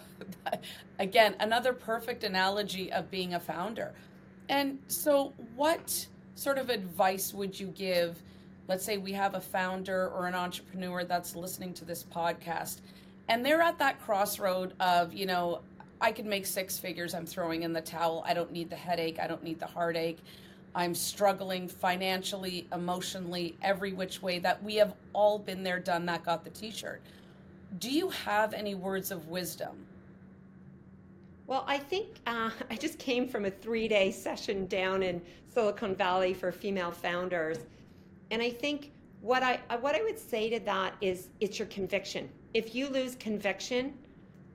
again, 0.98 1.36
another 1.40 1.72
perfect 1.72 2.24
analogy 2.24 2.92
of 2.92 3.10
being 3.10 3.34
a 3.34 3.40
founder. 3.40 3.92
And 4.48 4.78
so, 4.88 5.32
what 5.54 6.06
sort 6.34 6.58
of 6.58 6.70
advice 6.70 7.32
would 7.32 7.58
you 7.58 7.68
give? 7.68 8.22
Let's 8.68 8.84
say 8.84 8.98
we 8.98 9.12
have 9.12 9.34
a 9.34 9.40
founder 9.40 10.08
or 10.08 10.26
an 10.26 10.34
entrepreneur 10.34 11.04
that's 11.04 11.36
listening 11.36 11.72
to 11.74 11.84
this 11.84 12.04
podcast, 12.04 12.80
and 13.30 13.46
they're 13.46 13.62
at 13.62 13.78
that 13.78 14.00
crossroad 14.00 14.74
of, 14.80 15.14
you 15.14 15.24
know, 15.24 15.60
I 16.00 16.10
can 16.10 16.28
make 16.28 16.44
six 16.44 16.78
figures, 16.78 17.14
I'm 17.14 17.24
throwing 17.24 17.62
in 17.62 17.72
the 17.72 17.80
towel. 17.80 18.24
I 18.26 18.34
don't 18.34 18.50
need 18.50 18.68
the 18.68 18.76
headache, 18.76 19.20
I 19.20 19.28
don't 19.28 19.44
need 19.44 19.60
the 19.60 19.66
heartache. 19.66 20.18
I'm 20.74 20.94
struggling 20.94 21.68
financially, 21.68 22.66
emotionally, 22.72 23.56
every 23.62 23.92
which 23.92 24.20
way 24.20 24.40
that 24.40 24.60
we 24.64 24.74
have 24.76 24.94
all 25.12 25.38
been 25.38 25.62
there, 25.62 25.78
done 25.78 26.06
that, 26.06 26.24
got 26.24 26.42
the 26.42 26.50
t 26.50 26.72
shirt. 26.72 27.02
Do 27.78 27.88
you 27.90 28.10
have 28.10 28.52
any 28.52 28.74
words 28.74 29.12
of 29.12 29.28
wisdom? 29.28 29.86
Well, 31.46 31.64
I 31.68 31.78
think 31.78 32.08
uh, 32.26 32.50
I 32.70 32.74
just 32.74 32.98
came 32.98 33.28
from 33.28 33.44
a 33.44 33.50
three 33.50 33.86
day 33.86 34.10
session 34.10 34.66
down 34.66 35.04
in 35.04 35.22
Silicon 35.54 35.94
Valley 35.94 36.34
for 36.34 36.50
female 36.50 36.90
founders. 36.90 37.58
And 38.32 38.42
I 38.42 38.50
think 38.50 38.90
what 39.20 39.42
I, 39.42 39.60
uh, 39.68 39.78
what 39.78 39.94
I 39.94 40.02
would 40.02 40.18
say 40.18 40.48
to 40.50 40.60
that 40.60 40.94
is 41.00 41.28
it's 41.40 41.58
your 41.58 41.68
conviction. 41.68 42.28
If 42.54 42.74
you 42.74 42.88
lose 42.88 43.14
conviction, 43.16 43.94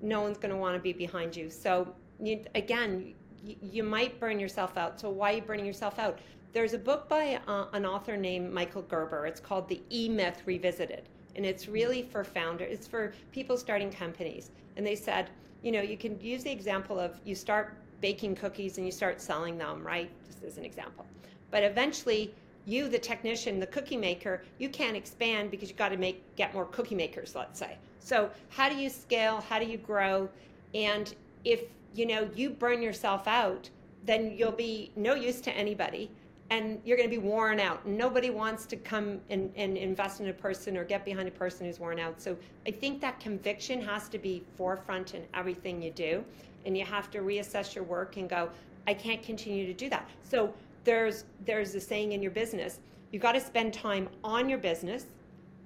no 0.02 0.22
one's 0.22 0.38
going 0.38 0.52
to 0.52 0.58
want 0.58 0.76
to 0.76 0.82
be 0.82 0.94
behind 0.94 1.36
you. 1.36 1.50
So, 1.50 1.94
you, 2.20 2.44
again, 2.56 3.14
you 3.62 3.84
might 3.84 4.20
burn 4.20 4.40
yourself 4.40 4.78
out. 4.78 5.00
So 5.00 5.10
why 5.10 5.34
are 5.34 5.36
you 5.36 5.42
burning 5.42 5.66
yourself 5.66 6.00
out? 6.00 6.20
There's 6.54 6.74
a 6.74 6.78
book 6.78 7.10
by 7.10 7.40
uh, 7.48 7.66
an 7.74 7.86
author 7.86 8.16
named 8.16 8.52
Michael 8.52 8.82
Gerber. 8.84 9.26
It's 9.26 9.40
called 9.40 9.68
The 9.68 9.82
E 9.92 10.08
Myth 10.08 10.42
Revisited, 10.46 11.10
and 11.36 11.46
it's 11.46 11.68
really 11.68 12.02
for 12.02 12.24
founders. 12.24 12.72
It's 12.72 12.88
for 12.88 13.14
people 13.32 13.58
starting 13.58 13.92
companies. 13.92 14.52
And 14.78 14.86
they 14.86 14.96
said, 14.96 15.30
you 15.64 15.72
know, 15.72 15.82
you 15.82 15.98
can 15.98 16.20
use 16.22 16.44
the 16.44 16.52
example 16.52 17.00
of 17.00 17.20
you 17.26 17.36
start 17.36 17.76
baking 18.00 18.36
cookies 18.36 18.78
and 18.78 18.86
you 18.86 18.92
start 18.92 19.20
selling 19.22 19.58
them, 19.58 19.86
right? 19.86 20.10
Just 20.28 20.44
as 20.44 20.58
an 20.58 20.66
example. 20.66 21.06
But 21.52 21.64
eventually, 21.64 22.34
you, 22.66 22.90
the 22.90 23.00
technician, 23.00 23.60
the 23.60 23.68
cookie 23.68 23.98
maker, 23.98 24.44
you 24.58 24.70
can't 24.70 24.98
expand 24.98 25.52
because 25.52 25.70
you've 25.70 25.78
got 25.78 25.90
to 25.90 25.98
make 25.98 26.24
get 26.36 26.54
more 26.54 26.66
cookie 26.66 26.96
makers, 26.96 27.36
let's 27.36 27.60
say. 27.60 27.78
So 28.00 28.30
how 28.50 28.70
do 28.70 28.76
you 28.76 28.90
scale? 28.90 29.42
How 29.42 29.60
do 29.60 29.66
you 29.66 29.78
grow? 29.78 30.30
And 30.74 31.14
if 31.44 31.62
you 31.96 32.06
know, 32.06 32.30
you 32.36 32.50
burn 32.50 32.82
yourself 32.82 33.28
out, 33.28 33.70
then 34.06 34.36
you'll 34.38 34.52
be 34.52 34.92
no 34.96 35.16
use 35.16 35.42
to 35.42 35.52
anybody 35.52 36.12
and 36.52 36.80
you're 36.86 36.98
going 36.98 37.10
to 37.10 37.16
be 37.16 37.22
worn 37.22 37.60
out. 37.60 37.86
Nobody 37.88 38.30
wants 38.30 38.66
to 38.68 38.76
come 38.76 39.20
and, 39.30 39.52
and 39.56 39.78
invest 39.78 40.22
in 40.22 40.28
a 40.28 40.34
person 40.34 40.78
or 40.78 40.84
get 40.84 41.04
behind 41.04 41.28
a 41.28 41.32
person 41.32 41.66
who's 41.66 41.80
worn 41.80 42.00
out. 42.00 42.22
So 42.22 42.38
I 42.68 42.72
think 42.72 43.02
that 43.02 43.20
conviction 43.20 43.82
has 43.82 44.10
to 44.10 44.20
be 44.20 44.44
forefront 44.56 45.16
in 45.16 45.24
everything 45.34 45.82
you 45.82 45.92
do. 45.92 46.24
And 46.66 46.78
you 46.78 46.86
have 46.86 47.10
to 47.12 47.20
reassess 47.20 47.74
your 47.74 47.84
work 47.84 48.18
and 48.18 48.30
go, 48.30 48.50
I 48.88 48.94
can't 48.94 49.24
continue 49.24 49.66
to 49.66 49.74
do 49.74 49.90
that. 49.90 50.08
So 50.24 50.54
there's 50.86 51.26
there's 51.46 51.76
a 51.76 51.82
saying 51.82 52.14
in 52.14 52.22
your 52.22 52.32
business, 52.32 52.80
you've 53.12 53.22
got 53.22 53.34
to 53.34 53.42
spend 53.42 53.74
time 53.74 54.08
on 54.24 54.48
your 54.48 54.60
business 54.60 55.08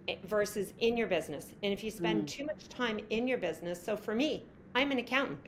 eh, 0.07 0.15
versus 0.25 0.73
in 0.79 0.97
your 0.97 1.07
business. 1.07 1.53
And 1.61 1.71
if 1.71 1.83
you 1.83 1.91
spend 1.91 2.23
mm. 2.23 2.27
too 2.27 2.45
much 2.45 2.67
time 2.69 2.99
in 3.11 3.27
your 3.27 3.37
business, 3.37 3.81
so 3.81 3.95
for 3.95 4.15
me, 4.15 4.43
I'm 4.73 4.91
an 4.91 4.97
accountant 4.97 5.39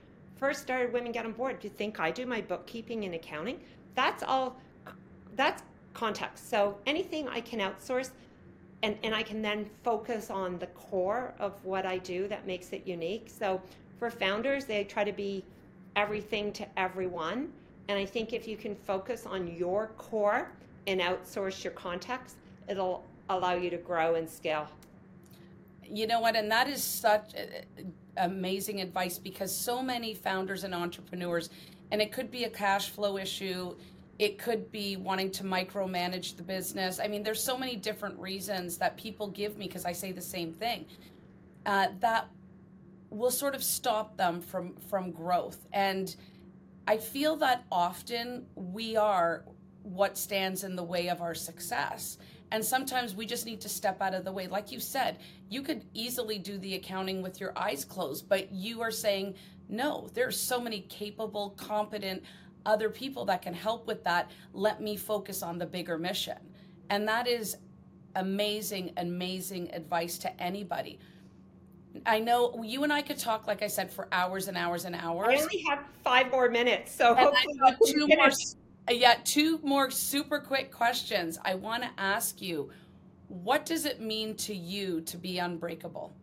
first 0.42 0.64
started 0.64 0.92
Women 0.92 1.12
Get 1.12 1.24
on 1.24 1.34
Board, 1.34 1.60
do 1.60 1.68
you 1.68 1.74
think 1.74 2.00
I 2.00 2.10
do 2.10 2.26
my 2.26 2.42
bookkeeping 2.42 3.06
and 3.06 3.14
accounting? 3.14 3.60
That's 3.94 4.24
all, 4.24 4.58
that's 5.36 5.62
context. 5.94 6.50
So 6.50 6.80
anything 6.88 7.30
I 7.30 7.42
can 7.42 7.60
outsource 7.60 8.10
and, 8.82 8.98
and 9.04 9.14
I 9.14 9.22
can 9.22 9.44
then 9.44 9.70
focus 9.84 10.32
on 10.32 10.58
the 10.58 10.66
core 10.68 11.36
of 11.38 11.64
what 11.64 11.86
I 11.86 12.00
do 12.00 12.28
that 12.28 12.48
makes 12.48 12.74
it 12.74 12.88
unique. 12.88 13.30
So 13.30 13.62
for 14.00 14.10
founders, 14.10 14.66
they 14.66 14.84
try 14.84 15.04
to 15.04 15.12
be 15.12 15.46
everything 15.96 16.52
to 16.54 16.68
everyone. 16.80 17.54
And 17.91 17.99
I 17.99 18.06
think 18.06 18.32
if 18.32 18.47
you 18.47 18.56
can 18.56 18.73
focus 18.73 19.25
on 19.25 19.54
your 19.54 19.88
core 19.97 20.49
and 20.88 21.01
outsource 21.01 21.62
your 21.62 21.73
context, 21.73 22.38
it'll 22.69 23.04
allow 23.30 23.54
you 23.54 23.69
to 23.69 23.75
grow 23.75 24.15
and 24.15 24.30
scale. 24.30 24.69
You 25.84 26.08
know 26.08 26.21
what? 26.21 26.38
And 26.38 26.49
that 26.49 26.69
is 26.69 26.82
such 26.82 27.34
amazing 28.15 28.80
advice 28.80 29.19
because 29.19 29.54
so 29.54 29.84
many 29.84 30.13
founders 30.13 30.63
and 30.63 30.73
entrepreneurs, 30.73 31.49
and 31.91 32.01
it 32.01 32.13
could 32.13 32.32
be 32.32 32.45
a 32.45 32.49
cash 32.49 32.91
flow 32.91 33.17
issue, 33.17 33.75
it 34.19 34.38
could 34.38 34.71
be 34.71 34.95
wanting 34.95 35.30
to 35.32 35.43
micromanage 35.43 36.38
the 36.38 36.43
business. 36.43 36.97
I 36.97 37.10
mean, 37.10 37.23
there's 37.23 37.43
so 37.43 37.58
many 37.58 37.75
different 37.75 38.17
reasons 38.17 38.77
that 38.77 38.95
people 38.95 39.27
give 39.27 39.58
me 39.58 39.67
because 39.67 39.84
I 39.84 39.91
say 39.91 40.13
the 40.13 40.21
same 40.21 40.54
thing 40.54 40.85
uh, 41.65 41.87
that 42.00 42.29
will 43.10 43.31
sort 43.31 43.54
of 43.54 43.62
stop 43.62 44.15
them 44.15 44.39
from 44.39 44.77
from 44.77 45.12
growth. 45.12 45.67
And 45.73 46.15
I 46.92 46.98
feel 46.98 47.37
that 47.37 47.63
often 47.71 48.48
we 48.54 48.98
are 48.98 49.46
what 49.81 50.17
stands 50.17 50.65
in 50.65 50.75
the 50.75 50.83
way 50.83 51.08
of 51.08 51.21
our 51.21 51.33
success. 51.33 52.17
And 52.52 52.62
sometimes 52.65 53.15
we 53.15 53.25
just 53.25 53.46
need 53.46 53.62
to 53.62 53.69
step 53.69 54.02
out 54.02 54.13
of 54.13 54.25
the 54.25 54.31
way. 54.33 54.48
Like 54.48 54.73
you 54.73 54.81
said, 54.81 55.19
you 55.48 55.62
could 55.62 55.85
easily 55.94 56.37
do 56.37 56.58
the 56.58 56.75
accounting 56.75 57.21
with 57.21 57.39
your 57.39 57.58
eyes 57.58 57.85
closed, 57.85 58.27
but 58.27 58.52
you 58.52 58.81
are 58.81 58.92
saying, 58.92 59.35
no, 59.69 60.10
there's 60.13 60.37
so 60.37 60.60
many 60.60 60.81
capable, 60.81 61.52
competent 61.52 62.23
other 62.65 62.89
people 62.89 63.23
that 63.23 63.42
can 63.42 63.54
help 63.54 63.87
with 63.87 64.04
that. 64.04 64.29
Let 64.52 64.81
me 64.81 64.98
focus 64.98 65.42
on 65.42 65.58
the 65.58 65.65
bigger 65.65 65.98
mission. 65.98 66.39
And 66.89 67.08
that 67.08 67.25
is 67.25 67.56
amazing, 68.17 68.92
amazing 68.98 69.73
advice 69.73 70.17
to 70.17 70.44
anybody. 70.44 71.00
I 72.06 72.19
know 72.19 72.63
you 72.63 72.83
and 72.83 72.94
I 72.94 73.02
could 73.02 73.17
talk, 73.17 73.48
like 73.48 73.62
I 73.62 73.67
said, 73.67 73.92
for 73.92 74.08
hours 74.12 74.48
and 74.48 74.58
hours 74.58 74.85
and 74.85 74.96
hours. 74.96 75.27
I 75.29 75.42
only 75.42 75.63
have 75.69 75.85
five 76.04 76.31
more 76.31 76.50
minutes, 76.50 76.94
so 76.94 77.15
and 77.15 77.19
hopefully 77.19 77.58
got 77.60 77.75
two 77.85 78.08
more. 78.08 78.29
Yeah, 78.89 79.15
two 79.23 79.60
more 79.63 79.92
super 79.92 80.39
quick 80.39 80.71
questions. 80.71 81.37
I 81.46 81.56
want 81.56 81.83
to 81.83 81.89
ask 81.98 82.42
you 82.42 82.71
what 83.31 83.65
does 83.65 83.85
it 83.85 84.02
mean 84.02 84.35
to 84.35 84.54
you 84.54 85.00
to 85.02 85.17
be 85.17 85.39
unbreakable? 85.39 86.13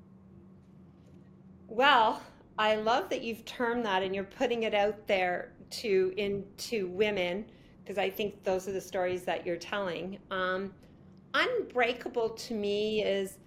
Well, 1.66 2.22
I 2.58 2.74
love 2.74 3.08
that 3.08 3.22
you've 3.22 3.44
termed 3.46 3.84
that 3.86 4.02
and 4.02 4.14
you're 4.14 4.24
putting 4.24 4.64
it 4.64 4.74
out 4.74 5.06
there 5.06 5.52
to 5.70 6.12
into 6.18 6.88
women 6.88 7.46
because 7.82 7.96
I 7.96 8.10
think 8.10 8.44
those 8.44 8.68
are 8.68 8.72
the 8.72 8.80
stories 8.80 9.22
that 9.24 9.46
you're 9.46 9.56
telling. 9.56 10.18
Um, 10.30 10.74
unbreakable 11.32 12.30
to 12.30 12.54
me 12.54 13.02
is 13.02 13.38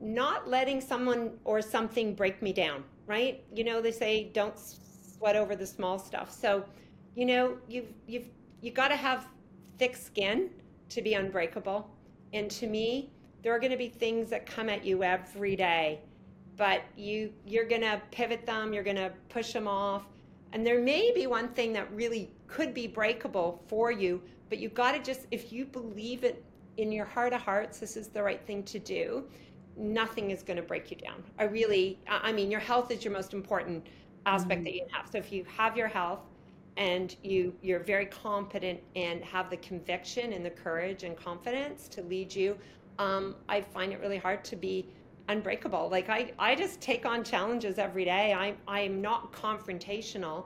not 0.00 0.48
letting 0.48 0.80
someone 0.80 1.32
or 1.44 1.60
something 1.60 2.14
break 2.14 2.40
me 2.42 2.52
down, 2.52 2.84
right? 3.06 3.44
You 3.52 3.64
know, 3.64 3.80
they 3.80 3.92
say 3.92 4.30
don't 4.32 4.58
sweat 4.58 5.36
over 5.36 5.56
the 5.56 5.66
small 5.66 5.98
stuff. 5.98 6.30
So, 6.30 6.64
you 7.14 7.26
know, 7.26 7.58
you've 7.68 7.92
you've 8.06 8.28
you 8.60 8.70
got 8.70 8.88
to 8.88 8.96
have 8.96 9.26
thick 9.78 9.96
skin 9.96 10.50
to 10.90 11.02
be 11.02 11.14
unbreakable. 11.14 11.88
And 12.32 12.50
to 12.52 12.66
me, 12.66 13.10
there 13.42 13.54
are 13.54 13.58
going 13.58 13.70
to 13.72 13.78
be 13.78 13.88
things 13.88 14.30
that 14.30 14.46
come 14.46 14.68
at 14.68 14.84
you 14.84 15.02
every 15.02 15.56
day, 15.56 16.00
but 16.56 16.82
you 16.96 17.32
you're 17.46 17.68
going 17.68 17.82
to 17.82 18.00
pivot 18.10 18.46
them, 18.46 18.72
you're 18.72 18.84
going 18.84 18.96
to 18.96 19.12
push 19.28 19.52
them 19.52 19.68
off. 19.68 20.06
And 20.52 20.66
there 20.66 20.80
may 20.80 21.12
be 21.14 21.26
one 21.26 21.48
thing 21.48 21.72
that 21.74 21.92
really 21.92 22.30
could 22.46 22.72
be 22.72 22.86
breakable 22.86 23.62
for 23.68 23.92
you, 23.92 24.22
but 24.48 24.58
you've 24.58 24.74
got 24.74 24.92
to 24.92 24.98
just 25.02 25.26
if 25.30 25.52
you 25.52 25.64
believe 25.64 26.24
it 26.24 26.44
in 26.78 26.92
your 26.92 27.04
heart 27.04 27.32
of 27.32 27.40
hearts 27.40 27.80
this 27.80 27.96
is 27.96 28.08
the 28.08 28.22
right 28.22 28.44
thing 28.46 28.62
to 28.62 28.78
do, 28.78 29.24
nothing 29.78 30.30
is 30.30 30.42
going 30.42 30.56
to 30.56 30.62
break 30.62 30.90
you 30.90 30.96
down. 30.96 31.22
I 31.38 31.44
really 31.44 31.98
I 32.08 32.32
mean 32.32 32.50
your 32.50 32.60
health 32.60 32.90
is 32.90 33.04
your 33.04 33.12
most 33.12 33.32
important 33.32 33.86
aspect 34.26 34.58
mm-hmm. 34.58 34.64
that 34.64 34.74
you 34.74 34.86
have. 34.92 35.08
So 35.10 35.18
if 35.18 35.32
you 35.32 35.44
have 35.56 35.76
your 35.76 35.88
health 35.88 36.20
and 36.78 37.16
you 37.24 37.52
you're 37.60 37.80
very 37.80 38.06
competent 38.06 38.80
and 38.96 39.22
have 39.24 39.50
the 39.50 39.56
conviction 39.58 40.32
and 40.32 40.46
the 40.46 40.50
courage 40.50 41.02
and 41.02 41.16
confidence 41.16 41.88
to 41.88 42.02
lead 42.02 42.34
you 42.34 42.56
um, 42.98 43.34
i 43.48 43.60
find 43.60 43.92
it 43.92 44.00
really 44.00 44.16
hard 44.16 44.42
to 44.44 44.56
be 44.56 44.86
unbreakable 45.28 45.88
like 45.90 46.08
i 46.08 46.32
i 46.38 46.54
just 46.54 46.80
take 46.80 47.04
on 47.04 47.22
challenges 47.22 47.78
every 47.78 48.04
day 48.04 48.32
i 48.32 48.54
i'm 48.66 49.02
not 49.02 49.32
confrontational 49.32 50.44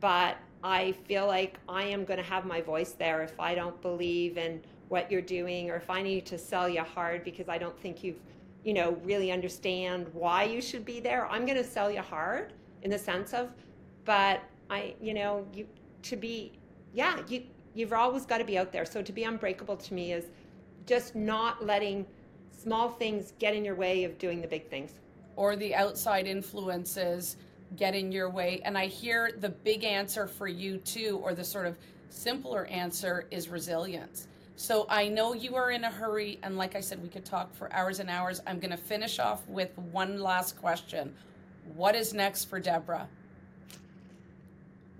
but 0.00 0.38
i 0.64 0.92
feel 1.06 1.26
like 1.26 1.58
i 1.68 1.84
am 1.84 2.04
going 2.04 2.18
to 2.18 2.24
have 2.24 2.44
my 2.44 2.60
voice 2.60 2.92
there 2.92 3.22
if 3.22 3.38
i 3.38 3.54
don't 3.54 3.80
believe 3.82 4.38
in 4.38 4.60
what 4.88 5.10
you're 5.12 5.20
doing 5.20 5.70
or 5.70 5.76
if 5.76 5.90
i 5.90 6.02
need 6.02 6.26
to 6.26 6.38
sell 6.38 6.68
you 6.68 6.80
hard 6.80 7.22
because 7.22 7.48
i 7.48 7.58
don't 7.58 7.78
think 7.80 8.02
you've 8.02 8.20
you 8.64 8.74
know 8.74 8.92
really 9.04 9.32
understand 9.32 10.06
why 10.12 10.44
you 10.44 10.60
should 10.60 10.84
be 10.84 11.00
there 11.00 11.26
i'm 11.26 11.46
going 11.46 11.56
to 11.56 11.64
sell 11.64 11.90
you 11.90 12.00
hard 12.00 12.52
in 12.82 12.90
the 12.90 12.98
sense 12.98 13.32
of 13.32 13.50
but 14.04 14.42
I, 14.70 14.94
you 15.00 15.12
know, 15.12 15.46
you 15.52 15.66
to 16.02 16.16
be, 16.16 16.52
yeah, 16.94 17.20
you 17.28 17.42
you've 17.74 17.92
always 17.92 18.24
got 18.24 18.38
to 18.38 18.44
be 18.44 18.58
out 18.58 18.72
there. 18.72 18.84
So 18.84 19.02
to 19.02 19.12
be 19.12 19.24
unbreakable 19.24 19.76
to 19.76 19.94
me 19.94 20.12
is 20.12 20.26
just 20.86 21.14
not 21.14 21.64
letting 21.64 22.06
small 22.50 22.88
things 22.88 23.32
get 23.38 23.54
in 23.54 23.64
your 23.64 23.74
way 23.74 24.04
of 24.04 24.18
doing 24.18 24.40
the 24.40 24.48
big 24.48 24.68
things. 24.68 24.92
Or 25.36 25.54
the 25.56 25.74
outside 25.74 26.26
influences 26.26 27.36
get 27.76 27.94
in 27.94 28.10
your 28.10 28.28
way. 28.28 28.60
And 28.64 28.76
I 28.76 28.86
hear 28.86 29.30
the 29.38 29.50
big 29.50 29.84
answer 29.84 30.26
for 30.26 30.48
you 30.48 30.78
too, 30.78 31.20
or 31.22 31.34
the 31.34 31.44
sort 31.44 31.66
of 31.66 31.76
simpler 32.08 32.64
answer 32.66 33.26
is 33.30 33.48
resilience. 33.48 34.26
So 34.60 34.84
I 34.90 35.08
know 35.08 35.32
you 35.32 35.54
are 35.56 35.70
in 35.70 35.84
a 35.84 35.90
hurry, 35.90 36.38
and 36.42 36.58
like 36.58 36.76
I 36.76 36.80
said, 36.80 37.02
we 37.02 37.08
could 37.08 37.24
talk 37.24 37.54
for 37.54 37.72
hours 37.72 37.98
and 37.98 38.10
hours. 38.10 38.42
I'm 38.46 38.60
going 38.60 38.72
to 38.72 38.76
finish 38.76 39.18
off 39.18 39.48
with 39.48 39.70
one 39.90 40.20
last 40.20 40.60
question. 40.60 41.14
What 41.74 41.94
is 41.94 42.12
next 42.12 42.44
for 42.44 42.60
Deborah? 42.60 43.08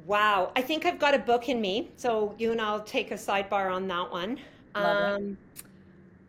Wow. 0.07 0.51
I 0.57 0.63
think 0.63 0.87
I've 0.87 0.99
got 0.99 1.13
a 1.13 1.19
book 1.19 1.51
in 1.51 1.61
me. 1.61 1.91
So 1.99 2.35
you 2.39 2.53
and 2.53 2.61
I'll 2.61 2.81
take 2.81 3.11
a 3.11 3.17
sidebar 3.17 3.71
on 3.71 3.87
that 3.89 4.11
one. 4.11 4.39
Um, 4.75 5.37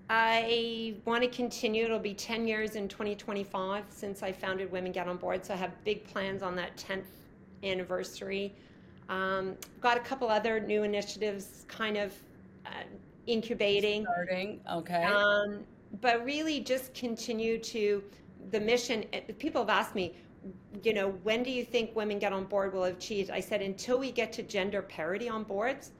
I 0.10 0.96
want 1.06 1.24
to 1.24 1.30
continue. 1.30 1.86
It'll 1.86 2.00
be 2.00 2.14
10 2.14 2.46
years 2.50 2.76
in 2.76 2.90
2025 2.90 3.86
since 3.88 4.24
I 4.24 4.34
founded 4.34 4.70
Women 4.74 4.92
Get 4.92 5.08
On 5.08 5.16
Board. 5.16 5.46
So 5.46 5.54
I 5.54 5.58
have 5.58 5.72
big 5.86 6.04
plans 6.04 6.44
on 6.44 6.54
that 6.58 6.76
10th 6.76 7.06
anniversary. 7.64 8.54
Um, 9.08 9.56
got 9.80 9.96
a 9.96 10.02
couple 10.02 10.28
other 10.28 10.60
new 10.60 10.84
initiatives 10.84 11.66
kind 11.70 11.96
of 11.96 12.14
uh, 12.66 12.72
incubating. 13.28 14.04
Starting, 14.04 14.60
okay. 14.72 15.04
Um, 15.04 15.64
but 16.00 16.24
really 16.24 16.60
just 16.60 16.94
continue 16.94 17.58
to 17.58 18.04
the 18.52 18.60
mission. 18.60 19.06
People 19.40 19.62
have 19.62 19.70
asked 19.70 19.96
me, 19.96 20.16
you 20.84 20.94
know, 20.94 21.10
when 21.24 21.44
do 21.44 21.52
you 21.52 21.64
think 21.64 21.96
women 21.96 22.18
get 22.18 22.34
on 22.34 22.46
board 22.46 22.74
will 22.74 22.84
have 22.84 22.96
achieved? 22.96 23.30
I 23.30 23.40
said, 23.40 23.62
until 23.62 24.00
we 24.00 24.12
get 24.12 24.34
to 24.34 24.44
gender 24.44 24.82
parity 24.82 25.30
on 25.30 25.44
boards, 25.44 25.92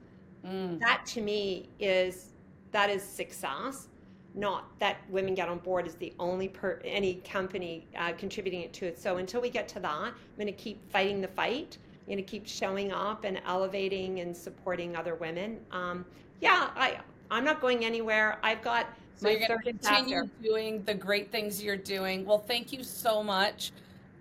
mm. 0.44 0.80
that 0.80 1.04
to 1.06 1.20
me 1.20 1.68
is 1.78 2.30
that 2.72 2.90
is 2.90 3.02
success. 3.02 3.88
Not 4.34 4.78
that 4.78 4.96
women 5.10 5.34
get 5.34 5.48
on 5.50 5.58
board 5.58 5.86
is 5.86 5.94
the 5.96 6.14
only 6.18 6.48
per 6.48 6.80
any 6.84 7.16
company 7.16 7.86
uh, 7.98 8.12
contributing 8.14 8.62
it 8.62 8.72
to 8.74 8.86
it. 8.86 8.98
So 8.98 9.18
until 9.18 9.42
we 9.42 9.50
get 9.50 9.68
to 9.68 9.80
that, 9.80 9.92
I'm 9.92 10.14
going 10.36 10.46
to 10.46 10.52
keep 10.52 10.90
fighting 10.90 11.20
the 11.20 11.28
fight. 11.28 11.76
I'm 12.00 12.06
going 12.06 12.16
to 12.16 12.22
keep 12.22 12.48
showing 12.48 12.92
up 12.92 13.24
and 13.24 13.40
elevating 13.46 14.20
and 14.20 14.34
supporting 14.34 14.96
other 14.96 15.14
women. 15.16 15.60
Um, 15.70 16.06
yeah, 16.40 16.70
I 16.74 16.98
I'm 17.32 17.44
not 17.44 17.60
going 17.60 17.84
anywhere. 17.84 18.38
I've 18.42 18.62
got 18.62 18.86
so 19.16 19.28
you're 19.28 19.46
going 19.46 19.58
to 19.58 19.64
continue 19.64 20.28
doing 20.42 20.82
the 20.84 20.94
great 20.94 21.30
things 21.30 21.62
you're 21.62 21.76
doing. 21.76 22.24
Well, 22.24 22.38
thank 22.38 22.72
you 22.72 22.84
so 22.84 23.22
much 23.22 23.72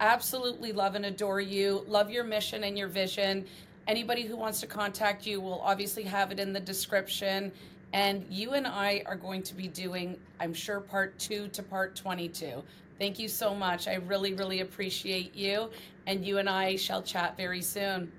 absolutely 0.02 0.74
love 0.74 0.96
and 0.96 1.06
adore 1.06 1.40
you, 1.40 1.86
love 1.88 2.12
your 2.12 2.24
mission 2.24 2.66
and 2.66 2.78
your 2.78 2.88
vision. 2.88 3.46
Anybody 3.88 4.24
who 4.24 4.36
wants 4.36 4.60
to 4.62 4.68
contact 4.68 5.26
you 5.26 5.40
will 5.40 5.62
obviously 5.62 6.04
have 6.04 6.32
it 6.32 6.40
in 6.40 6.52
the 6.52 6.60
description. 6.60 7.52
And 7.94 8.26
you 8.30 8.52
and 8.52 8.66
I 8.66 9.04
are 9.06 9.16
going 9.16 9.44
to 9.44 9.54
be 9.54 9.68
doing, 9.68 10.18
I'm 10.40 10.54
sure, 10.54 10.80
part 10.80 11.18
two 11.20 11.48
to 11.50 11.62
part 11.64 11.96
22. 11.96 12.64
Thank 12.98 13.20
you 13.20 13.28
so 13.28 13.54
much. 13.54 13.88
I 13.88 13.96
really, 13.96 14.34
really 14.34 14.62
appreciate 14.62 15.36
you. 15.36 15.70
And 16.08 16.26
you 16.26 16.40
and 16.40 16.50
I 16.50 16.76
shall 16.76 17.02
chat 17.02 17.38
very 17.38 17.62
soon. 17.62 18.12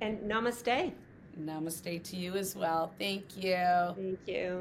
And 0.00 0.18
namaste. 0.20 0.92
Namaste 1.38 2.02
to 2.04 2.16
you 2.16 2.34
as 2.34 2.56
well. 2.56 2.92
Thank 2.98 3.36
you. 3.36 3.56
Thank 3.96 4.18
you. 4.26 4.58